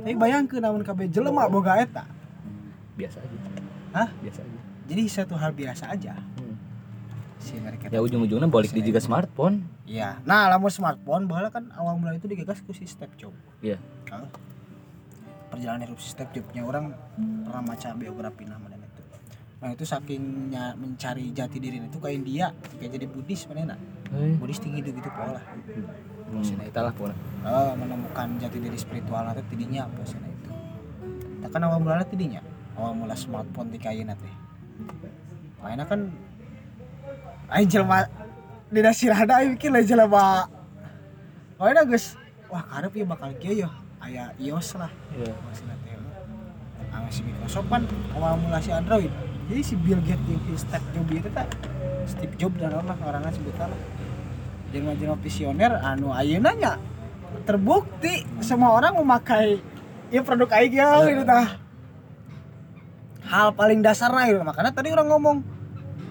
Tapi 0.00 0.16
bayangkeun 0.16 0.62
namun 0.62 0.80
kabeh 0.86 1.10
jelema 1.10 1.50
boga 1.50 1.76
eta. 1.76 2.06
Biasa 2.94 3.18
aja. 3.20 3.36
Hah? 3.90 4.08
biasa 4.22 4.40
aja. 4.44 4.60
Jadi 4.90 5.02
satu 5.06 5.34
hal 5.38 5.54
biasa 5.54 5.84
aja. 5.92 6.14
Si 7.40 7.56
mereka 7.56 7.88
ya 7.88 8.04
ujung-ujungnya 8.04 8.46
balik 8.46 8.70
di 8.76 8.84
juga 8.84 9.00
smartphone 9.00 9.64
Iya. 9.90 10.22
Nah, 10.22 10.46
lamun 10.46 10.70
smartphone 10.70 11.26
baheula 11.26 11.50
kan 11.50 11.66
awal 11.74 11.98
mula 11.98 12.14
itu 12.14 12.30
digagas 12.30 12.62
ku 12.62 12.70
si 12.70 12.86
Steve 12.86 13.10
Jobs. 13.18 13.34
Iya. 13.58 13.74
Perjalanan 15.50 15.82
hidup 15.82 15.98
si 15.98 16.14
Steve 16.14 16.30
Jobs-nya 16.30 16.62
orang 16.62 16.94
pernah 17.18 17.62
baca 17.66 17.88
biografi 17.98 18.46
nama 18.46 18.70
dan 18.70 18.86
itu. 18.86 19.02
Nah, 19.58 19.68
itu 19.74 19.82
sakingnya 19.82 20.78
mencari 20.78 21.34
jati 21.34 21.58
diri 21.58 21.82
itu 21.82 21.98
kayak 21.98 22.14
India, 22.22 22.46
kayak 22.78 22.92
jadi 22.94 23.06
Buddhis 23.10 23.50
mana 23.50 23.74
Buddhis 24.38 24.62
tinggi 24.62 24.78
gitu 24.78 24.94
gitu 24.94 25.10
pola. 25.10 25.42
hmm, 26.30 26.70
itulah 26.70 26.94
pun 26.94 27.10
Oh, 27.42 27.74
menemukan 27.74 28.38
jati 28.38 28.62
diri 28.62 28.78
spiritual 28.78 29.26
nanti 29.26 29.42
tidinya 29.50 29.90
apa 29.90 30.06
sih 30.06 30.22
itu. 30.22 30.50
Nah, 31.42 31.50
kan 31.50 31.66
awal 31.66 31.82
mulanya 31.82 32.06
tidinya, 32.06 32.40
awal 32.78 32.94
mula 32.94 33.18
smartphone 33.18 33.74
di 33.74 33.78
kain 33.82 34.06
teh. 34.06 34.34
Mainnya 35.58 35.82
kan 35.82 36.14
aing 37.50 37.68
jelema 37.68 38.06
di 38.70 38.80
dasirada 38.80 39.42
aing 39.42 39.58
mikir 39.58 39.70
lah 39.74 39.82
jelema. 39.82 40.46
Mainnya 41.58 41.82
geus 41.84 42.14
wah 42.48 42.62
karep 42.66 42.92
ya 42.94 43.04
bakal 43.06 43.30
kieu 43.38 43.66
ya 43.66 43.70
aya 44.00 44.32
iOS 44.40 44.80
lah 44.80 44.90
Iya. 45.12 45.34
maksudnya 45.44 45.76
teh. 45.84 45.98
Ah, 46.90 47.06
si 47.06 47.22
Microsoft 47.22 47.70
kan 47.70 47.86
awal 48.16 48.34
mula 48.40 48.58
si 48.58 48.70
Android. 48.74 49.12
Jadi 49.50 49.62
si 49.62 49.74
Bill 49.78 49.98
Gates 50.02 50.26
si 50.26 50.54
Steve 50.66 50.86
Jobs 50.94 51.12
itu 51.14 51.30
tak 51.30 51.46
Steve 52.06 52.34
Jobs 52.38 52.56
dan 52.58 52.74
orang 52.74 52.98
orangnya 53.02 53.30
sebutan 53.34 53.70
lah. 53.70 53.80
Jelma-jelma 54.70 55.16
visioner 55.18 55.72
anu 55.82 56.14
ayeuna 56.14 56.54
nya 56.54 56.72
terbukti 57.46 58.26
semua 58.42 58.74
orang 58.74 58.94
memakai 58.98 59.58
ya 60.10 60.22
produk 60.22 60.50
aing 60.54 60.74
ya 60.74 61.02
gitu 61.06 61.22
tah. 61.26 61.58
Hal 63.26 63.54
paling 63.54 63.82
dasarnya 63.82 64.26
gitu. 64.34 64.42
Makanya 64.42 64.74
tadi 64.74 64.90
orang 64.90 65.06
ngomong 65.10 65.36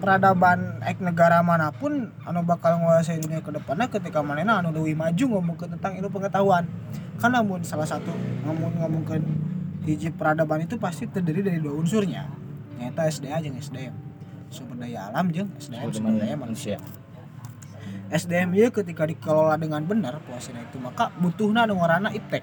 peradaban 0.00 0.80
ek 0.80 1.04
negara 1.04 1.44
mana 1.44 1.68
pun 1.68 2.08
anu 2.24 2.40
bakal 2.40 2.80
menguasai 2.80 3.20
dunia 3.20 3.44
ke 3.44 3.52
depannya 3.52 3.86
ketika 3.92 4.24
manena 4.24 4.64
anu 4.64 4.72
lebih 4.72 4.96
maju 4.96 5.24
ngomong 5.36 5.56
tentang 5.60 6.00
ilmu 6.00 6.08
pengetahuan. 6.08 6.64
Kan 7.20 7.36
namun 7.36 7.60
salah 7.60 7.84
satu 7.84 8.08
ngomong 8.48 8.80
ngomongkan 8.80 9.20
hiji 9.84 10.08
peradaban 10.08 10.64
itu 10.64 10.80
pasti 10.80 11.04
terdiri 11.04 11.44
dari 11.44 11.60
dua 11.60 11.76
unsurnya. 11.76 12.32
Nyata 12.80 13.12
SDA 13.12 13.44
jeung 13.44 13.60
SDM 13.60 13.92
sumber 14.48 14.80
daya 14.80 15.12
alam 15.12 15.28
jeung 15.28 15.52
SDM 15.60 15.92
sumber 15.92 16.16
daya 16.16 16.34
manusia. 16.40 16.80
SDM 18.08 18.56
ieu 18.56 18.72
ketika 18.72 19.04
dikelola 19.04 19.60
dengan 19.60 19.84
benar 19.84 20.18
puasina 20.24 20.64
itu 20.64 20.80
maka 20.80 21.12
butuhna 21.20 21.68
anu 21.68 21.78
ngaranna 21.78 22.10
iptek 22.16 22.42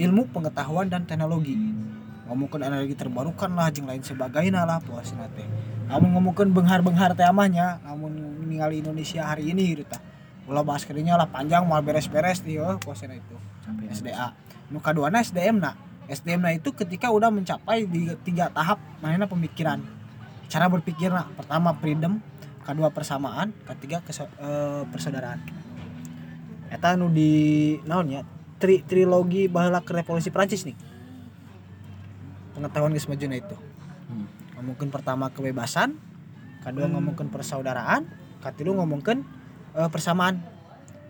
ilmu 0.00 0.32
pengetahuan 0.32 0.88
dan 0.88 1.04
teknologi. 1.04 1.54
Ngomongkan 2.26 2.72
energi 2.72 2.98
terbarukan 2.98 3.52
lah 3.54 3.70
jeung 3.70 3.86
lain 3.86 4.02
sebagainya 4.02 4.66
lah 4.66 4.82
puasina 4.82 5.28
teh 5.30 5.46
namun 5.86 6.18
ngomongkan 6.18 6.50
benghar-benghar 6.50 7.14
teh 7.14 7.22
amahnya 7.22 7.78
namun 7.86 8.10
ningali 8.42 8.82
Indonesia 8.82 9.22
hari 9.22 9.54
ini 9.54 9.78
gitu 9.78 9.86
tah. 9.86 10.02
Ulah 10.46 10.62
bahas 10.62 10.86
kerinya 10.86 11.18
lah 11.18 11.26
panjang 11.26 11.66
mal 11.66 11.82
beres-beres 11.82 12.42
nih 12.42 12.62
oh 12.62 12.78
puasina 12.82 13.14
itu. 13.14 13.34
SDA 13.90 14.34
nu 14.70 14.82
kaduana 14.82 15.22
SDM 15.22 15.62
na. 15.62 15.78
SDM 16.06 16.42
na 16.42 16.54
itu 16.54 16.70
ketika 16.74 17.10
udah 17.10 17.30
mencapai 17.30 17.86
di 17.86 18.10
tiga 18.26 18.50
tahap 18.50 18.78
mana 19.02 19.26
pemikiran. 19.26 19.82
Cara 20.46 20.70
berpikir 20.70 21.10
nah 21.10 21.26
pertama 21.34 21.74
freedom. 21.78 22.18
Kedua 22.66 22.90
persamaan. 22.90 23.54
Ketiga 23.62 24.02
keso- 24.02 24.30
eh, 24.42 24.82
persaudaraan. 24.90 25.38
Eta 26.66 26.98
nu 26.98 27.10
di 27.14 27.78
naon 27.86 28.10
ya 28.10 28.26
tri, 28.58 28.82
trilogi 28.82 29.46
baheula 29.46 29.86
ke 29.86 29.94
revolusi 29.94 30.34
Prancis 30.34 30.66
nih. 30.66 30.74
Pengetahuan 32.58 32.90
geus 32.90 33.06
itu 33.06 33.65
Hmm. 34.56 34.64
ngomongkeun 34.64 34.88
pertama 34.88 35.28
kebebasan 35.28 36.00
kedua 36.64 36.88
ngomongkeun 36.88 37.28
persaudaraan 37.28 38.08
katilu 38.40 38.72
ngomongkeun 38.74 39.20
eh, 39.76 39.88
persamaan. 39.92 40.40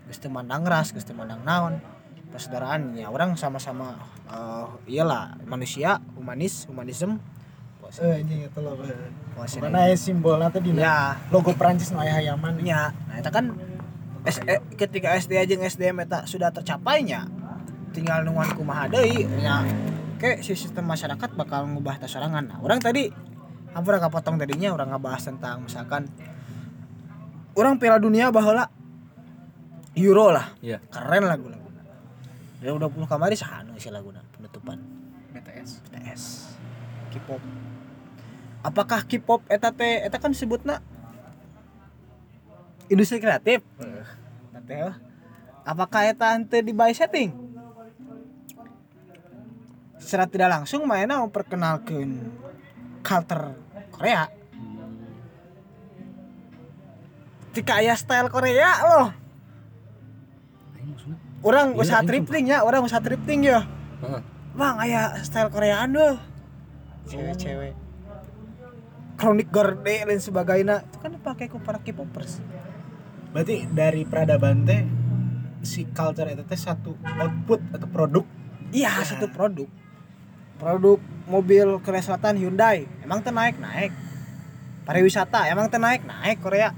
Geus 0.07 0.19
mandang 0.27 0.63
ras 0.63 0.91
geus 0.91 1.07
teu 1.07 1.15
mandang 1.15 1.41
naon. 1.41 1.79
Persaudaraan 2.27 2.91
ya 2.93 3.07
orang 3.07 3.39
sama-sama 3.39 3.95
eh, 4.27 4.67
iyalah 4.91 5.39
manusia 5.47 6.03
humanis 6.13 6.67
humanisme 6.67 7.17
Eh, 7.87 8.19
anjing 8.19 8.43
eta 8.43 8.59
loh. 8.59 8.75
puasina 9.31 9.71
Mana 9.71 9.87
ya 9.87 9.95
simbolnya 9.95 10.51
teh 10.51 10.59
di 10.59 10.75
ya. 10.75 11.15
Logo 11.31 11.55
Prancis 11.55 11.95
nu 11.95 12.03
aya 12.03 12.19
hayaman. 12.19 12.59
nya 12.59 12.91
nah 13.07 13.15
itu 13.15 13.31
kan 13.31 13.55
S- 14.27 14.43
eh, 14.43 14.59
ketika 14.75 15.15
SD 15.15 15.39
jeung 15.47 15.63
SDM 15.63 16.03
eta 16.03 16.27
sudah 16.27 16.51
tercapainya 16.51 17.31
tinggal 17.95 18.27
nungan 18.27 18.51
kumaha 18.59 18.91
deui 18.91 19.23
nya 19.39 19.63
ke 20.19 20.43
si 20.43 20.51
sistem 20.51 20.83
masyarakat 20.83 21.31
bakal 21.39 21.63
ngubah 21.63 21.95
tas 21.95 22.11
sorangan. 22.11 22.51
Nah 22.51 22.59
orang 22.59 22.83
tadi 22.83 23.07
hampir 23.75 23.93
potong 24.07 24.39
tadinya 24.39 24.73
orang 24.73 24.95
ngebahas 24.95 25.23
tentang 25.27 25.65
misalkan 25.65 26.07
orang 27.57 27.81
Piala 27.81 27.97
Dunia 27.97 28.29
baheula 28.29 28.69
Euro 29.97 30.29
lah. 30.29 30.53
Iya. 30.61 30.77
keren 30.93 31.25
lagu 31.25 31.49
lagu 31.49 31.67
dan 32.57 32.73
udah 32.73 32.89
puluh 32.89 33.05
kamari 33.05 33.37
sahanu 33.37 33.77
sih 33.77 33.93
laguna 33.93 34.21
penutupan. 34.33 34.81
BTS 35.33 35.69
BTS 35.89 36.21
K-pop. 37.13 37.41
Apakah 38.65 39.05
K-pop 39.05 39.45
eta 39.45 39.69
teh 39.69 40.01
eta 40.01 40.17
kan 40.17 40.33
disebutna 40.33 40.81
industri 42.89 43.21
kreatif? 43.21 43.61
Teh, 44.67 44.83
oh. 44.83 44.95
apakah 45.63 46.11
eta 46.11 46.35
henteu 46.35 46.59
di 46.59 46.73
by 46.75 46.91
setting? 46.91 47.31
Secara 50.01 50.27
tidak 50.27 50.49
langsung 50.59 50.83
mainnya 50.83 51.23
memperkenalkan 51.23 52.19
culture 53.07 53.55
Korea. 53.95 54.27
Ketika 57.55 57.79
aya 57.79 57.95
style 57.95 58.27
Korea 58.27 58.69
loh. 58.83 59.07
Orang 61.47 61.73
Iya, 61.73 61.79
usaha 61.79 61.99
aing 62.03 62.09
thrifting 62.09 62.45
ya 62.51 62.67
orang 62.67 62.83
usaha 62.83 62.99
thrifting 62.99 63.47
ya. 63.47 63.63
Bang 64.57 64.75
aya 64.83 65.15
style 65.23 65.47
Koreaan 65.47 65.95
loh 65.95 66.19
cewek-cewek. 67.07 67.73
Kronik 69.17 69.49
gorde 69.49 69.95
dan 70.05 70.19
sebagainya. 70.21 70.85
Itu 70.85 70.97
kan 71.01 71.15
dipakai 71.15 71.49
ku 71.49 71.57
para 71.57 71.81
K-popers. 71.81 72.43
Berarti 73.33 73.65
dari 73.71 74.05
peradaban 74.05 74.67
teh 74.67 74.85
si 75.65 75.89
culture 75.89 76.29
itu 76.29 76.45
teh 76.45 76.59
satu 76.59 76.93
output 77.01 77.59
atau 77.73 77.87
produk? 77.89 78.23
Iya 78.69 79.01
satu 79.01 79.31
produk 79.31 79.65
produk 80.57 80.99
mobil 81.25 81.77
Korea 81.81 82.01
Selatan 82.01 82.37
Hyundai. 82.37 82.89
Emang 83.01 83.21
teh 83.21 83.31
naik 83.31 83.57
naik 83.57 83.93
pariwisata 84.83 85.47
emang 85.47 85.69
teh 85.69 85.77
naik 85.77 86.03
naik 86.03 86.37
Korea. 86.41 86.73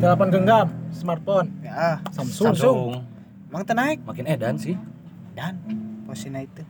Telepon 0.00 0.28
genggam 0.32 0.68
smartphone. 0.94 1.48
Ya 1.60 2.00
Samsung, 2.14 2.54
Samsung. 2.54 2.78
emang 3.50 3.62
teh 3.66 3.76
naik 3.76 3.98
Makin 4.06 4.26
edan 4.26 4.56
sih. 4.56 4.78
dan 5.34 5.56
posisinya 6.04 6.42
itu. 6.42 6.62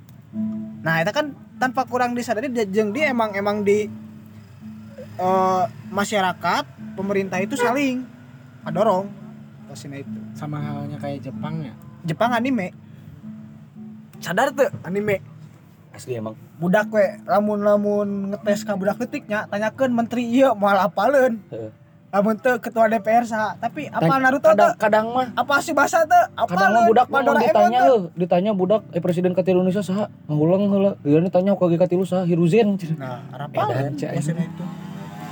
Nah 0.80 1.02
itu 1.02 1.11
kan 1.11 1.32
tanpa 1.58 1.84
kurang 1.84 2.14
disadari 2.14 2.48
dia- 2.48 2.68
jeung 2.68 2.92
dia 2.92 3.11
emang 3.11 3.34
emang 3.34 3.62
di 3.62 3.88
eh, 5.20 5.64
masyarakat 5.92 6.64
pemerintah 6.96 7.36
itu 7.36 7.52
saling 7.52 8.04
dorong 8.70 9.11
posisinya 9.66 9.98
itu. 10.00 10.18
Sama 10.32 10.56
halnya 10.61 10.96
kayak 10.96 11.20
Jepang 11.20 11.61
ya? 11.61 11.74
Jepang 12.06 12.30
anime. 12.32 12.72
Sadar 14.20 14.52
tuh 14.52 14.68
anime 14.84 15.20
Asli 16.01 16.16
emang. 16.16 16.32
budak 16.57 16.88
we 16.88 17.05
lamun 17.28 17.61
lamun 17.61 18.09
ngetes 18.32 18.64
ka 18.64 18.72
budak 18.72 18.96
detiknya 18.96 19.44
tanyakan 19.53 19.92
menteri 19.92 20.24
iya 20.24 20.57
moal 20.57 20.80
apaleun 20.80 21.44
Heeh. 21.53 21.68
lamun 22.09 22.40
teu 22.40 22.57
ketua 22.59 22.88
DPR 22.90 23.22
saha. 23.22 23.55
Tapi 23.61 23.86
apa 23.86 24.16
Naruto 24.18 24.51
kadang, 24.51 24.74
kadang 24.80 25.07
mah 25.14 25.30
apa 25.36 25.62
sih 25.62 25.70
bahasa 25.70 26.03
teu? 26.09 26.24
Apa 26.34 26.48
kadang 26.48 26.70
mah 26.74 26.82
budak 26.88 27.07
mah 27.07 27.20
ditanya 27.22 27.80
heuh, 27.86 28.03
ditanya 28.18 28.51
budak 28.51 28.82
eh 28.90 28.98
presiden 28.98 29.30
ka 29.30 29.46
Indonesia 29.46 29.78
saha? 29.78 30.11
Ngulang 30.26 30.72
heula. 30.72 30.98
Ieu 31.07 31.22
ditanya 31.22 31.55
ka 31.55 31.70
ka 31.70 31.86
tilu 31.86 32.03
saha? 32.03 32.26
Hiruzen 32.26 32.80
nah 32.98 33.22
apa 33.30 33.62
Edan, 33.76 33.94
Cak. 33.94 34.11
itu. 34.16 34.64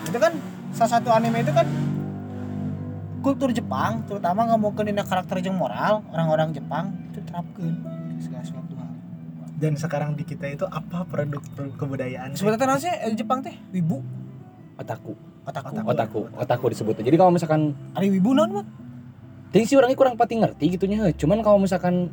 Itu 0.06 0.18
kan 0.20 0.36
salah 0.70 1.00
satu 1.00 1.10
anime 1.10 1.42
itu 1.42 1.50
kan 1.50 1.66
kultur 3.26 3.50
Jepang 3.50 4.06
terutama 4.06 4.46
ngomongkeun 4.54 4.94
dina 4.94 5.02
karakter 5.02 5.42
jeung 5.42 5.58
moral 5.58 6.06
orang-orang 6.14 6.54
Jepang 6.54 6.94
itu 7.10 7.18
terapkeun 7.26 7.74
dan 9.58 9.74
sekarang 9.74 10.14
di 10.14 10.22
kita 10.22 10.46
itu 10.46 10.64
apa 10.70 11.02
produk, 11.10 11.42
produk 11.58 11.74
kebudayaan 11.74 12.30
naon 12.38 12.78
sih? 12.78 12.90
Eh, 12.90 13.12
Jepang 13.18 13.42
teh? 13.42 13.52
Wibu? 13.74 13.98
Otaku. 14.78 15.18
Otaku. 15.42 15.68
Otaku. 15.82 16.20
Otaku. 16.38 16.64
Disebutnya. 16.70 17.02
Jadi 17.02 17.16
kalau 17.18 17.34
misalkan 17.34 17.74
ari 17.98 18.08
wibu 18.14 18.32
naon 18.38 18.62
mah 18.62 18.66
Ting 19.48 19.64
sih 19.64 19.80
orangnya 19.80 19.96
kurang 19.96 20.20
pati 20.20 20.36
ngerti 20.36 20.76
gitunya 20.76 21.08
cuman 21.16 21.40
kalau 21.40 21.56
misalkan 21.56 22.12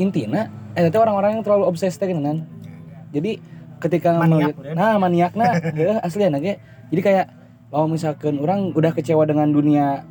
intina 0.00 0.48
eh 0.72 0.88
itu 0.88 0.96
orang-orang 0.96 1.36
yang 1.36 1.42
terlalu 1.44 1.68
obses 1.68 2.00
teh 2.00 2.08
kan. 2.08 2.48
Jadi 3.12 3.36
ketika 3.76 4.16
Maniak, 4.16 4.56
udah. 4.56 4.72
nah 4.72 4.96
maniakna. 4.96 5.60
Heuh, 5.76 6.00
asli 6.00 6.24
ge 6.40 6.56
jadi 6.90 7.00
kayak 7.04 7.26
kalau 7.68 7.86
misalkan 7.86 8.40
orang 8.40 8.72
udah 8.72 8.92
kecewa 8.96 9.28
dengan 9.28 9.52
dunia 9.52 10.02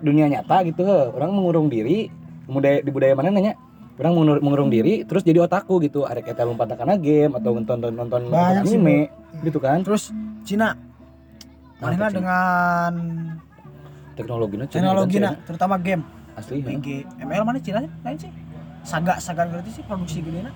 dunia 0.00 0.30
nyata 0.30 0.62
gitu 0.70 0.86
heuh, 0.86 1.10
orang 1.12 1.34
mengurung 1.34 1.66
diri 1.66 2.08
budaya 2.46 2.78
di 2.80 2.90
budaya 2.94 3.18
mana 3.18 3.34
nanya 3.34 3.58
orang 3.94 4.12
mengur- 4.12 4.40
mengurung 4.40 4.68
diri 4.68 5.02
terus 5.02 5.20
jadi 5.20 5.40
otaku 5.40 5.80
gitu 5.80 6.02
arek 6.02 6.28
eta 6.28 6.42
lompat 6.42 6.72
karena 6.74 6.96
game 6.96 7.32
atau 7.32 7.52
nonton 7.52 7.76
nonton 7.78 7.92
nonton 7.92 8.20
Banyak 8.28 8.64
sih, 8.64 8.74
anime 8.74 8.98
gitu 9.40 9.58
kan 9.58 9.80
terus 9.80 10.08
Cina 10.42 10.74
Nah, 11.76 11.90
Cina. 11.90 12.08
dengan 12.08 12.92
teknologinya 14.14 14.66
Cina 14.66 14.80
teknologi 14.86 15.16
na 15.18 15.30
terutama 15.42 15.74
game 15.76 16.02
asli 16.32 16.60
heuh. 16.60 16.78
PG 16.78 16.86
ML 17.20 17.42
mana 17.42 17.58
Cina 17.58 17.78
lain 17.82 18.16
sih 18.16 18.30
Saga 18.82 19.18
Saga 19.18 19.44
berarti 19.44 19.70
sih 19.72 19.82
produksi 19.82 20.20
gede 20.20 20.42
na 20.42 20.52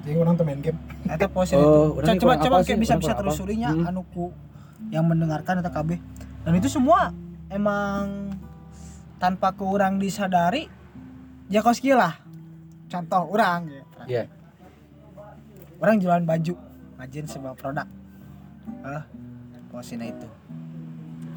jadi 0.00 0.14
orang 0.16 0.34
tuh 0.34 0.44
main 0.44 0.60
game 0.60 0.78
Eta 1.08 1.26
posisi 1.26 1.56
Oh, 1.56 1.96
itu. 1.96 2.20
Coba 2.20 2.36
coba 2.36 2.56
kayak 2.60 2.78
bisa 2.78 2.94
bisa 2.94 3.12
telusurinya? 3.12 3.70
Hmm. 3.70 3.88
anu 3.88 4.04
ku 4.06 4.28
yang 4.88 5.02
mendengarkan 5.02 5.58
atau 5.58 5.72
KB. 5.72 5.98
Dan 6.44 6.52
itu 6.54 6.68
semua 6.68 7.10
emang 7.48 8.30
tanpa 9.16 9.50
kurang 9.50 9.96
disadari 9.96 10.70
ya 11.46 11.60
kos 11.60 11.80
kieu 11.80 11.96
lah. 11.96 12.14
Contoh 12.88 13.22
orang 13.28 13.60
ya. 13.68 13.82
Iya. 14.06 14.22
Orang 15.78 16.00
jualan 16.00 16.24
baju, 16.24 16.54
ngajin 16.98 17.24
sebuah 17.24 17.54
produk. 17.54 17.86
Eh, 18.82 19.02
posisinya 19.68 20.04
itu. 20.04 20.28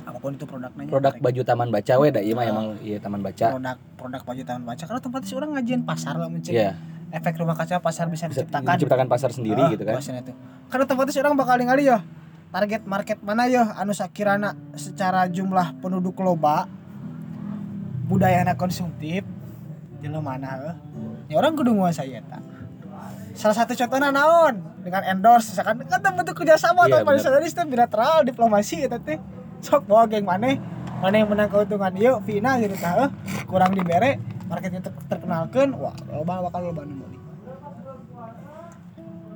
Apa 0.01 0.17
pun 0.17 0.33
itu 0.33 0.43
produknya. 0.43 0.89
produk 0.89 1.13
baju 1.15 1.41
taman 1.45 1.69
baca 1.69 1.93
we 1.95 2.09
da 2.09 2.19
ieu 2.19 2.33
mah 2.33 2.41
Ah. 2.41 2.49
emang 2.49 2.67
iya 2.81 2.97
taman 2.97 3.21
baca 3.21 3.53
produk 3.53 3.77
produk 3.95 4.21
baju 4.25 4.41
taman 4.41 4.63
baca 4.65 4.83
karena 4.83 4.97
tempatnya 4.99 5.27
sih 5.27 5.37
orang 5.37 5.49
ngajin 5.53 5.81
pasar 5.85 6.15
lah 6.17 6.25
mencari 6.25 6.57
Iya, 6.57 6.73
efek 7.11 7.37
rumah 7.37 7.53
kaca 7.53 7.77
pasar 7.77 8.09
bisa, 8.09 8.25
bisa 8.25 8.41
diciptakan 8.41 8.65
menciptakan 8.65 9.07
pasar 9.07 9.29
sendiri 9.29 9.61
Ah, 9.61 9.69
gitu 9.69 9.85
kan. 9.85 10.01
itu. 10.01 10.33
Karena 10.67 10.85
tempatnya 10.89 11.13
sih 11.13 11.21
orang 11.21 11.37
bakal 11.37 11.55
ningali 11.55 11.85
ya 11.85 12.01
target 12.49 12.81
market 12.83 13.21
mana 13.21 13.45
ya 13.45 13.77
anu 13.77 13.93
sakirana 13.93 14.57
secara 14.73 15.29
jumlah 15.29 15.77
penduduk 15.77 16.17
loba 16.17 16.65
budaya 18.09 18.41
anak 18.41 18.57
konsumtif 18.57 19.21
jelema 20.01 20.33
mana 20.33 20.47
heuh. 20.49 20.75
Ya 21.31 21.39
orang 21.39 21.55
kudu 21.55 21.71
nguasai 21.71 22.11
eta 22.19 22.43
salah 23.31 23.55
satu 23.55 23.71
contohnya 23.71 24.11
naon 24.11 24.59
dengan 24.83 25.07
endorse 25.07 25.55
misalkan 25.55 25.79
kan 25.87 26.11
bentuk 26.11 26.35
kerjasama 26.35 26.91
Iya, 26.91 27.07
atau 27.07 27.15
sadari 27.15 27.47
sistem 27.47 27.71
bilateral 27.71 28.27
diplomasi 28.27 28.83
eta 28.83 28.99
teh 28.99 29.15
sok 29.63 29.87
bawa 29.87 30.11
geng 30.11 30.27
maneh 30.27 30.59
mana 30.99 31.15
yang 31.15 31.31
menang 31.31 31.47
keuntungan 31.47 31.95
ieu 31.95 32.19
Vina 32.21 32.59
gitu 32.59 32.75
tah 32.75 32.93
heuh. 32.99 33.09
kurang 33.47 33.71
dibere 33.71 34.19
marketnya 34.51 34.83
ter 34.83 34.91
terkenalkeun 35.07 35.71
wah 35.79 35.95
loba 36.11 36.51
bakal 36.51 36.67
loba 36.69 36.83
nu 36.83 36.99
meuli 36.99 37.17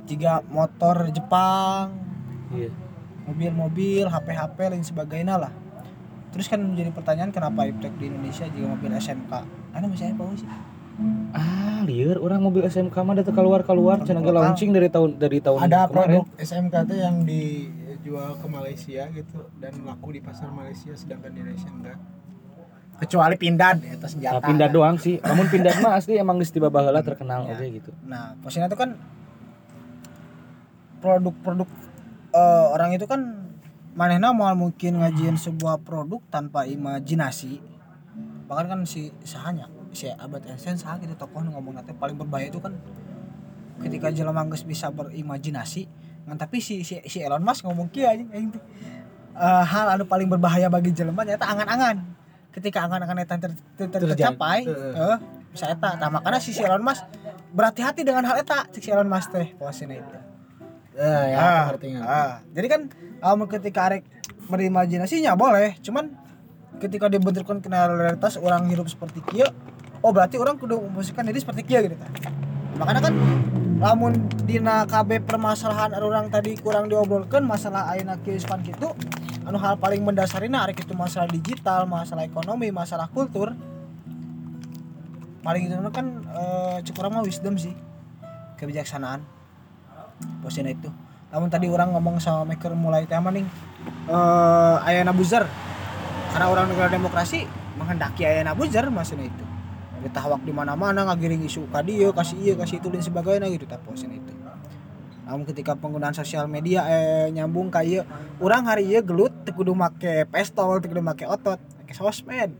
jika 0.05 0.43
motor 0.51 1.09
Jepang 1.09 2.03
Iya. 2.53 2.69
mobil-mobil, 3.25 4.05
HP-HP 4.05 4.57
lain 4.69 4.85
sebagainya 4.85 5.35
lah. 5.41 5.49
Terus 6.29 6.45
kan 6.45 6.61
menjadi 6.61 6.93
pertanyaan 6.93 7.33
kenapa 7.33 7.65
Iptek 7.65 7.97
di 7.97 8.13
Indonesia 8.13 8.45
juga 8.53 8.77
mobil 8.77 8.93
SMK? 8.93 9.33
Anu 9.73 9.89
masih 9.89 10.13
apa 10.13 10.23
sih? 10.37 10.45
Ah, 11.31 11.83
lieur 11.83 12.15
orang 12.17 12.39
mobil 12.39 12.63
SMK 12.63 12.95
mah 12.97 13.13
datang 13.13 13.35
keluar 13.35 13.61
keluar 13.61 13.99
cenah 13.99 14.19
ge 14.19 14.31
launching 14.31 14.71
dari 14.71 14.87
tahun 14.87 15.19
dari 15.19 15.43
tahun 15.43 15.59
ada 15.59 15.85
kemarin. 15.85 16.23
produk 16.23 16.25
SMK 16.39 16.75
tuh 16.85 16.97
yang 16.97 17.15
dijual 17.21 18.31
ke 18.33 18.47
Malaysia 18.47 19.03
gitu 19.11 19.37
dan 19.55 19.73
laku 19.83 20.09
di 20.09 20.19
pasar 20.19 20.47
Malaysia 20.49 20.91
sedangkan 20.91 21.29
di 21.29 21.39
Indonesia 21.41 21.67
enggak 21.69 21.97
kecuali 22.95 23.35
pindad 23.35 23.75
itu 23.77 24.07
senjata 24.07 24.39
Nah, 24.39 24.47
pindah 24.47 24.69
doang 24.71 24.95
sih. 24.95 25.19
Namun 25.19 25.51
pindah 25.51 25.83
mah 25.83 25.99
asli 25.99 26.15
emang 26.15 26.39
geus 26.39 26.47
tiba 26.49 26.71
baheula 26.71 27.03
terkenal 27.03 27.43
Iya. 27.43 27.59
aja 27.59 27.65
gitu. 27.67 27.91
Nah, 28.01 28.39
posisinya 28.39 28.71
itu 28.71 28.79
kan 28.79 28.95
produk-produk 31.01 31.67
eh, 32.31 32.65
orang 32.71 32.95
itu 32.95 33.03
kan 33.03 33.51
manehna 33.91 34.31
mau 34.31 34.47
mungkin 34.53 34.99
ngajiin 34.99 35.35
sebuah 35.35 35.83
produk 35.83 36.23
tanpa 36.29 36.63
imajinasi. 36.63 37.59
Bahkan 38.47 38.65
kan 38.65 38.79
si 38.85 39.11
sahanya 39.21 39.67
si 39.95 40.11
Abad 40.11 40.43
Einstein 40.45 40.75
sah 40.75 40.99
gitu 40.99 41.15
tokoh 41.15 41.41
ngomong 41.41 41.79
nanti 41.79 41.95
paling 41.95 42.19
berbahaya 42.19 42.51
itu 42.51 42.59
kan 42.59 42.75
ketika 43.81 44.11
jelema 44.11 44.43
geus 44.45 44.63
bisa 44.63 44.91
berimajinasi 44.91 45.87
ngan 46.25 46.37
tapi 46.37 46.57
si 46.57 46.81
si, 46.81 46.99
si 47.05 47.17
Elon 47.21 47.41
Musk 47.41 47.63
ngomong 47.65 47.87
aing 47.93 48.49
teh. 48.53 48.63
Eh, 49.35 49.63
hal 49.67 49.91
anu 49.91 50.07
paling 50.07 50.31
berbahaya 50.31 50.71
bagi 50.71 50.95
jelema 50.95 51.27
nyata 51.27 51.43
angan-angan. 51.43 51.97
Ketika 52.55 52.87
angan-angan 52.87 53.19
eta 53.19 53.35
ter, 53.35 53.51
ter, 53.75 53.87
ter- 53.91 54.07
tercapai, 54.15 54.63
Heeh. 54.63 54.95
eh, 54.95 55.17
bisa 55.51 55.67
eta. 55.67 55.99
Nah, 55.99 56.07
makanya 56.07 56.39
si, 56.39 56.55
si 56.55 56.63
Elon 56.63 56.79
Musk 56.79 57.03
berhati-hati 57.51 58.07
dengan 58.07 58.23
hal 58.31 58.39
eta, 58.39 58.63
si 58.71 58.87
Elon 58.87 59.11
Musk 59.11 59.35
teh 59.35 59.51
posisinya 59.59 59.99
itu. 59.99 60.07
Eh, 60.95 61.25
ya 61.35 61.37
Ah, 61.37 61.61
ngerti 61.67 61.87
ngerti. 61.91 62.07
Ah, 62.07 62.39
jadi 62.55 62.67
kan 62.71 62.81
um, 63.19 63.43
ketika 63.51 63.91
arek 63.91 64.07
berimajinasinya 64.47 65.35
boleh, 65.35 65.75
cuman 65.83 66.15
ketika 66.79 67.11
dibenturkan 67.11 67.59
ke 67.59 67.67
realitas 67.67 68.39
orang 68.39 68.71
hidup 68.71 68.87
seperti 68.87 69.19
kia, 69.27 69.51
oh 70.01 70.11
berarti 70.11 70.35
orang 70.41 70.59
kudu 70.59 70.79
memposisikan 70.79 71.27
diri 71.27 71.39
seperti 71.39 71.61
kia 71.63 71.79
gitu 71.85 71.95
kan. 71.95 72.11
Makanya 72.75 73.01
kan 73.07 73.13
lamun 73.79 74.27
dina 74.43 74.83
KB 74.87 75.23
permasalahan 75.23 75.95
anu 75.95 76.11
orang 76.11 76.27
tadi 76.27 76.55
kurang 76.59 76.91
diobrolkan 76.91 77.43
masalah 77.43 77.91
ayeuna 77.91 78.19
kieu 78.19 78.39
span 78.39 78.63
kitu 78.63 78.91
anu 79.47 79.59
hal 79.59 79.79
paling 79.79 80.03
mendasarina 80.03 80.67
arek 80.67 80.83
itu 80.83 80.93
masalah 80.97 81.27
digital, 81.31 81.87
masalah 81.87 82.25
ekonomi, 82.27 82.71
masalah 82.73 83.07
kultur. 83.11 83.55
Paling 85.45 85.69
itu 85.69 85.75
kan 85.93 86.05
eh, 86.25 86.77
cukup 86.89 87.13
mah 87.13 87.23
wisdom 87.23 87.55
sih. 87.55 87.71
Kebijaksanaan 88.55 89.35
posisinya 90.41 90.71
itu 90.71 90.89
namun 91.33 91.51
tadi 91.51 91.67
orang 91.67 91.91
ngomong 91.91 92.21
sama 92.21 92.47
maker 92.47 92.71
mulai 92.77 93.03
tema 93.09 93.33
nih 93.33 93.43
eh 94.07 94.75
ayana 94.87 95.11
buzzer 95.11 95.43
karena 96.31 96.47
orang 96.47 96.71
negara 96.71 96.89
demokrasi 96.91 97.43
menghendaki 97.75 98.23
ayana 98.23 98.55
buzzer 98.55 98.87
maksudnya 98.87 99.27
itu 99.27 99.44
ditahwak 100.05 100.45
di 100.45 100.53
mana-mana 100.53 101.01
ngagiring 101.09 101.41
isu 101.49 101.65
ka 101.73 101.81
dieu 101.81 102.13
kasih 102.13 102.37
iya 102.37 102.53
kasih 102.53 102.77
itu 102.77 102.87
dan 102.93 103.01
sebagainya 103.01 103.49
gitu. 103.49 103.65
Tapi 103.65 103.81
posisinya 103.81 104.15
itu. 104.21 104.31
Namun 105.25 105.43
ketika 105.49 105.73
penggunaan 105.73 106.13
sosial 106.13 106.45
media 106.45 106.85
eh 106.85 107.33
nyambung 107.33 107.73
kayak 107.73 108.05
orang 108.37 108.69
hari 108.69 108.85
ieu 108.85 109.01
gelut 109.01 109.33
teu 109.41 109.57
kudu 109.57 109.73
make 109.73 110.29
pistol 110.29 110.77
teu 110.77 110.93
kudu 110.93 111.01
make 111.01 111.25
otot 111.25 111.57
make 111.81 111.97
sosmed. 111.97 112.53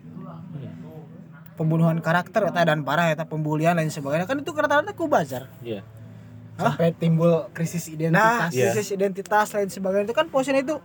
Pembunuhan 1.55 2.01
karakter 2.03 2.51
eta 2.51 2.67
dan 2.67 2.83
parah 2.83 3.13
eta 3.13 3.29
pembulian 3.29 3.77
lain 3.77 3.93
sebagainya. 3.93 4.25
Kan 4.25 4.41
itu 4.41 4.51
rata-rata 4.51 4.91
ku 4.97 5.05
bazar. 5.05 5.47
Iya. 5.61 5.85
sampai 6.55 6.95
timbul 6.95 7.51
krisis 7.51 7.83
nah 7.91 8.47
identitas 8.47 8.55
Iya. 8.55 8.71
krisis 8.71 8.87
identitas 8.95 9.47
lain 9.51 9.67
sebagainya. 9.67 10.07
Itu 10.07 10.15
kan 10.15 10.31
posisinya 10.31 10.63
itu. 10.63 10.79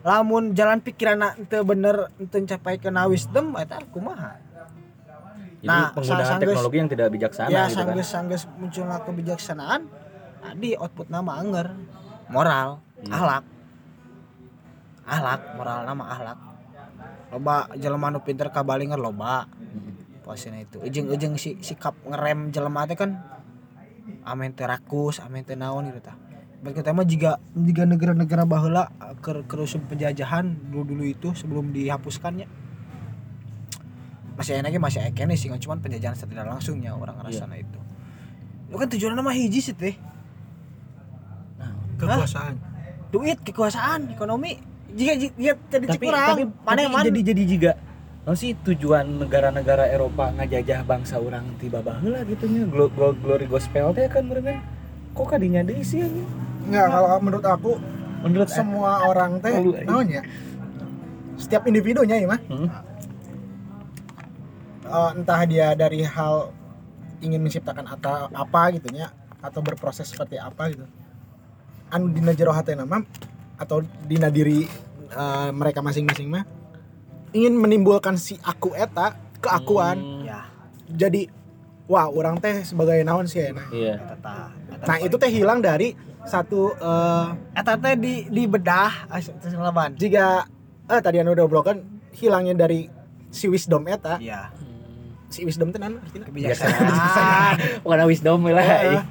Lamun 0.00 0.56
jalan 0.56 0.80
pikiran 0.80 1.36
ente 1.36 1.60
bener 1.60 2.08
ente 2.16 2.40
capai 2.48 2.80
kena 2.80 3.04
wisdom 3.04 3.52
eta 3.60 3.76
kumaha 3.92 4.47
Jadi 5.68 5.76
Nah, 5.78 5.92
penggunaan 5.92 6.16
sa- 6.18 6.30
sanggeus- 6.30 6.48
teknologi 6.48 6.76
yang 6.78 6.88
tidak 6.88 7.06
bijaksana 7.10 7.46
ya 7.46 7.52
gitu 7.52 7.60
kan. 7.60 7.76
sanggeus 7.76 8.08
sanggeus 8.08 8.42
munculna 8.56 8.96
kebijaksanaan. 8.98 9.80
Tadi 10.40 10.68
output 10.74 11.06
nama 11.06 11.32
anger 11.36 11.66
moral 12.26 12.80
Hmm. 12.98 13.12
ahlak. 13.12 13.44
Ahlak 15.04 15.40
moral 15.54 15.78
nama 15.84 16.04
ahlak. 16.06 16.38
Loba 17.28 17.54
jelema 17.74 18.08
nu 18.08 18.20
pinter 18.20 18.48
kabalinger 18.48 18.96
loba. 18.96 19.44
Posisinya 20.22 20.56
itu. 20.58 20.76
Ujung-ujung 20.78 21.36
si 21.36 21.56
sikap 21.58 21.96
ngerem 22.02 22.48
jelema 22.48 22.84
teh 22.84 22.94
kan 22.94 23.16
amin 24.22 24.52
teh 24.52 24.64
rakus 24.64 25.20
amin 25.20 25.40
teh 25.42 25.52
naon 25.54 25.84
gitu 25.86 26.00
tah. 26.02 26.16
Berarti 26.58 26.76
kita 26.76 26.90
mah 26.90 27.04
jika 27.04 27.30
jika 27.54 27.84
negara-negara 27.84 28.42
baheula 28.42 28.88
ke 29.18 29.44
kerusum 29.44 29.80
penjajahan 29.82 30.44
dulu 30.66 30.84
dulu 30.86 31.04
itu 31.04 31.28
sebelum 31.30 31.70
dihapuskannya 31.70 32.48
masih 34.38 34.62
enaknya 34.62 34.78
masih 34.78 35.00
ekene 35.02 35.34
sih 35.34 35.50
nggak 35.50 35.66
cuman 35.66 35.78
penjajahan 35.82 36.14
secara 36.14 36.46
langsungnya 36.46 36.94
orang 36.94 37.18
ngerasana 37.18 37.58
itu 37.58 37.78
itu 38.70 38.76
kan 38.78 38.88
tujuannya 38.88 39.22
mah 39.26 39.34
hiji 39.34 39.60
sih 39.60 39.74
teh 39.74 39.98
kekuasaan 41.98 42.54
duit 43.10 43.38
kekuasaan 43.42 44.14
ekonomi 44.14 44.62
jika 44.94 45.12
jika 45.18 45.52
jadi 45.68 45.86
Tapi 45.90 46.04
kurang 46.06 46.28
tapi, 46.30 46.44
mana 46.62 46.80
tapi 46.86 46.92
man 46.94 47.04
jadi 47.10 47.20
jadi 47.34 47.42
juga 47.44 47.72
non 48.24 48.36
sih 48.36 48.52
tujuan 48.54 49.24
negara-negara 49.24 49.88
Eropa 49.88 50.30
ngajajah 50.36 50.84
bangsa 50.84 51.16
orang 51.16 51.48
tiba 51.58 51.80
baheula 51.80 52.22
gitu 52.28 52.44
nya 52.46 52.68
Glo- 52.68 52.92
glo- 52.92 53.16
glory 53.16 53.48
gospel 53.48 53.90
teh 53.96 54.04
kan 54.06 54.28
mereka 54.28 54.60
kok 55.16 55.26
kadinya 55.26 55.66
deui 55.66 55.82
sih 55.82 55.98
anjing? 56.04 56.28
Enggak, 56.68 56.86
kalau 56.92 57.18
menurut 57.24 57.46
aku 57.48 57.72
menurut 58.22 58.48
semua 58.52 59.02
orang 59.08 59.42
teh 59.42 59.50
eh. 59.50 59.82
naon 59.88 60.06
ya? 60.06 60.22
Setiap 61.40 61.66
individunya 61.66 62.20
ya 62.20 62.28
mah. 62.28 62.40
Hmm. 62.46 62.68
Eh, 64.88 65.10
entah 65.20 65.40
dia 65.44 65.76
dari 65.76 66.00
hal 66.00 66.48
ingin 67.20 67.44
menciptakan 67.44 67.84
atau 67.84 68.32
apa 68.32 68.72
gitu 68.72 68.88
nya 68.88 69.12
atau 69.44 69.60
berproses 69.60 70.08
seperti 70.08 70.40
apa 70.40 70.72
gitu. 70.72 70.88
Anu 71.92 72.08
dina 72.08 72.32
jero 72.32 72.56
hatena 72.56 72.88
mah 72.88 73.04
atau 73.60 73.84
dina 74.08 74.32
diri 74.32 74.64
eh, 75.12 75.50
mereka 75.52 75.84
masing-masing 75.84 76.32
mah 76.32 76.44
ingin 77.36 77.52
menimbulkan 77.52 78.16
si 78.16 78.40
aku 78.40 78.72
eta 78.72 79.12
keakuan. 79.44 80.00
Hmm, 80.00 80.24
ya. 80.24 80.48
Jadi 80.88 81.28
wah 81.84 82.08
orang 82.08 82.40
teh 82.40 82.64
sebagai 82.64 83.04
naon 83.04 83.28
sih 83.28 83.44
ya. 83.44 83.52
iya. 83.68 83.94
Eta 84.16 84.56
eta 84.72 84.84
Nah, 84.88 84.96
itu 85.04 85.16
teh 85.20 85.28
hilang 85.28 85.60
dari 85.60 85.92
satu 86.24 86.72
eh 86.72 87.26
eta 87.60 87.76
teh 87.76 87.92
di 88.00 88.24
di 88.32 88.48
bedah 88.48 89.12
ah, 89.12 89.20
jika 89.92 90.48
eh 90.88 91.00
tadi 91.04 91.20
anu 91.20 91.36
udah 91.36 91.44
broken 91.44 91.76
hilangnya 92.16 92.56
dari 92.56 92.88
si 93.28 93.52
wisdom 93.52 93.84
eta. 93.84 94.16
Iya 94.16 94.48
si 95.28 95.44
wisdom 95.44 95.68
itu 95.68 95.78
nan 95.78 96.00
artinya. 96.00 96.24
Kebijaksanaan 96.26 97.54
bukan 97.84 97.98
wisdom 98.08 98.40
lah 98.48 98.64
Eh, 98.64 99.02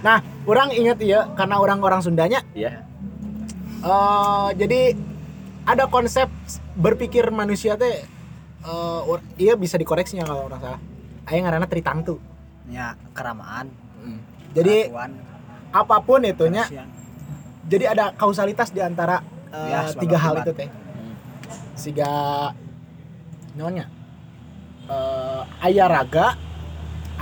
nah 0.00 0.18
orang 0.44 0.72
inget 0.72 0.98
ya 0.98 1.28
karena 1.34 1.60
orang-orang 1.60 2.00
Sundanya 2.00 2.40
iya. 2.50 2.82
eh 3.80 4.48
jadi 4.56 4.96
ada 5.62 5.86
konsep 5.86 6.26
berpikir 6.74 7.28
manusia 7.30 7.76
teh 7.76 8.02
eh, 8.60 9.00
or- 9.06 9.22
iya 9.36 9.54
bisa 9.54 9.76
dikoreksinya 9.76 10.24
kalau 10.24 10.46
orang 10.46 10.60
salah. 10.60 10.80
Aya 11.24 11.38
ngaranna 11.40 11.66
tritangtu 11.66 12.18
ya 12.66 12.98
keramaan. 13.12 13.70
Jadi 14.50 14.90
kelakuan, 14.90 15.14
apa 15.70 15.96
pun 16.02 16.20
itunya 16.24 16.66
kasihan. 16.66 16.88
jadi 17.64 17.84
ada 17.88 18.04
kausalitas 18.12 18.74
di 18.74 18.82
antara 18.82 19.22
eh, 19.48 19.70
Ya, 19.70 19.86
sebab 19.86 20.02
tiga 20.02 20.18
hal 20.18 20.34
itu 20.42 20.52
teh. 20.56 20.68
Siga 21.74 22.10
nyonya 23.52 23.86
eh 24.90 25.42
aya 25.62 25.86
raga 25.86 26.34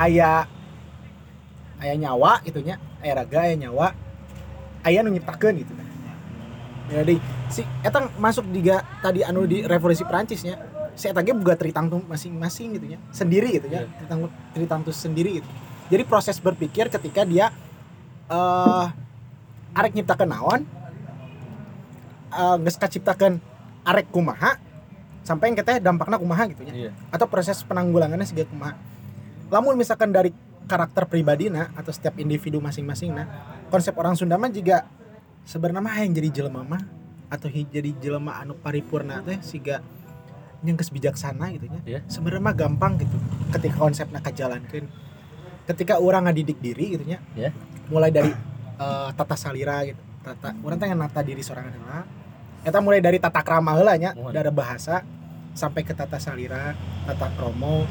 aya 0.00 0.48
aya 1.78 1.94
nyawa 2.00 2.40
gitunya 2.42 2.80
aya 3.04 3.12
raga 3.20 3.38
aya 3.44 3.54
nyawa. 3.54 3.92
Aya 4.86 5.04
nu 5.04 5.12
nyiptakeun 5.12 5.54
gitu. 5.60 5.72
Jadi 6.88 7.20
si 7.52 7.60
eta 7.84 8.08
masuk 8.16 8.48
juga 8.48 8.80
tadi 9.04 9.20
anu 9.20 9.44
di 9.44 9.60
revolusi 9.60 10.06
Prancisnya 10.08 10.56
si 10.96 11.10
eta 11.10 11.20
ge 11.20 11.36
boga 11.36 11.58
tritangtu 11.58 12.00
masing-masing 12.08 12.78
gitu 12.80 12.86
nya. 12.96 12.98
Sendiri 13.12 13.60
gitu 13.60 13.68
ya 13.68 13.84
tritangtu 14.00 14.32
tritangtu 14.56 14.90
sendiri 14.94 15.42
gitu. 15.42 15.48
Jadi 15.92 16.02
proses 16.08 16.40
berpikir 16.40 16.88
ketika 16.88 17.28
dia 17.28 17.52
eh 18.32 18.86
arek 19.76 19.92
nyiptakeun 19.92 20.30
naon 20.30 20.60
eh 22.32 22.56
geus 22.64 22.80
kaciptakeun 22.80 23.42
arek 23.84 24.08
kumaha 24.08 24.56
sampai 25.28 25.52
yang 25.52 25.56
kita 25.60 25.76
dampaknya 25.84 26.16
kumaha 26.16 26.48
gitu 26.48 26.64
ya 26.64 26.72
iya 26.72 26.90
atau 27.12 27.28
proses 27.28 27.60
penanggulangannya 27.68 28.24
sih 28.24 28.32
kumaha 28.48 28.72
lamun 29.52 29.76
misalkan 29.76 30.08
dari 30.08 30.32
karakter 30.64 31.04
pribadi 31.04 31.52
nah 31.52 31.68
atau 31.76 31.92
setiap 31.92 32.16
individu 32.16 32.64
masing-masing 32.64 33.12
nah 33.12 33.28
konsep 33.68 33.92
orang 34.00 34.16
Sunda 34.16 34.40
mah 34.40 34.48
juga 34.48 34.88
sebenarnya 35.44 35.84
mah 35.84 35.96
yang 36.00 36.12
jadi 36.16 36.28
jelema 36.40 36.64
mah 36.64 36.82
atau 37.28 37.52
jadi 37.52 37.92
jelema 38.00 38.40
anu 38.40 38.56
paripurna 38.56 39.20
teh 39.20 39.36
siga 39.44 39.84
yang 40.64 40.74
bijaksana 40.74 41.54
gitu 41.54 41.70
nya 41.70 41.80
Iya. 41.84 42.00
sebenarnya 42.08 42.42
mah 42.42 42.56
gampang 42.56 42.98
gitu 42.98 43.16
ketika 43.52 43.76
konsepnya 43.78 44.18
kajalankeun 44.24 44.88
ketika 45.68 46.00
orang 46.00 46.24
ngadidik 46.26 46.58
diri 46.58 46.96
gitu 46.96 47.04
nya 47.04 47.20
Iya. 47.36 47.52
mulai 47.92 48.08
dari 48.08 48.32
eh, 48.80 49.08
tata 49.12 49.36
salira 49.36 49.84
gitu 49.84 50.00
tata 50.24 50.56
orang 50.64 50.76
teh 50.80 50.88
nata 50.92 51.20
diri 51.20 51.40
seorang 51.44 51.68
adalah 51.68 52.04
eta 52.66 52.78
mulai 52.82 52.98
dari 52.98 53.22
tata 53.22 53.40
krama 53.40 53.72
heula 53.78 53.94
nya 53.96 54.10
Mohon. 54.18 54.32
dari 54.34 54.50
bahasa 54.50 55.00
sampai 55.58 55.82
ke 55.82 55.90
tata 55.90 56.22
salira 56.22 56.78
tata 57.02 57.26
kromo 57.34 57.82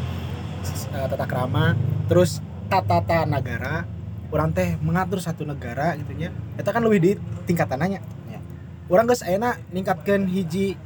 eh, 0.95 1.07
tata 1.11 1.25
krama 1.27 1.75
terus 2.07 2.39
tata 2.71 3.03
tata 3.03 3.27
negara 3.27 3.83
orang 4.31 4.55
teh 4.55 4.79
mengatur 4.79 5.19
satu 5.19 5.43
negara 5.43 5.99
gitu 5.99 6.15
nya 6.15 6.31
eta 6.55 6.71
kan 6.71 6.79
lebih 6.83 6.99
di 7.03 7.11
tingkatannya 7.43 7.99
Ya. 8.27 8.39
orang 8.87 9.07
geus 9.07 9.23
ayeuna 9.23 9.59
ningkatkeun 9.75 10.31
hiji 10.31 10.79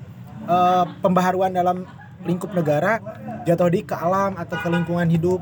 eh, 0.49 0.85
pembaharuan 1.05 1.53
dalam 1.53 1.85
lingkup 2.25 2.53
negara 2.53 2.97
jatuh 3.45 3.69
di 3.69 3.81
ke 3.81 3.93
alam 3.97 4.37
atau 4.37 4.57
ke 4.57 4.69
lingkungan 4.69 5.09
hidup 5.09 5.41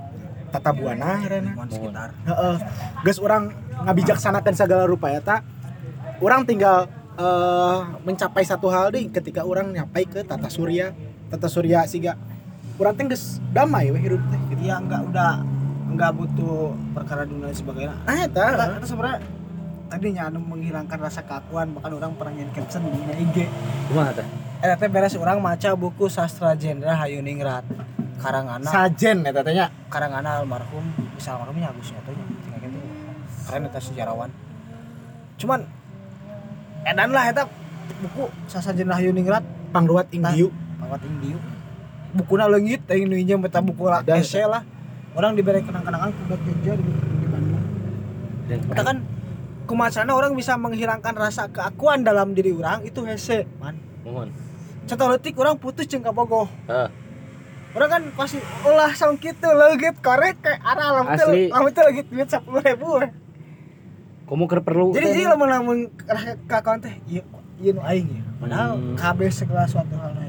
tata 0.49 0.71
buana 0.71 1.19
ngaranna 1.19 1.45
lingkungan 1.51 1.69
sekitar 1.71 2.09
Heeh. 2.23 2.55
Geus 3.03 3.19
orang 3.19 3.51
ngabijaksanakan 3.83 4.53
segala 4.55 4.83
rupa 4.87 5.07
ya 5.11 5.19
tak. 5.23 5.43
Orang 6.19 6.43
tinggal 6.43 6.87
eh, 7.15 7.79
mencapai 8.03 8.43
satu 8.43 8.71
hal 8.71 8.91
deh 8.91 9.07
ketika 9.11 9.43
orang 9.43 9.71
nyampai 9.75 10.07
ke 10.07 10.23
tata 10.23 10.47
surya, 10.47 10.95
tata 11.29 11.47
surya 11.47 11.85
siga. 11.85 12.17
Orang 12.75 12.95
teh 12.95 13.05
geus 13.05 13.37
damai 13.51 13.91
we 13.91 13.99
hidup 13.99 14.21
teh 14.27 14.39
gitu. 14.49 14.61
ya 14.65 14.79
enggak 14.79 15.03
udah 15.05 15.43
enggak 15.89 16.11
butuh 16.15 16.73
perkara 16.93 17.23
dunia 17.23 17.51
dan 17.51 17.55
sebagainya 17.55 17.95
Ah 18.03 18.23
eta. 18.23 18.45
Eta, 18.55 18.87
sebenarnya 18.87 19.19
tadinya 19.89 20.23
anu 20.29 20.39
menghilangkan 20.39 20.97
rasa 21.01 21.25
keakuan 21.25 21.73
bahkan 21.73 21.91
orang 21.91 22.13
pernah 22.13 22.33
nyanyi 22.37 22.53
caption 22.53 22.85
di 22.85 22.99
IG 23.25 23.37
kumaha 23.89 24.13
teh 24.15 24.27
Eta 24.59 24.75
teh 24.77 24.87
beres 24.87 25.17
orang 25.17 25.41
maca 25.41 25.73
buku 25.73 26.05
sastra 26.07 26.53
genre 26.55 26.87
Hayuningrat 26.87 27.65
karangana 28.21 28.69
Sajen 28.69 29.25
eta 29.25 29.41
teh 29.41 29.51
nya. 29.51 29.67
karangana 29.89 30.39
almarhum 30.39 30.85
bisa 31.17 31.35
almarhumnya 31.35 31.73
Agus 31.73 31.89
Nyato 31.89 32.11
nya 32.13 32.25
tinggal 32.45 32.59
gitu 32.63 32.79
keren 33.43 33.61
eta 33.65 33.79
sejarawan 33.81 34.29
cuman 35.35 35.65
edan 36.85 37.09
lah 37.11 37.25
eta 37.27 37.43
buku 37.99 38.29
sastra 38.47 38.71
genre 38.71 38.93
Hayuningrat 38.95 39.43
Pangruat 39.69 40.07
ing 40.13 40.21
Tah. 40.23 40.31
dieu. 40.33 40.47
Pawat 40.79 41.01
ing 41.03 41.15
dieu 41.19 41.39
bukuna 42.09 42.49
leungit 42.49 42.81
teh 42.83 42.97
nu 43.03 43.13
injem 43.13 43.37
eta 43.43 43.61
buku 43.61 43.85
lah 43.85 44.01
ese 44.03 44.41
lah. 44.41 44.65
Orang 45.13 45.33
diberi 45.33 45.61
kenang-kenangan 45.61 46.09
kuda 46.09 46.35
kerja 46.39 46.71
di 46.73 46.83
di 46.85 47.27
Bandung. 47.27 47.63
Kita 48.47 48.81
kan 48.81 48.97
kumacana 49.65 50.11
orang 50.13 50.33
bisa 50.33 50.53
menghilangkan 50.55 51.13
rasa 51.13 51.49
keakuan 51.49 52.01
dalam 52.01 52.33
diri 52.33 52.49
orang 52.49 52.81
itu 52.81 53.05
hese 53.05 53.45
man. 53.57 53.77
Mohon. 54.01 54.33
Contoh 54.85 55.07
letik 55.09 55.37
orang 55.37 55.57
putus 55.57 55.85
jeung 55.85 56.01
kabogoh 56.01 56.49
Ah. 56.65 56.89
orang 57.69 57.89
kan 57.91 58.01
pasti 58.17 58.41
ulah 58.65 58.89
sang 58.97 59.13
gitu 59.21 59.45
leugit 59.45 59.93
korek 60.01 60.41
kayak 60.41 60.57
arah 60.65 60.89
lamun 60.89 61.13
teh 61.13 61.21
Asli. 61.21 61.43
lamun 61.53 61.69
teh 61.69 61.83
leugit 61.85 62.05
duit 62.09 62.25
10 62.25 62.41
ribu 62.65 62.87
we. 62.97 63.07
kamu 64.25 64.43
keur 64.45 64.61
perlu 64.65 64.89
jadi 64.89 65.05
jadi 65.09 65.29
lamun 65.29 65.45
lamun 65.45 65.77
keakuan 66.49 66.81
teh 66.81 66.97
ieu 67.05 67.21
ieu 67.61 67.77
nu 67.77 67.85
aing 67.85 68.09
ya. 68.09 68.23
Padahal 68.41 68.69
Hmm. 68.73 68.97
kabeh 68.97 69.29
segala 69.29 69.69
suatu 69.69 69.93
hal 69.93 70.17
nu 70.17 70.21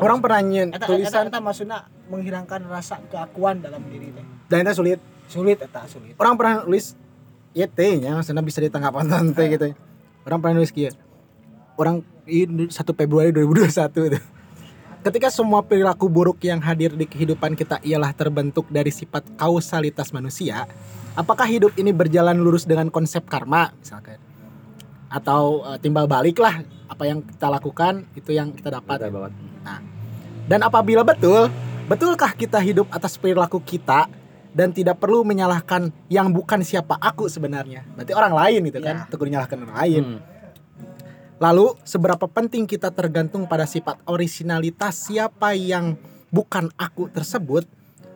Orang 0.00 0.18
pernah 0.18 0.42
nyen 0.42 0.74
tulisan 0.74 1.30
eta 1.30 1.38
maksudna 1.38 1.86
menghilangkan 2.10 2.66
rasa 2.66 2.98
keakuan 3.06 3.62
dalam 3.62 3.82
diri 3.88 4.10
teh. 4.10 4.24
Dan 4.50 4.66
itu 4.66 4.74
sulit. 4.74 5.00
sulit 5.30 5.58
eta 5.62 5.86
sulit. 5.86 6.18
Orang 6.18 6.34
pernah 6.34 6.66
nulis 6.66 6.98
YT 7.54 7.78
nya 8.02 8.18
maksudnya 8.18 8.42
bisa 8.42 8.58
ditanggapan 8.58 9.06
tante 9.06 9.44
gitu. 9.46 9.66
Orang 10.26 10.42
pernah 10.42 10.58
nulis 10.60 10.74
kia 10.74 10.90
orang 11.78 12.02
ini 12.24 12.70
1 12.70 12.74
Februari 12.94 13.30
2021 13.34 14.10
itu 14.10 14.20
ketika 15.04 15.28
semua 15.28 15.60
perilaku 15.60 16.08
buruk 16.08 16.40
yang 16.40 16.62
hadir 16.64 16.94
di 16.96 17.04
kehidupan 17.04 17.58
kita 17.58 17.82
ialah 17.84 18.14
terbentuk 18.16 18.64
dari 18.72 18.88
sifat 18.88 19.26
kausalitas 19.36 20.14
manusia 20.14 20.64
apakah 21.18 21.44
hidup 21.44 21.74
ini 21.76 21.92
berjalan 21.92 22.38
lurus 22.40 22.64
dengan 22.64 22.88
konsep 22.88 23.26
karma 23.28 23.74
misalkan? 23.76 24.18
Atau 25.12 25.62
eh, 25.68 25.78
timbal 25.78 26.08
balik 26.08 26.40
lah 26.40 26.64
apa 26.94 27.04
yang 27.10 27.18
kita 27.20 27.50
lakukan 27.50 28.06
itu 28.14 28.30
yang 28.30 28.54
kita 28.54 28.70
dapat 28.70 29.02
Kita 29.02 29.10
bawa. 29.10 29.28
dan 30.46 30.60
apabila 30.62 31.02
betul, 31.02 31.50
betulkah 31.90 32.30
kita 32.32 32.62
hidup 32.62 32.86
atas 32.94 33.18
perilaku 33.18 33.58
kita 33.58 34.06
dan 34.54 34.70
tidak 34.70 35.02
perlu 35.02 35.26
menyalahkan 35.26 35.90
yang 36.06 36.30
bukan 36.30 36.62
siapa 36.62 36.94
aku 37.02 37.26
sebenarnya? 37.26 37.82
Berarti 37.98 38.14
orang 38.14 38.34
lain 38.38 38.62
itu 38.70 38.78
kan, 38.78 38.96
Ya. 39.02 39.10
tegur 39.10 39.26
menyalahkan 39.26 39.58
orang 39.66 39.76
lain. 39.82 40.02
Hmm. 40.06 40.20
Lalu 41.42 41.74
seberapa 41.82 42.30
penting 42.30 42.62
kita 42.64 42.94
tergantung 42.94 43.50
pada 43.50 43.66
sifat 43.66 43.98
orisinalitas 44.06 45.10
siapa 45.10 45.58
yang 45.58 45.98
bukan 46.30 46.70
aku 46.78 47.10
tersebut, 47.10 47.66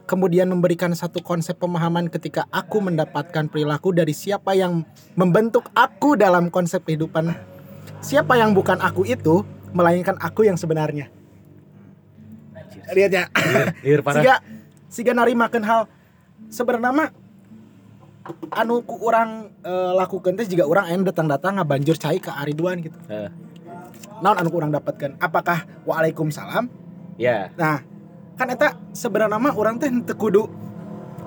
kemudian 0.07 0.47
memberikan 0.47 0.95
satu 0.95 1.19
konsep 1.21 1.59
pemahaman 1.59 2.07
ketika 2.07 2.47
aku 2.55 2.79
mendapatkan 2.79 3.51
perilaku 3.51 3.91
dari 3.91 4.15
siapa 4.15 4.55
yang 4.55 4.87
membentuk 5.19 5.67
aku 5.75 6.15
dalam 6.15 6.49
konsep 6.49 6.87
kehidupan. 6.87 7.35
Siapa 7.99 8.39
yang 8.39 8.55
bukan 8.55 8.79
aku 8.79 9.03
itu, 9.05 9.43
melainkan 9.75 10.17
aku 10.23 10.47
yang 10.47 10.55
sebenarnya. 10.55 11.11
Lihat 12.95 13.11
ya. 13.13 13.25
Liar 13.85 14.01
parah. 14.07 14.23
Siga 14.23 14.35
siga 14.89 15.13
narimakeun 15.13 15.65
hal 15.65 15.85
sebenarnya 16.49 16.91
mah 16.93 17.09
anu 18.57 18.81
ku 18.85 18.97
orang 19.05 19.53
eh, 19.61 19.93
lakukeun 19.97 20.37
teh 20.37 20.49
juga 20.49 20.65
orang 20.65 20.85
aya 20.89 20.97
datang-datang 21.05 21.61
ngabanjur 21.61 21.97
cai 22.01 22.17
ke 22.21 22.33
Ariduan 22.33 22.81
gitu. 22.81 22.97
Eh, 23.13 23.29
Naon 24.25 24.37
anu 24.41 24.49
ku 24.49 24.57
urang 24.59 24.73
dapatkeun? 24.73 25.21
Apakah 25.21 25.69
waalaikumsalam? 25.85 26.69
ya. 27.19 27.51
Nah, 27.59 27.83
kan 28.39 28.49
eta 28.49 28.79
sebenarnya 28.95 29.37
mah 29.37 29.53
orang 29.53 29.77
teh 29.77 29.91
teu 30.07 30.17
kudu 30.17 30.49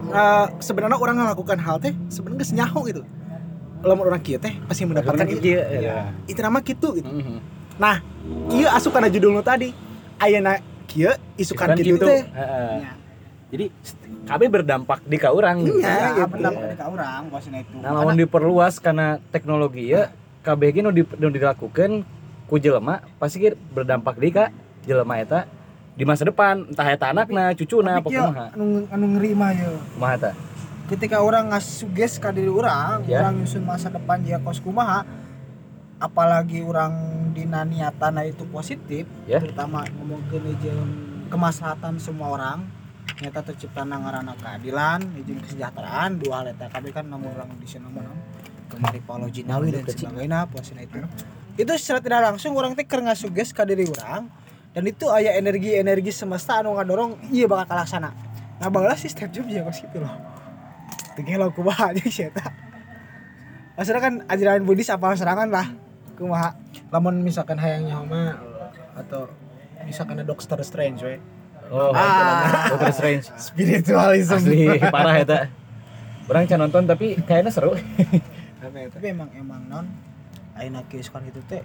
eh, 0.09 0.47
sebenarnya 0.57 0.97
orang 0.97 1.15
ngelakukan 1.21 1.59
hal 1.61 1.77
teh 1.77 1.93
sebenarnya 2.09 2.41
geus 2.41 2.53
nyaho 2.57 2.79
gitu. 2.89 3.01
Lamun 3.81 4.05
orang 4.07 4.21
kieu 4.21 4.37
teh 4.37 4.53
pasti 4.65 4.85
mendapatkan 4.85 5.25
itu. 5.25 5.57
Iya. 5.57 6.13
Itu 6.29 6.39
nama 6.41 6.61
kitu 6.61 7.01
gitu. 7.01 7.09
Mhm. 7.09 7.37
Nah, 7.81 7.97
ieu 8.53 8.69
asup 8.69 8.93
kana 8.93 9.09
judul 9.09 9.33
nu 9.33 9.41
tadi. 9.41 9.73
Ayeuna 10.21 10.61
kieu 10.85 11.09
isukan 11.35 11.73
Isukan 11.73 11.77
kitu 11.81 11.97
gitu. 11.97 12.05
teh. 12.05 12.21
Heeh. 12.29 12.75
Ya. 12.85 12.91
Jadi 13.51 13.65
KB 14.21 14.41
berdampak 14.47 15.03
di 15.03 15.17
ka 15.19 15.33
urang. 15.33 15.65
Iya, 15.65 15.81
ya 15.81 16.07
gitu. 16.13 16.29
pendapat 16.29 16.77
ka 16.77 16.85
urang 16.87 17.23
bosna 17.27 17.57
itu 17.59 17.73
Nah, 17.81 17.91
lamun 17.91 18.15
diperluas 18.15 18.77
karena 18.77 19.17
teknologi 19.33 19.91
ya, 19.91 20.13
KB 20.45 20.61
ge 20.71 20.81
nu 20.85 20.93
di, 20.93 21.03
nu 21.17 21.27
dilakukan 21.27 22.05
ku 22.47 22.55
jelema 22.61 23.01
pasti 23.17 23.49
berdampak 23.71 24.15
di 24.19 24.29
ka 24.29 24.53
jelema 24.85 25.19
eta 25.19 25.49
di 25.91 26.07
masa 26.07 26.23
depan 26.23 26.63
entah 26.71 26.87
eta 26.87 27.11
anakna, 27.11 27.51
cucuna, 27.51 27.99
Tapi 27.99 28.15
kieu, 28.15 28.23
pokoknya 28.23 28.55
anu 28.55 28.65
anu 28.87 29.05
ngeri 29.17 29.31
mah 29.35 29.49
ya 29.51 29.67
kumaha 29.97 30.13
eta. 30.15 30.31
Ketika 30.91 31.23
orang 31.23 31.55
ngasuges 31.55 32.19
ka 32.19 32.35
diri 32.35 32.51
orang 32.51 33.07
Ya. 33.07 33.23
orang 33.23 33.39
nyusun 33.39 33.63
masa 33.63 33.87
depan 33.87 34.19
dia 34.19 34.37
kos 34.43 34.59
kumaha 34.59 35.07
apalagi 36.03 36.59
orang 36.59 36.91
dina 37.31 37.63
niatana 37.63 38.27
itu 38.27 38.43
positif 38.51 39.07
Ya. 39.23 39.39
terutama 39.39 39.87
ngomongkeun 39.87 40.51
jeung 40.59 40.91
kemaslahatan 41.31 41.95
semua 41.95 42.35
orang 42.35 42.67
nyata 43.23 43.39
tercipta 43.53 43.87
ngaranna 43.87 44.35
keadilan 44.35 44.99
jeung 45.23 45.39
kesejahteraan 45.39 46.19
dua 46.19 46.43
hal 46.43 46.51
eta 46.51 46.67
kabeh 46.67 46.91
kan 46.91 47.07
namun 47.07 47.31
orang 47.31 47.47
di 47.55 47.67
sana 47.69 47.87
mah 47.87 48.03
kemari 48.67 48.99
Paulo 48.99 49.31
Jinawi 49.31 49.71
dan 49.71 49.87
sebagainya 49.87 50.43
puasina 50.51 50.83
itu 50.83 50.99
itu 51.55 51.71
secara 51.79 51.99
tidak 52.03 52.19
langsung 52.33 52.51
orang 52.59 52.75
teh 52.75 52.83
keur 52.83 52.99
ngasuges 53.03 53.55
ka 53.55 53.63
diri 53.63 53.87
orang 53.87 54.27
dan 54.71 54.83
itu 54.87 55.07
aya 55.07 55.35
energi-energi 55.39 56.11
semesta 56.11 56.59
anu 56.59 56.75
ngadorong 56.75 57.31
iya 57.31 57.47
bakal 57.47 57.79
kalaksana 57.79 58.11
nah 58.59 58.67
baheula 58.67 58.95
si 58.99 59.07
Steve 59.07 59.31
Jobs 59.31 59.51
ya 59.51 59.63
kos 59.63 59.79
gitu 59.83 60.03
loh 60.03 60.15
Tinggal 61.23 61.39
lo 61.39 61.51
kumaha 61.51 61.89
aja 61.91 62.01
sih. 62.03 62.27
Maksudnya 63.73 64.01
kan 64.01 64.13
ajaran 64.27 64.61
Buddhis 64.61 64.89
apa 64.89 65.13
serangan 65.13 65.47
lah. 65.47 65.67
Kumaha. 66.13 66.53
lamun 66.89 67.21
misalkan 67.21 67.55
hayang 67.55 67.87
nyaho 67.87 68.03
mah 68.03 68.35
atau 68.93 69.25
misalkan 69.81 70.19
ada 70.19 70.27
Doctor 70.27 70.59
Strange 70.61 70.99
we 71.01 71.15
Oh, 71.67 71.95
Ah. 71.95 72.67
Doctor 72.67 72.91
Strange. 72.91 73.31
spiritualism 73.37 74.35
Asli 74.37 74.67
parah 74.85 75.15
eta. 75.17 75.47
Orang 76.27 76.43
can 76.45 76.59
nonton 76.59 76.83
tapi 76.83 77.15
kayaknya 77.17 77.47
seru. 77.47 77.71
Tapi 78.61 79.07
emang 79.07 79.31
emang 79.33 79.61
non 79.65 79.87
ayeuna 80.53 80.83
keisukan 80.85 81.23
itu 81.23 81.39
teh 81.43 81.63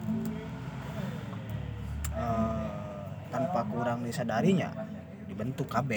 eh, 2.13 2.67
tanpa 3.29 3.61
kurang 3.67 4.01
disadarinya 4.01 4.71
dibentuk 5.27 5.67
KB 5.67 5.91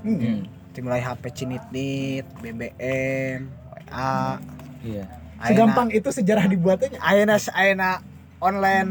Hmm. 0.00 0.46
Mulai 0.78 1.02
HP 1.02 1.34
cinit-nit, 1.34 2.22
BBM, 2.38 3.50
WA, 3.90 4.38
Iya. 4.80 5.04
segampang 5.42 5.90
itu 5.90 6.08
sejarah 6.08 6.46
dibuatnya 6.46 6.94
ayeuna 7.02 7.36
ayeuna 7.50 7.98
online 8.38 8.90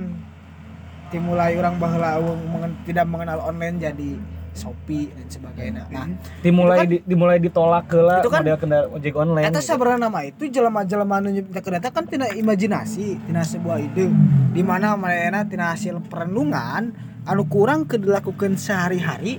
dimulai 1.07 1.55
orang 1.55 1.80
baheula 1.80 2.19
mengen- 2.19 2.77
tidak 2.84 3.05
mengenal 3.07 3.39
online 3.41 3.80
jadi 3.80 4.11
Shopee 4.49 5.07
dan 5.13 5.27
sebagainya. 5.30 5.84
Nah, 5.88 6.09
Dimulai 6.43 6.84
kan- 6.84 6.89
di- 6.89 7.03
dimulai 7.05 7.38
ditolak 7.39 7.86
heula 7.88 8.19
Itu 8.19 8.27
kan- 8.27 8.43
model 8.43 8.57
kendaraan 8.59 8.89
ojek 8.91 9.13
online. 9.15 9.45
Eta 9.47 9.61
gitu. 9.61 9.71
nama 9.95 10.19
itu 10.25 10.43
jelema-jelema 10.49 11.15
nu 11.21 11.30
eta 11.32 11.89
kan 11.89 12.03
tina 12.03 12.27
imajinasi, 12.27 13.23
tina 13.23 13.45
sebuah 13.45 13.77
ide 13.80 14.09
di 14.51 14.61
mana 14.65 14.97
manehna 14.99 15.47
tina 15.47 15.71
hasil 15.71 16.01
perenungan 16.03 16.91
anu 17.23 17.45
kurang 17.47 17.86
ke 17.86 17.95
dilakukan 17.95 18.57
sehari-hari 18.57 19.38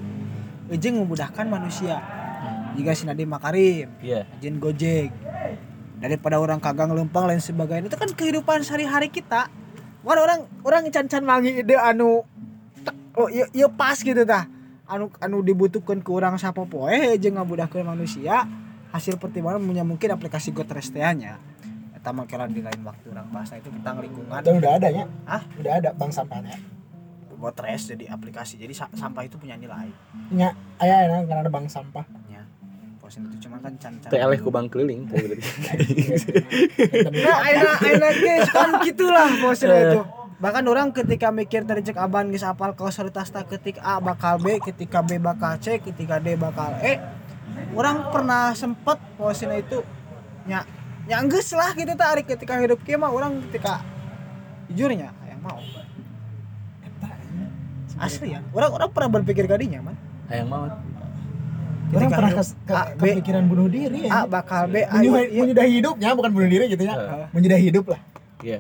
jeung 0.72 1.02
memudahkan 1.04 1.44
manusia. 1.44 2.00
Jika 2.80 2.96
si 2.96 3.04
Nadiem 3.04 3.28
Makarim, 3.28 3.92
Iya. 4.00 4.24
Jin 4.40 4.56
Gojek, 4.56 5.12
daripada 6.00 6.40
orang 6.40 6.56
kagang 6.58 6.88
lempang 6.90 7.28
lain 7.28 7.38
sebagainya 7.38 7.92
itu 7.92 7.98
kan 8.00 8.08
kehidupan 8.08 8.64
sehari-hari 8.64 9.12
kita. 9.12 9.52
Bukan 10.00 10.16
orang 10.16 10.40
orang 10.64 10.88
can-can 10.88 11.20
mangi 11.22 11.60
ide 11.60 11.76
anu 11.76 12.24
oh 13.12 13.28
iya, 13.28 13.44
iya 13.52 13.68
pas 13.68 14.00
gitu 14.00 14.24
tah. 14.24 14.48
Anu 14.88 15.12
anu 15.20 15.44
dibutuhkan 15.44 16.00
ke 16.00 16.08
orang 16.08 16.40
siapa 16.40 16.64
poe 16.64 17.20
jeung 17.20 17.36
ngabudahkeun 17.36 17.84
manusia 17.84 18.48
hasil 18.90 19.20
pertimbangan 19.20 19.60
punya 19.60 19.84
mungkin 19.84 20.08
aplikasi 20.10 20.56
Gotresteanya. 20.56 21.36
Eta 21.92 22.16
mah 22.16 22.24
kira 22.24 22.48
di 22.48 22.64
lain 22.64 22.80
waktu 22.80 23.12
orang 23.12 23.28
bahasa 23.28 23.60
itu 23.60 23.68
tentang 23.68 24.00
lingkungan. 24.00 24.40
Dan 24.40 24.56
udah 24.56 24.80
ada 24.80 24.88
ya 24.88 25.04
Hah? 25.28 25.44
udah 25.60 25.72
ada 25.84 25.92
bank 25.92 26.16
sampahnya 26.16 26.56
Gotres 27.36 27.88
jadi 27.88 28.08
aplikasi. 28.08 28.56
Jadi 28.56 28.72
sa- 28.72 28.92
sampah 28.92 29.28
itu 29.28 29.36
punya 29.36 29.56
nilai. 29.56 29.92
nya 30.32 30.56
aya 30.80 31.04
aya 31.04 31.28
kan 31.28 31.44
ada 31.44 31.52
bank 31.52 31.68
sampah 31.68 32.08
Posin 33.10 33.26
itu 33.26 33.50
cuma 33.50 33.58
kan 33.58 33.74
can-can. 33.74 34.06
Teh 34.06 34.22
eleh 34.22 34.38
ku 34.38 34.54
bang 34.54 34.70
keliling. 34.70 35.10
teh 35.10 35.18
berarti. 35.26 35.42
Nah, 37.10 37.38
aina 37.42 37.70
aina 37.82 38.08
guys 38.14 38.46
kan 38.54 38.70
gitulah 38.86 39.26
bosnya 39.42 39.74
itu. 39.82 40.00
Bahkan 40.38 40.62
orang 40.70 40.94
ketika 40.94 41.34
mikir 41.34 41.66
cek 41.66 41.98
aban 41.98 42.30
geus 42.30 42.46
apal 42.46 42.70
kausalitas 42.78 43.34
tak 43.34 43.50
ketika 43.50 43.82
A 43.82 43.98
bakal 43.98 44.38
B, 44.38 44.62
ketika 44.62 45.02
B 45.02 45.18
bakal 45.18 45.58
C, 45.58 45.82
ketika 45.82 46.22
D 46.22 46.38
bakal 46.38 46.70
E. 46.86 47.02
Orang 47.74 48.14
pernah 48.14 48.54
sempet 48.54 49.02
bosnya 49.18 49.58
itu 49.58 49.82
nya 50.46 50.62
nya 51.10 51.18
geus 51.26 51.50
lah 51.50 51.74
gitu 51.74 51.90
tah 51.98 52.14
ari 52.14 52.22
ketika 52.22 52.62
hidup 52.62 52.78
kieu 52.86 52.94
mah 52.94 53.10
orang 53.10 53.42
ketika 53.50 53.82
jujurnya 54.70 55.10
yang 55.26 55.42
mau. 55.42 55.58
Asli 57.98 58.38
ya. 58.38 58.40
Orang 58.54 58.70
orang 58.70 58.90
pernah 58.94 59.10
berpikir 59.18 59.50
kadinya 59.50 59.82
man. 59.82 59.98
Hayang 60.30 60.46
maut. 61.90 61.96
orang 61.96 62.06
Ketika 62.06 62.16
pernah 62.16 62.32
kes- 62.32 62.56
ke, 62.60 62.72
A, 62.72 62.82
B. 62.88 63.02
kepikiran 63.10 63.42
bunuh 63.44 63.66
diri 63.66 64.00
A 64.02 64.06
ya 64.06 64.18
bakal 64.24 64.62
B, 64.64 64.76
A 64.80 64.94
menyudahi, 64.94 65.26
iya. 65.26 65.40
menyudahi 65.40 65.70
hidupnya 65.74 66.08
bukan 66.12 66.30
bunuh 66.30 66.48
diri 66.48 66.64
gitu 66.66 66.82
ya 66.82 66.94
Heeh. 66.94 67.26
menyudahi 67.30 67.62
hidup 67.64 67.84
lah 67.86 68.00
Iya. 68.40 68.58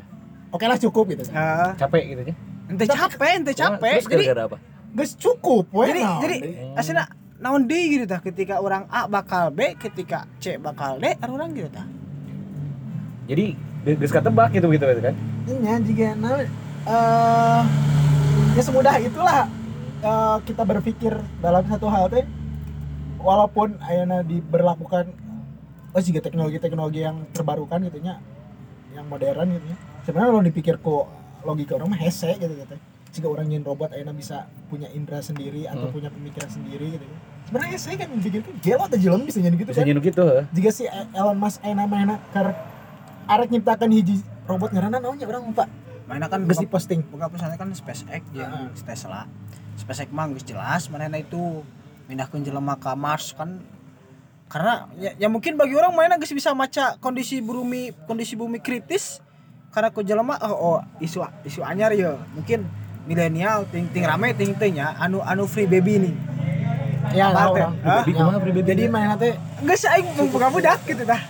oke 0.50 0.64
lah 0.64 0.76
cukup 0.76 1.04
gitu 1.08 1.22
Heeh. 1.26 1.70
Capek 1.76 2.02
gitu 2.08 2.22
ya. 2.26 2.34
ente 2.66 2.84
capek, 2.86 3.30
ente 3.36 3.52
capek. 3.52 3.94
Terus 3.96 4.06
Jadi 4.06 4.24
gara-gara 4.24 4.42
apa? 4.46 4.56
Guys 4.90 5.12
cukup 5.14 5.64
we 5.70 5.86
jadi 5.86 6.02
naon. 6.02 6.20
jadi 6.20 6.36
aslinya 6.74 7.04
naon 7.38 7.62
deui 7.64 7.84
gitu 7.90 8.04
tah 8.04 8.18
ketika 8.18 8.58
orang 8.58 8.84
A 8.86 9.06
bakal 9.06 9.48
B 9.48 9.74
ketika 9.74 10.26
C 10.36 10.54
bakal 10.56 10.98
D 10.98 11.14
ada 11.14 11.26
orang 11.26 11.50
gitu 11.52 11.66
tah 11.68 11.86
Jadi 13.24 13.54
geus 13.80 14.10
katebak 14.10 14.50
gitu 14.50 14.66
gitu 14.68 14.82
kan. 14.82 15.14
Iya, 15.46 15.74
jika 15.80 16.12
nah, 16.14 16.36
eh 16.36 17.62
ya 18.50 18.60
semudah 18.60 18.94
itulah 18.98 19.46
eh, 20.00 20.36
kita 20.44 20.62
berpikir 20.64 21.12
dalam 21.38 21.62
satu 21.64 21.86
hal 21.86 22.06
teh 22.08 22.26
walaupun 23.20 23.76
ayana 23.80 24.20
diberlakukan 24.22 25.12
oh 25.90 26.00
jika 26.00 26.20
teknologi-teknologi 26.20 27.00
yang 27.00 27.26
terbarukan 27.30 27.82
gitu 27.82 27.98
nya 28.00 28.18
yang 28.90 29.06
modern 29.06 29.48
gitu 29.52 29.66
ya 29.66 29.76
sebenarnya 30.02 30.28
kalau 30.30 30.42
dipikir 30.42 30.74
kok 30.76 31.04
logika 31.40 31.72
orang 31.74 31.88
mah 31.88 32.00
hese 32.00 32.36
gitu 32.36 32.52
gitu. 32.54 32.76
Jika 33.10 33.26
orang 33.26 33.50
nyin 33.50 33.60
robot 33.60 33.90
ayana 33.90 34.14
bisa 34.14 34.46
punya 34.66 34.86
indera 34.88 35.18
sendiri 35.18 35.66
atau 35.66 35.88
Hmm. 35.88 35.92
punya 35.92 36.08
pemikiran 36.08 36.46
sendiri 36.46 36.94
gitu. 36.94 37.02
Ya. 37.02 37.18
sebenarnya 37.42 37.78
saya 37.80 37.96
kan 37.98 38.08
pikirkan 38.14 38.52
gelo 38.60 38.82
atau 38.84 38.94
jelem 38.94 39.22
bisa 39.26 39.38
jadi 39.40 39.56
gitu 39.56 39.70
Bisa 39.72 39.82
kan. 39.82 39.98
gitu 39.98 40.26
jika 40.52 40.70
si 40.70 40.82
Elon 41.10 41.34
Musk 41.34 41.58
ayeuna 41.60 41.84
mana 41.84 42.22
karek 42.30 42.54
arek 43.26 43.48
nyiptakan 43.50 43.90
hiji 43.90 44.22
robot 44.44 44.70
ngaranna 44.70 44.98
naonnya 44.98 45.26
orang 45.26 45.42
lupa 45.44 45.66
mana 46.06 46.26
kan 46.26 46.38
geus 46.42 46.58
diposting 46.58 47.02
boga 47.04 47.26
perusahaan 47.26 47.50
kan 47.52 47.66
SpaceX 47.70 48.06
Heeh. 48.06 48.22
jeung 48.36 48.70
Tesla. 48.76 49.26
SpaceX 49.74 50.06
mah 50.08 50.30
geus 50.30 50.44
jelas 50.44 50.86
mana 50.86 51.10
itu 51.12 51.66
pindahkeun 52.10 52.42
jelema 52.42 52.74
ke 52.74 52.90
Mars 52.98 53.30
kan 53.38 53.62
karena 54.50 54.90
ya, 54.98 55.14
ya 55.14 55.28
mungkin 55.30 55.54
bagi 55.54 55.78
orang 55.78 55.94
mana 55.94 56.18
geus 56.18 56.34
bisa 56.34 56.50
maca 56.50 56.98
kondisi 56.98 57.38
bumi 57.38 57.94
kondisi 58.10 58.34
bumi 58.34 58.58
kritis 58.58 59.22
karena 59.70 59.94
ku 59.94 60.02
jelema 60.02 60.34
oh, 60.42 60.74
oh 60.74 60.78
isu 60.98 61.22
isu 61.46 61.62
anyar 61.62 61.94
ya 61.94 62.18
mungkin 62.34 62.66
milenial 63.06 63.62
ting 63.70 63.86
ting 63.94 64.02
rame 64.02 64.34
ting 64.34 64.58
ting 64.58 64.74
ya 64.74 64.98
anu 64.98 65.22
anu 65.22 65.46
free 65.46 65.70
baby 65.70 66.02
nih 66.02 66.14
ya 67.14 67.30
teh? 67.30 67.46
orang 67.46 67.74
Hah? 67.86 68.02
Baby 68.02 68.12
kumaha 68.18 68.38
free 68.42 68.54
baby? 68.58 68.66
jadi 68.66 68.82
mana 68.90 69.14
teh 69.14 69.38
sih 69.78 69.86
aing 69.86 70.10
mau 70.18 70.26
buka 70.26 70.50
budak 70.50 70.82
gitu 70.82 71.06
tah. 71.06 71.22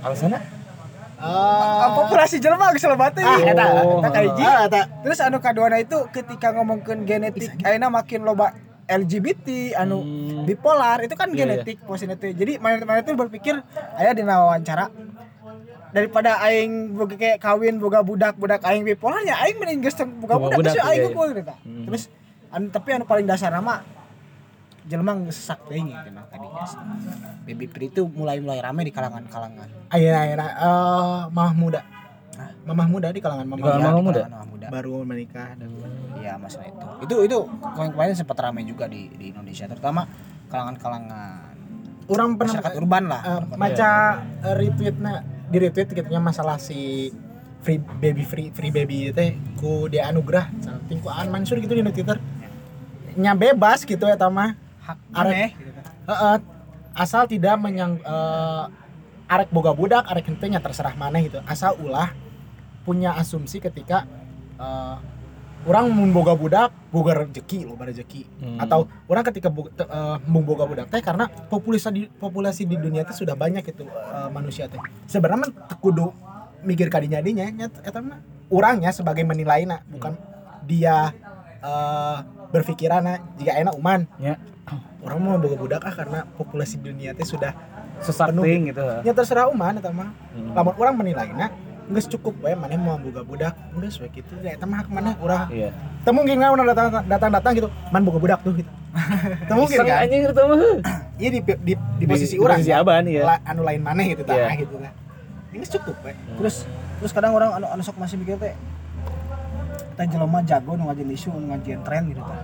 Alasanna? 0.00 0.40
eh 1.18 1.88
populasi 1.98 2.38
jelema 2.40 2.72
geus 2.72 2.86
loba 2.88 3.12
teh. 3.12 3.20
ah 3.26 3.36
eta 3.44 3.64
Oh. 3.84 4.00
eta 4.00 4.08
kahiji 4.08 4.44
ah 4.44 4.64
Terus 5.04 5.20
anu 5.20 5.36
kaduana 5.44 5.76
itu 5.84 6.00
ketika 6.16 6.56
ngomongkeun 6.56 7.04
genetik 7.04 7.60
ayeuna 7.60 7.92
makin 7.92 8.24
loba 8.24 8.56
LGBT 8.88 9.76
anu 9.76 10.00
Hmm. 10.00 10.42
bipolar 10.42 10.98
itu 11.00 11.12
kan 11.12 11.28
Iya, 11.28 11.44
genetik 11.44 11.84
posisinya 11.84 12.16
teh. 12.16 12.32
Jadi 12.32 12.56
mana-mana 12.56 12.98
itu 12.98 13.12
berpikir 13.12 13.60
aya 13.94 14.10
dina 14.10 14.40
wawancara 14.40 14.88
daripada 15.88 16.40
aing 16.42 16.92
boga 16.92 17.14
kayak 17.14 17.36
kawin 17.38 17.76
boga 17.76 18.00
budak 18.00 18.34
budak 18.34 18.60
aing 18.62 18.82
bipolar 18.82 19.20
ya 19.22 19.36
aing 19.38 19.56
mending 19.56 19.80
geus 19.80 19.96
boga 20.18 20.36
budak 20.36 20.56
budak, 20.56 20.72
geus 20.72 20.80
aing 20.82 21.00
iya, 21.00 21.08
eukeul 21.08 21.30
gitu. 21.32 21.52
Hmm. 21.54 21.84
Terus 21.84 22.02
anu 22.48 22.66
tapi 22.68 22.88
anu 22.92 23.04
paling 23.04 23.24
dasar 23.24 23.48
nama 23.50 23.84
jelema 24.84 25.12
geus 25.20 25.36
sesak 25.36 25.60
teuing 25.64 25.88
gitu 25.88 26.08
nah 26.10 26.24
tadinya. 26.26 26.64
Baby 27.44 27.64
Pri 27.66 27.88
itu 27.88 28.04
mulai-mulai 28.04 28.56
rame 28.58 28.84
di 28.84 28.92
kalangan-kalangan. 28.92 29.68
ayeuna 29.88 30.18
ayeuna 30.22 30.46
eh 30.48 31.20
mamah 31.28 31.52
muda 31.52 31.80
mamah 32.68 32.86
muda 32.86 33.08
di 33.08 33.18
kalangan 33.18 33.44
Di 33.44 33.50
mamah 33.50 33.64
kalangan 33.64 33.80
muda 33.80 33.88
mamah 33.88 34.04
muda? 34.04 34.20
kalangan 34.20 34.36
mamah 34.36 34.48
muda. 34.50 34.66
baru 34.68 34.94
menikah 35.02 35.48
dan 35.54 35.70
Iya 36.18 36.34
masalah 36.36 36.66
itu. 36.66 36.86
Itu 37.00 37.14
itu 37.22 37.38
kemarin 37.64 37.90
kemarin 37.90 38.14
sempat 38.14 38.36
ramai 38.38 38.62
juga 38.62 38.84
di 38.84 39.08
di 39.10 39.30
Indonesia 39.30 39.64
terutama 39.64 40.04
kalangan-kalangan 40.48 41.54
orang 42.06 42.28
pernah 42.34 42.52
masyarakat 42.52 42.72
urban 42.74 43.04
lah. 43.06 43.20
eh, 43.22 43.40
maca 43.54 43.90
eh, 44.42 44.54
retweetna 44.54 45.12
di 45.46 45.56
retweet 45.58 45.88
gitu 45.88 46.08
nya 46.08 46.20
masalah 46.20 46.56
si 46.58 47.08
free 47.58 47.78
baby 47.78 48.22
free 48.22 48.48
free 48.50 48.68
baby 48.68 49.10
teh 49.10 49.32
ku 49.56 49.86
dia 49.86 50.06
anugerah 50.06 50.48
saking 50.58 50.98
ku 50.98 51.08
Aan 51.08 51.28
Mansur 51.28 51.56
gitu 51.56 51.70
di 51.70 51.84
Twitter 51.84 52.18
nya 53.14 53.32
bebas 53.32 53.82
gitu 53.82 54.04
ya 54.04 54.16
mah 54.26 54.54
Hak 54.80 54.98
Arek. 55.12 55.28
aneh 55.28 55.48
gitu. 55.54 55.80
Heeh. 56.06 56.36
asal 56.94 57.24
tidak 57.24 57.54
menyang 57.56 57.98
eh, 57.98 58.64
arek 59.28 59.48
boga 59.48 59.70
budak 59.70 60.02
arek 60.04 60.26
henteu 60.26 60.48
nya 60.48 60.58
terserah 60.58 60.92
mana 60.92 61.20
gitu 61.20 61.38
asal 61.44 61.76
ulah 61.78 62.10
punya 62.88 63.12
asumsi 63.12 63.60
ketika 63.60 64.08
eh, 64.56 64.96
orang 65.68 65.92
mun 65.92 66.08
boga 66.08 66.32
budak 66.32 66.72
boga 66.88 67.12
rezeki 67.12 67.68
lo 67.68 67.76
rezeki 67.76 68.22
Hmm. 68.40 68.56
atau 68.58 68.80
orang 69.04 69.26
ketika 69.28 69.52
boga, 69.52 69.68
eh, 69.76 70.16
boga 70.24 70.64
budak 70.64 70.86
teh 70.88 71.04
karena 71.04 71.28
populasi 71.28 71.88
di 71.90 72.02
populasi 72.08 72.64
di 72.64 72.80
dunia 72.80 73.04
teh 73.04 73.12
sudah 73.12 73.36
banyak 73.36 73.60
itu 73.62 73.84
eh, 73.84 74.28
manusia 74.30 74.64
teh 74.66 74.80
sebenarnya 75.04 75.52
kudu 75.76 76.08
mikir 76.64 76.88
kadinya 76.88 77.20
dinya 77.20 77.44
nya 77.46 77.68
eta 77.68 78.00
mah 78.00 78.18
urangnya 78.48 78.88
sebagai 78.90 79.22
menilainya 79.22 79.84
bukan 79.86 80.16
dia 80.64 81.12
eh 81.60 82.18
berpikiran 82.48 83.04
jika 83.36 83.52
enak 83.60 83.76
uman 83.76 84.08
Ya. 84.16 84.40
orang 85.04 85.18
mau 85.20 85.36
boga 85.36 85.56
budak 85.58 85.82
ah 85.84 85.92
karena 85.92 86.24
populasi 86.34 86.80
dunia 86.80 87.12
teh 87.12 87.24
sudah 87.24 87.52
ting 88.40 88.70
gitu. 88.70 88.80
ya 89.04 89.12
terserah 89.12 89.50
uman 89.50 89.76
eta 89.76 89.90
mah 89.90 90.08
Hmm. 90.32 90.54
lamun 90.54 90.74
orang 90.78 90.94
menilainya 90.96 91.46
geus 91.88 92.06
cukup 92.06 92.34
we 92.38 92.52
maneh 92.52 92.76
mau 92.76 92.96
boga 92.96 93.20
budak 93.20 93.54
geus 93.74 93.96
we 93.96 94.08
kitu 94.08 94.32
ya 94.38 94.52
eta 94.52 94.64
mah 94.64 94.80
hak 94.80 94.88
maneh 94.88 95.14
urang 95.18 95.48
Iya. 95.48 95.72
teu 96.00 96.12
mungkin 96.12 96.36
kan 96.36 96.50
urang 96.50 96.66
datang 96.66 96.86
datang 97.04 97.30
datang 97.32 97.52
gitu 97.54 97.68
man 97.88 98.02
boga 98.02 98.18
budak 98.18 98.40
tuh 98.40 98.52
gitu 98.54 98.70
teu 99.44 99.54
mungkin 99.54 99.76
kan 99.82 99.96
anjing 100.02 100.20
itu 100.22 100.32
mah. 100.34 100.56
heuh. 100.60 100.76
iya 101.16 101.28
di, 101.30 101.40
di, 101.40 101.72
di 101.74 102.04
posisi 102.04 102.34
Di 102.34 102.38
urang 102.38 102.58
posisi 102.58 102.70
ya. 102.70 102.80
aban 102.80 103.04
ya. 103.04 103.22
La- 103.24 103.42
anu 103.42 103.62
lain 103.62 103.80
maneh 103.80 104.12
gitu 104.12 104.22
Iya. 104.24 104.52
gitu 104.58 104.76
kan 104.76 104.92
ini 105.48 105.64
cukup 105.64 105.96
we 106.02 106.12
Terus 106.36 106.56
terus 106.98 107.12
kadang 107.12 107.32
orang 107.32 107.50
anu, 107.54 107.66
anu 107.68 107.80
sok 107.80 107.96
masih 107.96 108.16
mikir 108.16 108.36
teh 108.36 108.52
teh 109.94 110.06
jelema 110.06 110.38
jago 110.42 110.72
nu 110.72 110.86
ngajin 110.86 111.08
isu 111.08 111.28
nu 111.32 111.50
ngajin 111.50 111.80
tren 111.82 112.06
gitu 112.06 112.20
tah. 112.20 112.38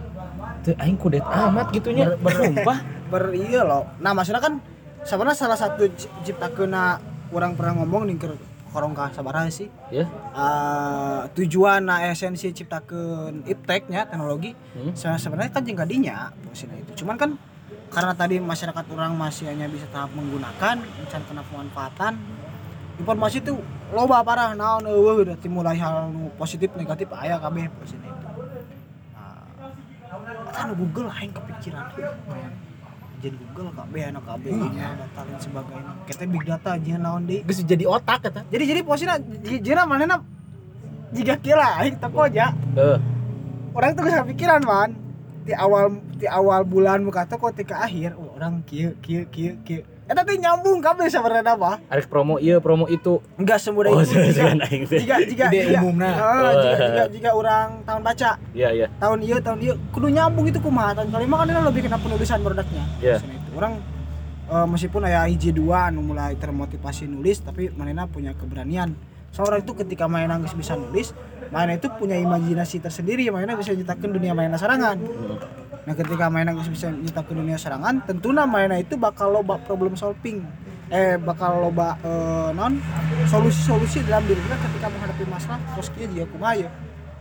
Teu 0.60 0.74
aing 0.74 0.96
kudet 0.96 1.22
amat 1.22 1.70
gitunya. 1.70 2.16
Bersumpah. 2.16 2.78
Ber 3.12 3.30
iya 3.30 3.62
loh. 3.62 3.86
Nah, 3.96 4.10
maksudnya 4.10 4.40
kan 4.40 4.58
sebenarnya 5.02 5.36
salah 5.36 5.54
satu 5.54 5.86
ci- 5.92 6.10
ciptakeuna 6.24 6.98
orang 7.30 7.54
pernah 7.54 7.78
ngomong 7.78 8.08
nih 8.08 8.16
ke 8.74 8.82
korong 8.82 8.90
ka 8.90 9.14
sabaraha 9.14 9.46
sih. 9.46 9.70
Ya. 9.86 10.02
Eh, 10.34 11.20
tujuan 11.38 11.86
na 11.86 12.10
esensi 12.10 12.50
ciptakeun 12.50 13.46
iptek 13.46 13.86
nya 13.86 14.02
teknologi 14.02 14.58
Hmm. 14.74 14.90
Se- 14.98 15.22
sebenarnya 15.22 15.54
kan 15.54 15.62
jeung 15.62 15.78
kadinya 15.78 16.34
posisinya 16.42 16.74
itu 16.74 17.06
cuman 17.06 17.14
kan 17.14 17.30
karena 17.94 18.10
tadi 18.10 18.42
masyarakat 18.42 18.84
orang 18.90 19.14
masih 19.14 19.46
hanya 19.46 19.70
bisa 19.70 19.86
tahap 19.94 20.10
menggunakan 20.10 20.82
mencari 20.82 21.24
kena 21.30 21.46
pemanfaatan 21.46 22.18
informasi 22.98 23.38
itu 23.38 23.54
loba 23.94 24.26
parah 24.26 24.50
naon 24.58 24.82
eueuh 24.82 25.22
udah 25.22 25.38
mulai 25.46 25.78
hal 25.78 26.10
nu 26.10 26.26
positif 26.34 26.74
negatif 26.74 27.06
aya 27.14 27.38
kabeh 27.38 27.70
itu 27.70 27.94
nah 29.14 29.46
kan 30.50 30.74
Google 30.74 31.06
aing 31.14 31.30
kepikiran 31.30 31.86
jadi 33.24 33.36
Google 33.40 33.72
kabeh 33.72 34.02
anak 34.12 34.24
kabeh 34.28 34.50
nya 34.52 34.88
data 35.00 35.20
dan 35.24 35.38
sebagainya 35.40 35.92
kita 36.04 36.22
big 36.28 36.44
data 36.44 36.68
aja 36.76 36.94
naon 37.00 37.24
geus 37.24 37.64
jadi 37.64 37.84
otak 37.88 38.28
eta 38.28 38.44
jadi 38.52 38.64
jadi 38.68 38.80
posisinya 38.84 39.16
jira 39.64 39.88
manehna 39.88 40.20
jika 41.14 41.34
kira 41.38 41.78
aing 41.78 41.96
toko 42.02 42.26
aja. 42.26 42.50
Orang 43.74 43.90
tuh 43.94 44.02
gak 44.06 44.26
kepikiran 44.26 44.62
man. 44.66 44.90
Di 45.46 45.54
awal 45.54 46.02
di 46.18 46.26
awal 46.26 46.66
bulan 46.66 47.06
buka 47.06 47.28
toko 47.30 47.52
ketika 47.54 47.86
akhir 47.86 48.16
oh, 48.18 48.34
orang 48.34 48.64
kieu 48.66 48.96
kieu 49.04 49.28
kieu 49.28 49.60
kieu 49.62 49.84
eta 50.04 50.20
teh 50.20 50.36
nyambung 50.36 50.78
kabeh 50.78 51.08
sebenarnya 51.08 51.54
apa? 51.54 51.80
Arek 51.88 52.06
promo 52.06 52.36
iya 52.36 52.60
promo 52.60 52.84
itu. 52.86 53.24
enggak 53.34 53.56
semudah 53.56 53.88
Oh, 53.88 54.00
itu. 54.00 54.12
jika 54.12 54.52
jika 54.92 55.14
jika 55.24 55.44
ide 55.48 55.60
jika- 55.66 55.80
umumna 55.80 56.08
Ah, 56.10 56.52
jika, 56.52 56.76
jika, 56.78 57.02
jika 57.08 57.30
orang 57.32 57.68
tahun 57.82 58.00
baca. 58.02 58.30
Iya 58.52 58.68
iya. 58.70 58.86
tahun 58.94 59.18
iya 59.20 59.36
tahun 59.40 59.58
iya. 59.60 59.74
Kudu 59.90 60.06
nyambung 60.08 60.44
itu 60.44 60.60
kumaha? 60.60 60.92
Tahun 60.94 61.08
kelima 61.08 61.34
kan 61.36 61.46
dia 61.46 61.56
lebih 61.58 61.82
kena 61.82 61.96
penulisan 61.96 62.38
produknya. 62.38 62.84
Iya. 62.98 63.16
Itu. 63.18 63.50
Orang 63.54 63.80
eh, 64.46 64.66
meskipun 64.66 65.00
aya 65.02 65.24
hiji 65.24 65.50
dua 65.50 65.88
anu 65.88 66.04
mulai 66.04 66.36
termotivasi 66.36 67.08
nulis 67.08 67.40
tapi 67.40 67.72
manena 67.72 68.04
punya 68.04 68.32
keberanian. 68.32 68.92
Seorang 69.32 69.64
itu 69.64 69.74
ketika 69.74 70.06
mainan 70.06 70.44
geus 70.44 70.52
bisa 70.52 70.76
nulis 70.76 71.10
mainan 71.48 71.74
itu 71.74 71.88
punya 71.90 72.14
imajinasi 72.14 72.78
tersendiri 72.78 73.26
mainan 73.28 73.54
bisa 73.54 73.72
nyiptakeun 73.72 74.12
dunia 74.12 74.30
mainan 74.30 74.54
sarangan 74.54 74.94
nah 75.84 75.92
ketika 75.92 76.32
mainan 76.32 76.56
bisa 76.56 76.88
nyiptakeun 76.88 77.44
dunia 77.44 77.60
sarangan 77.60 78.00
tentunya 78.08 78.48
mainan 78.48 78.80
itu 78.80 78.96
bakal 78.96 79.28
loba 79.32 79.60
problem 79.68 79.92
solving 79.92 80.40
eh 80.88 81.20
bakal 81.20 81.68
loba 81.68 81.96
eh, 82.00 82.50
non 82.56 82.80
solusi-solusi 83.28 84.04
dalam 84.08 84.24
diri 84.24 84.40
kita 84.40 84.56
ketika 84.56 84.86
menghadapi 84.88 85.24
masalah 85.28 85.60
terus 85.76 85.88
dia 85.92 86.08
juga 86.08 86.24
kumaha 86.32 86.54
ya 86.56 86.70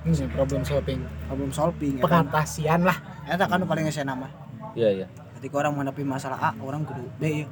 ini 0.03 0.15
sih 0.15 0.27
problem 0.31 0.63
solving 0.63 0.99
problem 1.27 1.51
solving 1.51 1.99
ya 1.99 2.01
kan? 2.03 2.07
pengantasian 2.07 2.81
lah 2.87 2.97
Eta 3.23 3.47
kan 3.47 3.55
nu 3.63 3.65
paling 3.67 3.87
saya 3.87 4.03
nama. 4.03 4.27
Iya 4.75 4.89
iya. 4.91 5.07
Ketika 5.39 5.63
orang 5.63 5.79
menghadapi 5.79 6.03
masalah 6.03 6.39
A, 6.39 6.49
orang 6.59 6.83
kudu 6.83 7.07
D 7.19 7.43
ya. 7.43 7.47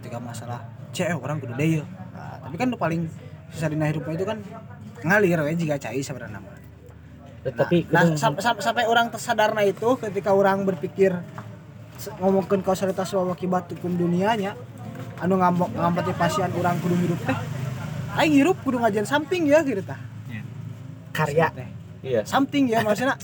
Ketika 0.00 0.20
masalah 0.20 0.60
C, 0.92 1.08
orang 1.08 1.40
kudu 1.40 1.56
D 1.56 1.80
ya. 1.80 1.84
Nah, 2.12 2.36
tapi 2.44 2.56
kan 2.60 2.68
paling 2.76 3.08
susah 3.48 3.72
dina 3.72 3.88
hidupnya 3.88 4.20
itu 4.20 4.26
kan 4.28 4.38
ngalir 5.04 5.40
ya 5.40 5.54
jika 5.56 5.76
cai 5.80 6.00
sebenarnya 6.04 6.40
nama. 6.40 6.48
Tapi 7.46 7.84
Nah, 7.86 8.02
kudu- 8.06 8.16
sam- 8.16 8.38
sam- 8.38 8.56
sampai 8.58 8.84
orang 8.84 9.08
tersadarna 9.08 9.60
itu 9.62 9.84
ketika 9.98 10.32
orang 10.32 10.64
berpikir 10.64 11.12
ngomongkeun 12.16 12.60
kausalitas 12.60 13.06
sebab 13.06 13.30
akibat 13.30 13.68
hukum 13.70 13.94
dunianya 13.94 14.56
anu 15.16 15.36
ngambok 15.36 15.70
ngamotivasian 15.72 16.50
orang 16.52 16.76
kudu 16.78 16.96
hidup 16.98 17.20
teh 17.22 17.36
aing 18.16 18.34
hirup 18.34 18.56
kudu 18.60 18.76
ngajian 18.78 19.04
samping 19.04 19.44
ya 19.44 19.60
gitu 19.60 19.80
tah 19.80 20.00
karya. 21.12 21.48
Teh. 21.50 21.68
Iya. 22.02 22.20
samping 22.22 22.66
ya 22.66 22.82
maksudnya 22.82 23.16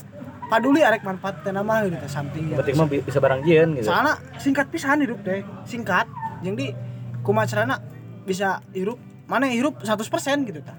paduli 0.47 0.81
arek 0.81 1.01
manfaat 1.01 1.41
teh 1.41 1.51
nama 1.51 1.83
gitu 1.83 1.97
teh 1.97 2.09
samping 2.09 2.49
ya. 2.49 2.57
Berarti 2.57 2.73
mah 2.73 2.87
bi- 2.87 3.03
bisa 3.03 3.19
barang 3.19 3.41
jieun 3.41 3.69
gitu. 3.75 3.85
soalnya 3.85 4.15
singkat 4.37 4.65
pisan 4.69 5.01
hidup 5.01 5.19
deh 5.21 5.41
singkat. 5.63 6.07
Jadi 6.39 6.73
kumacarana 7.21 7.77
bisa 8.21 8.61
hirup 8.71 8.97
mana 9.25 9.45
hirup 9.45 9.77
100% 9.79 10.07
gitu 10.43 10.59
ta 10.59 10.73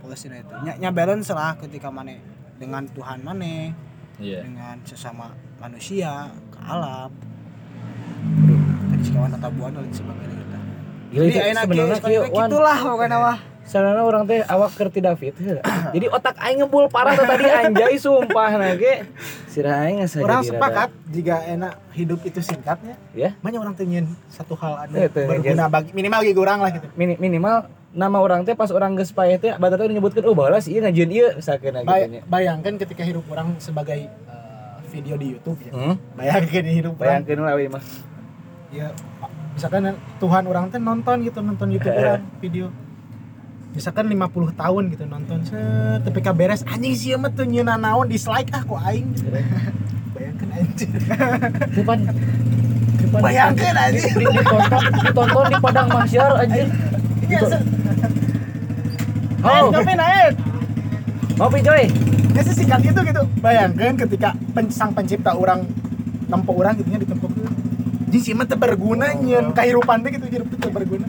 posisinya 0.00 0.38
itu. 0.38 0.54
Nya, 0.62 0.72
nya 0.78 0.90
balance 0.90 1.28
lah 1.28 1.54
ketika 1.56 1.90
mana 1.90 2.16
dengan 2.60 2.84
Tuhan 2.86 3.18
mana 3.24 3.72
Iya. 4.20 4.44
dengan 4.44 4.76
sesama 4.84 5.32
manusia 5.56 6.28
ke 6.52 6.58
alam 6.60 7.08
tadi 8.86 9.02
sekawan 9.02 9.32
tata 9.32 9.48
buana 9.48 9.80
dan 9.80 9.88
sebagainya 9.90 10.36
gitu 10.36 10.58
Gila 11.10 11.24
jadi 11.24 11.30
itu 11.32 11.40
enak 11.50 11.64
sebenarnya 11.64 11.98
kieu 12.04 12.22
wan. 12.22 12.46
gitulah 12.46 12.78
pokoknya 12.84 13.16
mah 13.18 13.38
Sarana 13.70 14.02
orang 14.02 14.26
teh 14.26 14.42
awak 14.44 14.74
kerti 14.74 14.98
David. 14.98 15.30
Jadi 15.94 16.06
otak 16.08 16.34
aing 16.36 16.58
ngebul 16.60 16.90
parah 16.90 17.14
tuh 17.14 17.22
tadi 17.22 17.46
anjay 17.46 17.94
sumpah 17.96 18.50
nage. 18.52 19.06
Sira 19.46 19.86
aing 19.86 20.02
asa 20.02 20.18
orang 20.18 20.42
sepakat 20.42 20.90
jika 21.06 21.38
enak 21.44 21.78
hidup 21.92 22.18
itu 22.20 22.38
singkatnya 22.40 22.98
Ya. 23.12 23.38
banyak 23.38 23.58
orang 23.58 23.74
tenyin 23.74 24.10
satu 24.26 24.54
hal 24.54 24.74
ada 24.80 25.06
teu 25.06 25.22
berguna 25.24 25.66
bagi 25.66 25.90
minimal 25.90 26.18
bagi 26.20 26.34
orang 26.36 26.58
lah 26.58 26.70
gitu 26.70 26.86
Mini, 26.94 27.14
minimal 27.16 27.66
nama 27.90 28.18
orang 28.18 28.42
teh 28.42 28.54
pas 28.54 28.70
orang 28.70 28.94
geus 28.94 29.10
paeh 29.10 29.34
teh 29.36 29.50
batur 29.52 29.78
teh 29.80 29.86
nyebutkeun 29.88 30.22
oh 30.24 30.34
balas 30.34 30.66
ieu 30.66 30.78
ngajieun 30.78 31.10
ieu 31.10 31.28
sakeuna 31.38 31.82
gitu 31.82 31.90
Bay- 31.90 32.06
nya. 32.08 32.20
bayangkan 32.24 32.74
ketika 32.76 33.02
hidup 33.02 33.26
orang 33.26 33.58
sebagai 33.58 34.06
eh, 34.06 34.74
video 34.88 35.14
di 35.14 35.34
YouTube 35.34 35.58
ya 35.60 35.70
Hmm? 35.72 35.94
bayangkan 36.12 36.62
hidup 36.64 36.94
orang 36.94 37.26
Bayangkeun 37.26 37.40
lah 37.40 37.54
we 37.54 37.66
mah. 37.66 37.82
ya 38.70 38.86
misalkan 39.52 39.82
Tuhan 40.16 40.44
orang 40.44 40.64
teh 40.68 40.78
nonton 40.78 41.16
gitu 41.22 41.38
nonton 41.40 41.66
YouTube 41.68 41.94
orang 42.00 42.22
video 42.38 42.70
misalkan 43.70 44.10
50 44.10 44.58
tahun 44.58 44.82
gitu 44.90 45.04
nonton 45.06 45.38
set 45.46 46.02
tapi 46.02 46.18
beres 46.34 46.66
anjing 46.66 46.94
sih 46.94 47.14
mah 47.14 47.30
tuh 47.30 47.46
nyeuna 47.46 47.78
naon 47.78 48.10
dislike 48.10 48.50
ah 48.50 48.62
kok 48.66 48.80
aing. 48.82 49.06
Gitu 49.14 49.30
bayangkan 50.14 50.48
anjing 50.52 50.90
Depan 51.70 51.98
depan 53.00 53.20
bayangkan 53.22 53.74
anjing 53.78 54.12
di, 54.12 54.24
ditonton 54.26 54.82
ditonton 55.00 55.44
di 55.46 55.56
padang 55.62 55.88
mahsyar 55.88 56.30
anjir. 56.42 56.66
Iya, 57.30 57.40
se- 57.46 57.66
Oh, 59.40 59.72
Tapi 59.72 59.96
naik. 59.96 60.34
Ngopi 61.40 61.58
coy. 61.64 61.84
Ya 62.36 62.42
singkat 62.44 62.84
itu 62.84 63.00
gitu. 63.00 63.22
Bayangkan 63.40 63.96
ketika 63.96 64.36
pen- 64.52 64.68
sang 64.68 64.92
pencipta 64.92 65.32
orang 65.32 65.64
tempo 66.28 66.52
orang 66.52 66.76
gitu 66.76 66.88
nya 66.92 67.00
ditempo 67.00 67.26
Jadi 68.10 68.18
sih 68.20 68.34
mah 68.34 68.44
berguna 68.44 69.14
nyeun 69.16 69.54
kahirupan 69.54 70.02
teh 70.04 70.10
gitu 70.12 70.26
teu 70.60 70.68
berguna. 70.68 71.06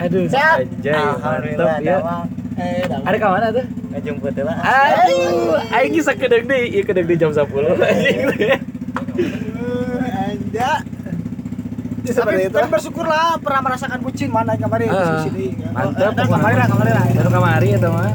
Aduh, 0.00 0.24
Siap. 0.26 0.56
anjay, 0.58 0.96
mantep 0.96 1.70
ya. 1.80 1.96
Eh. 2.56 2.84
Ada 2.84 3.16
ke 3.16 3.26
mana 3.26 3.48
tuh? 3.50 3.64
ngajemput 3.90 4.36
lah 4.38 4.56
Aduh, 4.62 5.58
aing 5.72 5.90
geus 5.90 6.06
sakedeg 6.06 6.44
deui, 6.44 6.70
ieu 6.70 6.84
kedeg 6.84 7.04
di 7.04 7.16
jam 7.16 7.30
10 7.30 7.42
anjing. 7.74 8.18
Eh, 8.38 8.58
Anja. 10.22 10.70
Ya, 12.00 12.12
seperti 12.12 12.36
Tapi 12.38 12.48
itu. 12.48 12.56
kan 12.56 12.68
bersyukurlah 12.68 13.38
pernah 13.38 13.60
merasakan 13.62 13.98
bucin 14.00 14.28
mana 14.28 14.54
kemarin 14.54 14.88
Ah, 14.88 15.20
diskusi 15.20 15.30
deui. 15.30 15.50
Mantep. 15.68 16.10
Kan 16.12 16.26
kemarin 16.28 16.56
lah 16.56 16.68
kemarin 16.68 16.92
lah. 16.92 17.04
Baru 17.12 17.30
kamari 17.30 17.68
eta 17.70 17.88
mah. 17.88 18.12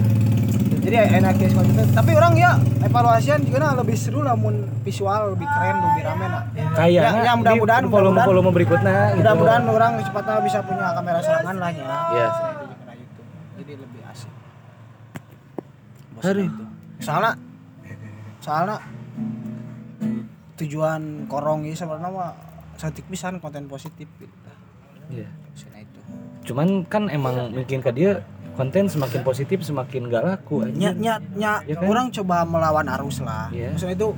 Jadi 0.86 0.96
enak 1.02 1.34
ya 1.42 1.48
seperti 1.50 1.72
itu. 1.74 1.84
Tapi 1.98 2.12
orang 2.14 2.34
ya 2.38 2.52
evaluasian 2.86 3.40
juga 3.42 3.58
nah, 3.66 3.74
lebih 3.82 3.98
seru 3.98 4.22
lah 4.22 4.38
mun 4.38 4.70
visual 4.86 5.34
lebih 5.34 5.48
keren 5.50 5.76
lebih 5.82 6.04
rame 6.06 6.26
lah. 6.30 6.44
Kayaknya 6.78 7.02
Ya, 7.02 7.26
ya, 7.26 7.34
mudah-mudahan, 7.34 7.84
volume 7.90 8.22
volume 8.22 8.50
berikutnya 8.54 9.18
gitu. 9.18 9.26
Mudah-mudahan 9.26 9.64
orang 9.66 9.92
cepatnya 10.06 10.42
bisa 10.46 10.60
punya 10.62 10.94
kamera 10.94 11.20
serangan 11.26 11.56
lah 11.58 11.72
ya. 11.74 11.86
Iya. 11.90 12.28
Jadi 13.58 13.74
lebih 13.82 14.02
asik. 14.14 14.32
Aduh. 16.22 16.50
Soalnya 17.02 17.32
soalnya 18.46 18.78
tujuan 20.62 21.26
korong 21.26 21.66
ini 21.66 21.74
sebenarnya 21.74 22.14
mah 22.14 22.32
satik 22.78 23.10
pisan 23.10 23.42
konten 23.42 23.66
positif 23.66 24.06
gitu. 24.22 24.38
Iya. 25.10 25.34
Maksudnya 25.50 25.80
itu. 25.82 26.00
Cuman 26.46 26.86
kan 26.86 27.10
emang 27.10 27.50
mungkin 27.50 27.82
ke 27.82 27.90
dia 27.90 28.22
konten 28.56 28.88
semakin 28.88 29.22
positif 29.22 29.60
semakin 29.62 30.08
gak 30.08 30.24
laku 30.24 30.64
nya, 30.72 30.96
nya, 30.96 31.20
Ya 31.36 31.76
kan? 31.76 31.86
orang 31.86 32.08
coba 32.10 32.48
melawan 32.48 32.88
arus 33.00 33.20
lah. 33.20 33.52
Iya. 33.52 33.76
Maksudnya 33.76 33.96
itu 33.96 34.10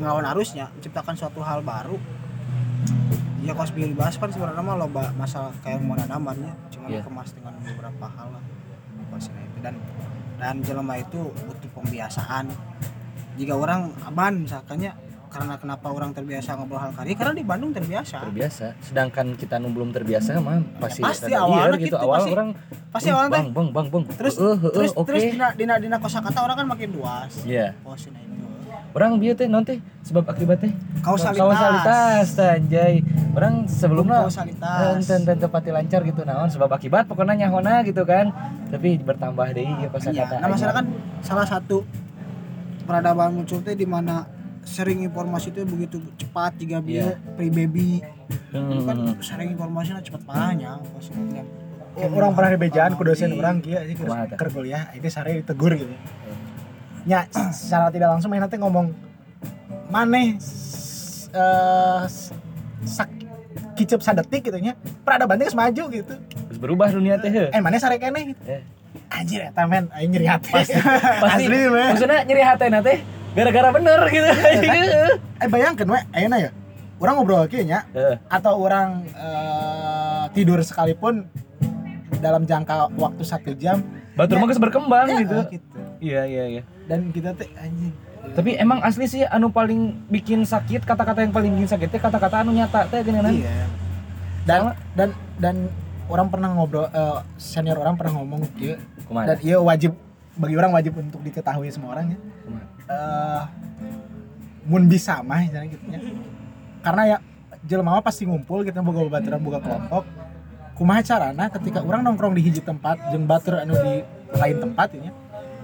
ngelawan 0.00 0.26
arusnya, 0.34 0.66
menciptakan 0.72 1.14
suatu 1.14 1.38
hal 1.40 1.62
baru. 1.62 1.94
Ya 3.42 3.52
kalau 3.52 3.66
sebelum 3.66 3.94
dibahas 3.94 4.14
kan 4.16 4.30
sebenarnya 4.30 4.62
mah 4.62 4.76
loba 4.78 5.10
masalah 5.14 5.50
kayak 5.62 5.82
mau 5.82 5.94
nanaman 5.94 6.36
ya, 6.40 6.52
cuma 6.70 6.86
Iya. 6.88 7.02
dikemas 7.02 7.30
dengan 7.34 7.52
beberapa 7.58 8.06
hal 8.08 8.28
lah. 8.32 8.42
Itu 9.18 9.58
dan 9.60 9.74
dan 10.38 10.54
jelema 10.62 10.94
itu 10.98 11.20
butuh 11.42 11.70
pembiasaan. 11.74 12.50
Jika 13.34 13.54
orang 13.54 13.90
aman 14.04 14.46
misalkannya 14.46 14.90
karena 15.32 15.56
kenapa 15.56 15.88
orang 15.88 16.12
terbiasa 16.12 16.54
ngobrol 16.54 16.76
hal 16.78 16.92
kari 16.92 17.16
karena 17.16 17.32
di 17.32 17.40
Bandung 17.42 17.72
terbiasa 17.72 18.20
terbiasa. 18.22 18.76
Sedangkan 18.78 19.32
kita 19.32 19.56
nu 19.56 19.72
belum 19.72 19.88
terbiasa 19.90 20.36
mah 20.38 20.60
pasti 20.78 21.00
pasti 21.00 21.26
rada 21.26 21.42
awalnya 21.42 21.64
liar 21.66 21.80
gitu, 21.80 21.96
Awal 21.96 22.12
pasti- 22.14 22.30
orang 22.30 22.48
pasti 22.92 23.08
"Uh, 23.08 23.14
awalnya 23.16 23.32
bang 23.32 23.46
bang 23.48 23.68
bang 23.72 23.86
bang. 23.88 24.04
terus 24.12 24.34
Eh, 24.36 24.44
eh, 24.44 24.56
terus 24.70 24.92
oke. 24.92 25.08
terus 25.08 25.22
dina 25.26 25.48
dina, 25.52 25.74
dina 25.78 25.96
kosakata 25.96 26.38
orang 26.38 26.56
kan 26.58 26.66
makin 26.68 26.88
luas 26.92 27.32
Iya. 27.42 27.72
Itu 27.72 28.20
Orang 28.92 29.16
bieu 29.16 29.32
teh 29.32 29.48
non 29.48 29.64
teh 29.64 29.80
sebab 30.02 30.28
akibatnya 30.28 30.68
kausalitas 31.00 31.40
kausalitas 31.40 32.26
teh 32.36 32.44
anjay. 32.46 32.94
Orang 33.32 33.64
sebelumnya 33.64 34.20
kausalitas 34.20 35.00
enten 35.00 35.24
enten 35.24 35.36
tepati 35.40 35.72
lancar 35.72 36.04
gitu 36.04 36.20
naon 36.22 36.44
sebab 36.46 36.68
akibat 36.68 37.08
pokoknya 37.08 37.48
nyahona 37.48 37.80
gitu 37.82 38.04
kan. 38.04 38.28
Tapi 38.68 39.00
bertambah 39.00 39.48
deui 39.50 39.64
ya 39.64 39.76
Iya, 39.78 39.88
kosakata. 39.88 40.34
nah 40.36 40.48
masalah 40.50 40.74
kan 40.76 40.86
salah 41.24 41.46
satu 41.48 41.88
peradaban 42.82 43.32
muncul 43.32 43.64
teh 43.64 43.72
di 43.72 43.86
mana 43.86 44.28
sering 44.62 45.02
informasi 45.02 45.50
itu 45.50 45.62
begitu 45.64 45.96
cepat 46.16 46.54
Iya. 46.56 46.78
bio 46.78 47.06
pre 47.34 47.48
baby 47.48 47.98
Hmm. 48.48 48.70
itu 48.70 48.82
kan 48.82 48.96
sering 49.18 49.52
informasinya 49.52 50.00
cepat 50.00 50.22
banyak 50.22 50.78
maksudnya 50.88 51.44
Oh, 51.92 52.08
orang 52.10 52.32
pernah 52.32 52.56
dibejaan 52.56 52.96
ku 52.96 53.04
dosen 53.04 53.36
orang 53.36 53.60
kia 53.60 53.84
sih 53.84 53.92
keur 53.92 54.48
kuliah 54.50 54.88
itu 54.92 55.04
sare 55.06 55.36
ditegur 55.36 55.76
gitu. 55.76 55.92
Nya 57.04 57.28
secara 57.52 57.92
tidak 57.92 58.08
langsung 58.08 58.32
main 58.32 58.40
nanti 58.40 58.56
ngomong 58.56 58.96
maneh 59.88 60.40
s- 60.40 61.28
eh 61.30 62.00
sak 62.82 63.12
kicep 63.74 64.00
sadetik 64.00 64.40
gitu 64.40 64.56
nya. 64.56 64.72
Peradaban 65.04 65.36
teh 65.36 65.44
geus 65.44 65.52
maju 65.54 65.84
gitu. 65.92 66.14
Terus 66.48 66.56
berubah 66.56 66.88
dunia 66.88 67.20
teh. 67.20 67.28
Eh 67.28 67.60
maneh 67.60 67.76
sare 67.76 68.00
keneh 68.00 68.32
gitu. 68.32 68.40
Eh. 68.48 68.64
Anjir 69.10 69.44
eta 69.44 69.68
men 69.68 69.92
aing 69.92 70.08
nyeri 70.08 70.32
hati. 70.32 70.48
Pasti 71.20 71.44
Asli 71.44 71.60
men. 71.68 71.92
maksudnya 71.92 72.24
nyeri 72.24 72.40
hatena 72.40 72.80
teh 72.80 73.04
gara-gara 73.32 73.68
bener 73.72 74.00
gitu. 74.12 74.28
Heeh. 74.28 75.10
Eh 75.42 75.48
bayangkeun 75.50 75.88
we 75.90 76.00
ayeuna 76.14 76.38
ya. 76.38 76.50
Orang 77.02 77.18
ngobrol 77.18 77.50
kieu 77.50 77.66
nya 77.66 77.82
Heeh. 77.90 78.14
atau 78.30 78.62
orang 78.62 79.02
eh, 79.10 80.24
tidur 80.30 80.62
sekalipun 80.62 81.26
dalam 82.22 82.46
jangka 82.46 82.94
waktu 82.94 83.22
satu 83.26 83.50
jam 83.58 83.82
Batur 84.14 84.38
mah 84.38 84.46
geus 84.46 84.60
berkembang 84.60 85.08
ya, 85.10 85.18
gitu. 85.24 85.38
gitu. 85.50 85.66
Iya 85.98 86.22
iya 86.28 86.44
iya. 86.58 86.62
dan 86.86 87.10
kita 87.10 87.34
teh 87.34 87.48
anjing 87.58 87.90
Tapi 88.22 88.54
emang 88.54 88.78
asli 88.86 89.10
sih 89.10 89.26
anu 89.26 89.50
paling 89.50 90.06
bikin 90.06 90.46
sakit 90.46 90.86
kata-kata 90.86 91.26
yang 91.26 91.34
paling 91.34 91.50
bikin 91.58 91.70
sakit 91.74 91.88
teh 91.90 91.98
kata-kata 91.98 92.46
anu 92.46 92.54
nyata 92.54 92.86
teh 92.86 93.02
gini 93.02 93.18
kan. 93.18 93.34
iya 93.34 93.66
dan 94.46 94.60
dan 94.94 95.08
dan 95.42 95.56
orang 96.06 96.30
pernah 96.30 96.50
ngobrol 96.54 96.86
eh, 96.86 97.18
senior 97.38 97.78
orang 97.82 97.98
pernah 97.98 98.22
ngomong 98.22 98.46
iya 98.58 98.78
Kumaha? 99.06 99.26
dan 99.34 99.36
iya 99.42 99.56
wajib 99.58 99.94
bagi 100.36 100.54
orang 100.56 100.72
wajib 100.72 100.96
untuk 100.96 101.20
diketahui 101.20 101.68
semua 101.68 101.98
orang 101.98 102.16
ya. 102.16 102.18
Eh 102.88 103.42
mun 104.62 104.86
bisa 104.86 105.20
mah 105.26 105.42
misalnya 105.42 105.68
gitu 105.72 105.84
ya. 105.90 106.00
Karena 106.82 107.02
ya 107.06 107.16
jelema 107.66 107.98
mah 107.98 108.04
pasti 108.04 108.26
ngumpul 108.26 108.64
kita 108.66 108.80
boga 108.80 109.04
babaturan 109.06 109.40
boga 109.42 109.58
kelompok. 109.60 110.04
Kumaha 110.72 111.04
carana 111.04 111.52
ketika 111.52 111.84
orang 111.84 112.00
nongkrong 112.02 112.32
di 112.32 112.42
hiji 112.42 112.64
tempat 112.64 112.96
jeung 113.12 113.28
batur 113.28 113.60
anu 113.60 113.76
di 113.76 114.02
lain 114.32 114.56
tempat 114.58 114.88
ya 114.96 115.12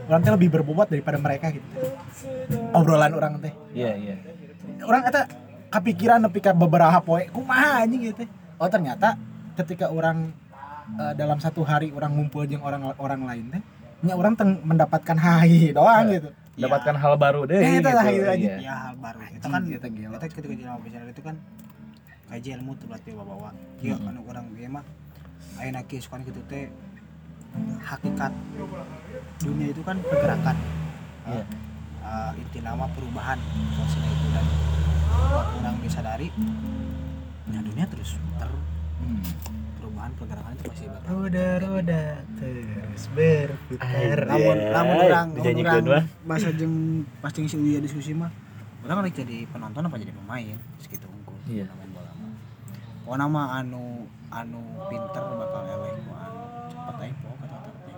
orang 0.08 0.24
teh 0.24 0.32
lebih 0.32 0.48
berbobot 0.48 0.88
daripada 0.88 1.20
mereka 1.20 1.52
gitu. 1.52 1.68
Obrolan 2.72 3.12
orang 3.12 3.40
teh. 3.40 3.52
Iya 3.72 3.92
iya. 3.96 4.14
orang 4.84 5.10
eta 5.10 5.26
kepikiran 5.68 6.22
nepi 6.24 6.40
ka 6.40 6.56
beberapa 6.56 7.02
poe 7.04 7.28
kumaha 7.28 7.84
anjing 7.84 8.12
gitu 8.12 8.24
oh 8.56 8.68
ternyata 8.72 9.18
ketika 9.58 9.92
orang 9.92 10.32
eh, 10.96 11.12
dalam 11.18 11.38
satu 11.38 11.60
hari 11.66 11.92
orang 11.92 12.14
ngumpul 12.16 12.48
jeung 12.48 12.64
orang 12.64 12.94
orang 12.96 13.20
lain 13.26 13.44
teh 13.52 13.62
nya 13.98 14.14
orang 14.14 14.34
teng 14.34 14.62
mendapatkan 14.62 15.16
hai 15.16 15.70
doang 15.70 16.06
gitu 16.08 16.30
Dapatkan 16.58 16.98
hal 16.98 17.14
baru 17.14 17.46
deh. 17.46 17.54
Eh, 17.54 17.78
itu 17.78 17.86
lah, 17.86 18.02
gitu. 18.02 18.18
itu 18.18 18.26
aja. 18.26 18.34
Iya. 18.34 18.56
ya 18.58 18.74
hal 18.80 18.94
baru 18.98 19.18
itu 19.30 19.46
kan 19.46 19.62
eta 19.64 19.88
gila. 19.88 20.16
kita 20.18 20.26
ketika 20.32 20.54
jalan 20.56 20.78
bicara 20.82 21.04
itu 21.06 21.22
kan 21.22 21.36
kaji 22.26 22.48
ilmu 22.52 22.72
tuh 22.74 22.86
berarti 22.86 23.08
bawa 23.14 23.24
bawa 23.24 23.50
iya 23.78 23.94
Hmm. 23.94 24.04
kan 24.04 24.14
orang 24.20 24.44
dia 24.52 24.68
mah 24.68 24.84
ayo 25.56 25.70
naki 25.70 25.96
sukan 25.96 26.18
gitu 26.24 26.40
teh 26.44 26.66
hakikat 27.80 28.32
dunia 29.38 29.66
itu 29.68 29.80
kan 29.80 29.96
pergerakan 30.02 30.56
Iya. 31.24 31.44
Eh, 32.00 32.30
inti 32.38 32.58
nama 32.58 32.84
perubahan 32.88 33.38
maksudnya 33.72 34.10
itu 34.10 34.26
dan 34.28 34.46
buat 35.28 35.46
orang 35.54 35.76
disadari 35.78 36.28
ya 37.46 37.60
dunia 37.60 37.86
terus 37.86 38.18
muter 38.18 38.50
Hmm. 38.98 39.22
Perubahan 40.08 40.12
pergerakan 40.16 40.52
itu 40.56 40.62
pasti 40.72 40.86
bakal 40.88 41.12
roda-roda 41.20 42.04
terus 42.40 43.02
berputar. 43.12 44.18
Namun 44.24 44.56
namun 44.72 44.96
orang 45.04 45.26
dijanjikeun 45.36 45.84
orang 45.84 45.84
mah. 45.84 46.04
bahasa 46.24 46.48
jeng 46.56 46.74
pas 47.20 47.32
jeung 47.32 47.48
si 47.48 47.56
Uya 47.60 47.78
diskusi 47.84 48.12
mah 48.16 48.32
orang 48.84 49.04
lagi 49.04 49.20
jadi 49.20 49.44
penonton 49.52 49.84
apa 49.84 49.96
jadi 50.00 50.12
pemain 50.16 50.56
segitu 50.80 51.04
unggul. 51.08 51.36
Iya. 51.44 51.68
main 51.76 51.90
bola 51.92 52.10
mah. 52.16 52.32
Oh 53.08 53.16
nama 53.16 53.42
anu 53.60 54.08
anu 54.32 54.60
pinter 54.88 55.24
bakal 55.24 55.62
eleh 55.68 55.92
ku 56.00 56.12
anu. 56.16 56.40
Cepat 56.72 56.94
aja 57.04 57.14
po 57.20 57.28
kata-kata 57.36 57.70
teh 57.84 57.96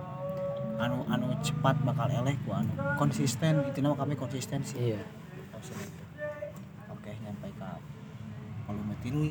anu 0.82 0.96
anu 1.06 1.26
cepat 1.46 1.76
bakal 1.86 2.08
eleh 2.10 2.34
ku 2.42 2.50
anu. 2.50 2.72
Konsisten 2.98 3.54
itu 3.70 3.78
nama 3.78 3.94
kami 3.94 4.18
konsisten 4.18 4.60
sih 4.66 4.94
Iya. 4.94 5.00
Oke 6.90 7.10
nyampe 7.22 7.48
ke 7.54 7.70
volume 8.66 8.94
tilu. 9.04 9.30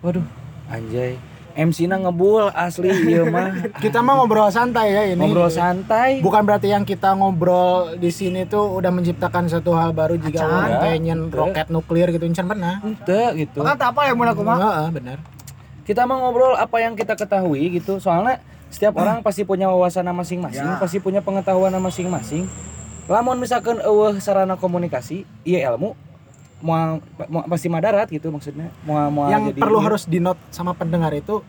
Waduh, 0.00 0.24
anjay. 0.72 1.20
MC 1.54 1.90
na 1.90 1.98
ngebul 1.98 2.50
asli 2.50 2.90
ieu 3.08 3.26
mah. 3.26 3.54
Kita 3.84 4.00
mah 4.00 4.20
ngobrol 4.20 4.50
santai 4.50 4.94
ya 4.94 5.02
ini. 5.10 5.20
Ngobrol 5.20 5.50
santai. 5.50 6.20
Bukan 6.22 6.42
berarti 6.46 6.70
yang 6.70 6.86
kita 6.86 7.14
ngobrol 7.14 7.96
di 7.98 8.10
sini 8.10 8.46
tuh 8.46 8.78
udah 8.78 8.90
menciptakan 8.90 9.46
satu 9.46 9.74
hal 9.74 9.90
baru 9.90 10.18
jika 10.18 10.46
orang 10.46 10.72
pengen 10.82 11.18
roket 11.30 11.66
nuklir 11.70 12.10
gitu 12.10 12.26
encan 12.26 12.46
pernah. 12.46 12.82
Ente 12.82 13.22
gitu. 13.38 13.62
Kan 13.62 13.78
apa 13.78 14.00
ya 14.06 14.12
mun 14.14 14.28
aku 14.28 14.42
mah. 14.42 14.58
Heeh, 14.58 14.88
benar. 14.94 15.18
Kita 15.86 16.06
mah 16.06 16.16
ngobrol 16.22 16.54
apa 16.54 16.76
yang 16.78 16.94
kita 16.94 17.14
ketahui 17.18 17.80
gitu. 17.80 17.98
Soalnya 17.98 18.38
setiap 18.70 18.94
orang 18.98 19.24
pasti 19.26 19.42
punya 19.42 19.66
wawasan 19.66 20.06
masing-masing, 20.14 20.62
Ya. 20.62 20.78
pasti 20.78 21.02
punya 21.02 21.18
pengetahuan 21.18 21.74
masing-masing. 21.82 22.46
Lamun 23.10 23.42
misalkan 23.42 23.82
eueuh 23.82 24.14
sarana 24.22 24.54
komunikasi, 24.54 25.26
iya 25.42 25.66
ilmu 25.74 25.98
mau, 26.60 27.00
mau 27.28 27.42
pasti 27.48 27.68
madarat 27.68 28.08
gitu 28.08 28.28
maksudnya. 28.28 28.68
Mau 28.84 28.96
mau 29.08 29.28
yang 29.28 29.50
jadi 29.52 29.60
perlu 29.60 29.80
ieu. 29.80 29.86
harus 29.88 30.04
di 30.04 30.20
note 30.20 30.40
sama 30.52 30.76
pendengar 30.76 31.12
itu 31.16 31.40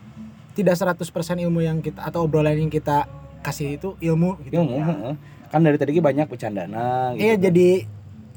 tidak 0.52 0.76
100% 0.76 1.00
ilmu 1.40 1.60
yang 1.64 1.80
kita 1.80 2.04
atau 2.04 2.28
obrolan 2.28 2.56
yang 2.56 2.72
kita 2.72 3.08
kasih 3.40 3.80
itu 3.80 3.88
ilmu 4.00 4.40
gitu. 4.44 4.60
ilmu, 4.60 4.76
heeh. 4.80 5.14
Kan 5.48 5.60
dari 5.64 5.76
tadi 5.76 5.96
banyak 6.00 6.28
bercandana 6.28 7.12
gitu. 7.16 7.24
Iya 7.24 7.34
jadi 7.36 7.68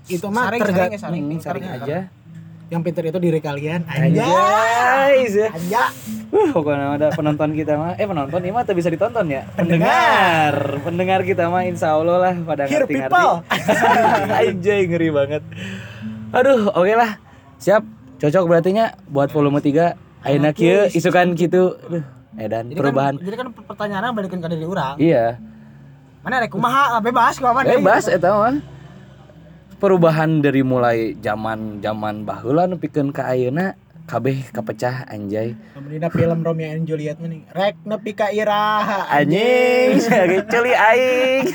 itu 0.05 0.28
mah 0.30 0.51
Saring, 0.51 0.61
terga- 0.61 0.78
saring 0.78 0.93
ya, 0.93 0.99
saring. 0.99 1.23
Hmm, 1.23 1.41
saring 1.41 1.65
ya. 1.65 1.73
aja. 1.80 1.99
yang 2.65 2.82
pintar 2.82 3.05
itu 3.05 3.21
diri 3.21 3.38
kalian. 3.38 3.86
Anjay. 3.86 4.26
ya. 5.30 5.53
Anjay. 5.53 5.93
Uh, 6.34 6.49
pokoknya 6.49 6.97
ada 6.97 7.07
penonton 7.13 7.53
kita 7.53 7.78
mah, 7.78 7.93
eh 7.93 8.09
penonton 8.09 8.41
ini 8.41 8.49
mah 8.49 8.65
tuh 8.65 8.73
bisa 8.73 8.89
ditonton 8.89 9.30
ya. 9.30 9.45
Pendengar, 9.53 10.82
pendengar 10.82 11.21
kita 11.21 11.45
mah 11.45 11.61
insya 11.61 11.93
Allah 11.93 12.17
lah 12.17 12.34
pada 12.41 12.65
ngerti-ngerti. 12.65 13.21
Anjay 14.41 14.80
ngeri 14.89 15.09
banget. 15.13 15.43
Aduh, 16.36 16.67
oke 16.75 16.93
lah. 16.99 17.15
Siap. 17.63 17.83
Cocok 18.19 18.43
berarti 18.47 18.75
nya 18.75 18.95
buat 19.07 19.31
volume 19.31 19.63
3 19.63 19.95
Ayeuna 20.25 20.51
kieu 20.51 20.89
isukan 20.89 21.31
gitu. 21.38 21.77
Aduh, 21.86 22.03
edan 22.36 22.73
Jadi 22.73 22.79
perubahan. 22.81 23.13
Kan, 23.15 23.25
jadi 23.29 23.36
kan 23.39 23.47
pertanyaannya 23.53 24.11
balikin 24.11 24.39
ke 24.41 24.47
diri 24.51 24.65
orang. 24.65 24.95
Iya. 24.97 25.38
Mana 26.25 26.41
rek 26.41 26.51
kumaha 26.51 26.97
bebas 26.99 27.38
kumaha. 27.38 27.63
Bebas 27.63 28.09
eta 28.09 28.33
mah. 28.33 28.57
Perubahan 29.77 30.41
dari 30.41 30.65
mulai 30.65 31.13
zaman 31.21 31.79
zaman 31.79 32.25
baheula 32.25 32.65
nepikeun 32.65 33.13
ka 33.13 33.29
ayeuna 33.29 33.77
kabeh 34.09 34.49
kapecah 34.49 35.05
anjay. 35.05 35.53
Kemudian 35.77 36.09
film 36.09 36.41
Romeo 36.41 36.73
and 36.73 36.89
Juliet 36.89 37.21
nih. 37.21 37.45
Rek 37.53 37.77
nepi 37.86 38.11
ka 38.17 38.33
iraha 38.33 39.05
anjing 39.13 40.01
sebagai 40.01 40.41
celi 40.51 40.73
aing 40.73 41.45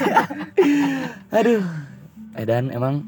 aduh 1.38 1.62
edan 2.38 2.70
emang 2.70 3.06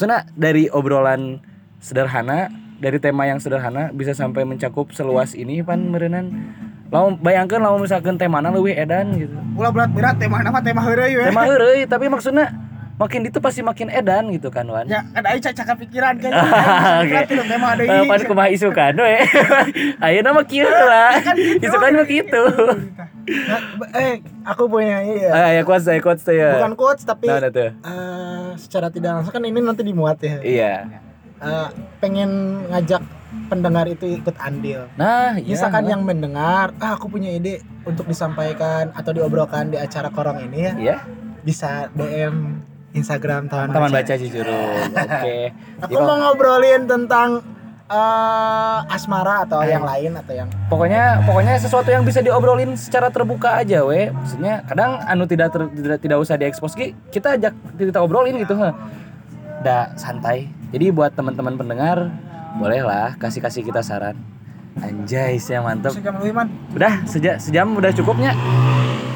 maksudnya 0.00 0.24
dari 0.32 0.64
obrolan 0.72 1.44
sederhana 1.76 2.48
dari 2.80 2.96
tema 2.96 3.28
yang 3.28 3.36
sederhana 3.36 3.92
bisa 3.92 4.16
sampai 4.16 4.48
mencakup 4.48 4.88
seluas 4.96 5.36
ini 5.36 5.60
pan 5.60 5.92
merenan 5.92 6.32
lamun 6.88 7.20
bayangkan 7.20 7.60
lamun 7.60 7.84
misalkan 7.84 8.16
temana 8.16 8.48
leuwih 8.48 8.72
edan 8.80 9.12
gitu. 9.20 9.36
Ulah 9.60 9.68
berat 9.68 9.92
berat 9.92 10.16
tema 10.16 10.40
nama 10.40 10.64
tema 10.64 10.80
heureuy 10.88 11.20
tema 11.20 11.44
heureuy 11.44 11.84
tapi 11.84 12.08
maksudnya 12.08 12.48
makin 13.00 13.24
itu 13.24 13.40
pasti 13.40 13.64
makin 13.64 13.88
edan 13.88 14.28
gitu 14.28 14.52
kan 14.52 14.68
wan 14.68 14.84
Ya 14.84 15.00
kan 15.08 15.24
aing 15.24 15.40
cacak 15.40 15.72
pikiran 15.80 16.20
kan. 16.20 16.32
Oke. 17.00 17.16
Pikiran 17.24 17.46
tema 17.48 17.68
deui. 17.72 17.88
Eh, 17.88 18.04
pan 18.04 18.20
kumaha 18.28 18.48
isukan 18.52 18.92
we 18.94 19.16
ayeuna 20.04 20.36
mah 20.36 20.44
kieu 20.44 20.68
lah 20.68 21.16
isukan 21.58 21.90
mah 21.96 22.06
kitu 22.06 22.42
Nah, 23.30 23.60
eh 23.94 24.18
aku 24.42 24.66
punya 24.66 25.06
ini 25.06 25.22
ya. 25.22 25.30
ah 25.30 25.48
ya 25.54 25.62
quotes 25.62 25.86
ya 25.86 26.02
quotes 26.02 26.26
ya 26.26 26.58
Bukan 26.58 26.74
quotes 26.74 27.06
tapi 27.06 27.30
Nah, 27.30 27.38
nah 27.38 27.48
eh, 27.48 28.48
secara 28.58 28.90
tidak 28.90 29.16
langsung 29.16 29.32
kan 29.32 29.44
ini 29.46 29.60
nanti 29.62 29.86
dimuat 29.86 30.18
ya. 30.18 30.36
Iya. 30.42 30.74
Eh, 31.40 31.68
pengen 32.02 32.60
ngajak 32.68 33.00
pendengar 33.48 33.86
itu 33.86 34.18
ikut 34.18 34.34
andil. 34.36 34.90
Nah, 34.98 35.38
iya. 35.38 35.56
Misalkan 35.56 35.86
yang 35.86 36.02
mendengar, 36.02 36.74
ah 36.82 36.98
aku 36.98 37.06
punya 37.08 37.30
ide 37.30 37.62
untuk 37.86 38.04
disampaikan 38.04 38.90
atau 38.92 39.14
diobrolkan 39.14 39.70
di 39.70 39.78
acara 39.78 40.10
korong 40.10 40.42
ini 40.50 40.58
ya, 40.60 40.72
Iya. 40.76 40.96
bisa 41.40 41.88
DM 41.94 42.60
Instagram 42.90 43.46
taman, 43.46 43.70
Taman 43.70 43.90
baca 43.94 44.14
Cicurug. 44.18 44.90
Oke. 44.90 45.54
Aku 45.86 45.98
mau 46.02 46.16
ngobrolin 46.18 46.90
tentang 46.90 47.38
eh, 47.86 48.78
asmara 48.90 49.46
atau 49.46 49.62
yang 49.62 49.86
lain 49.86 50.14
atau 50.18 50.32
yang 50.34 50.48
Pokoknya 50.66 51.22
pokoknya 51.22 51.54
sesuatu 51.58 51.90
yang 51.90 52.02
bisa 52.02 52.18
diobrolin 52.18 52.74
secara 52.74 53.10
terbuka 53.10 53.58
aja 53.62 53.86
we. 53.86 54.10
Maksudnya 54.10 54.66
kadang 54.66 54.98
anu 55.06 55.26
tidak 55.30 55.54
ter- 55.54 55.70
tidak, 55.70 55.98
tidak 56.02 56.18
usah 56.18 56.34
diekspos 56.34 56.74
ki, 56.74 56.94
kita 57.14 57.38
ajak 57.38 57.54
kita 57.78 58.02
obrolin 58.02 58.38
gitu 58.42 58.58
heh. 58.58 58.74
Da 59.62 59.94
santai. 59.94 60.50
Jadi 60.74 60.90
buat 60.90 61.14
teman-teman 61.14 61.54
pendengar 61.54 62.10
bolehlah 62.58 63.14
kasih-kasih 63.22 63.62
kita 63.62 63.82
saran. 63.86 64.18
Anjay, 64.78 65.34
saya 65.42 65.58
mantep. 65.66 65.90
Sejam 65.90 66.14
lebih 66.22 66.32
man. 66.38 66.46
Udah 66.70 67.02
sejam 67.10 67.34
sejam 67.42 67.66
udah 67.74 67.90
cukupnya. 67.90 68.32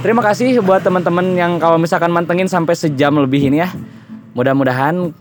Terima 0.03 0.21
kasih 0.21 0.59
buat 0.61 0.83
teman-teman 0.83 1.39
yang 1.39 1.57
kalau 1.63 1.79
misalkan 1.79 2.11
mantengin 2.11 2.51
sampai 2.51 2.75
sejam 2.75 3.15
lebih 3.15 3.47
ini 3.47 3.63
ya. 3.63 3.71
Mudah-mudahan 4.35 5.15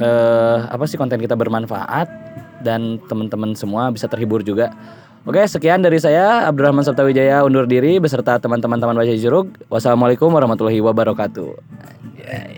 eh, 0.00 0.58
apa 0.64 0.84
sih 0.88 0.96
konten 0.96 1.20
kita 1.20 1.36
bermanfaat 1.36 2.08
dan 2.64 2.96
teman-teman 3.04 3.52
semua 3.52 3.92
bisa 3.92 4.08
terhibur 4.08 4.40
juga. 4.40 4.72
Oke, 5.24 5.40
sekian 5.48 5.80
dari 5.80 5.96
saya 5.96 6.44
Abdurrahman 6.44 6.84
Sabta 6.84 7.00
Wijaya 7.00 7.40
undur 7.48 7.64
diri 7.64 7.96
beserta 7.96 8.36
teman-teman 8.36 8.76
Taman 8.76 8.92
Baca 8.92 9.14
Jurug. 9.16 9.56
Wassalamualaikum 9.72 10.28
warahmatullahi 10.28 10.84
wabarakatuh. 10.84 11.48
Anjay. 11.80 12.52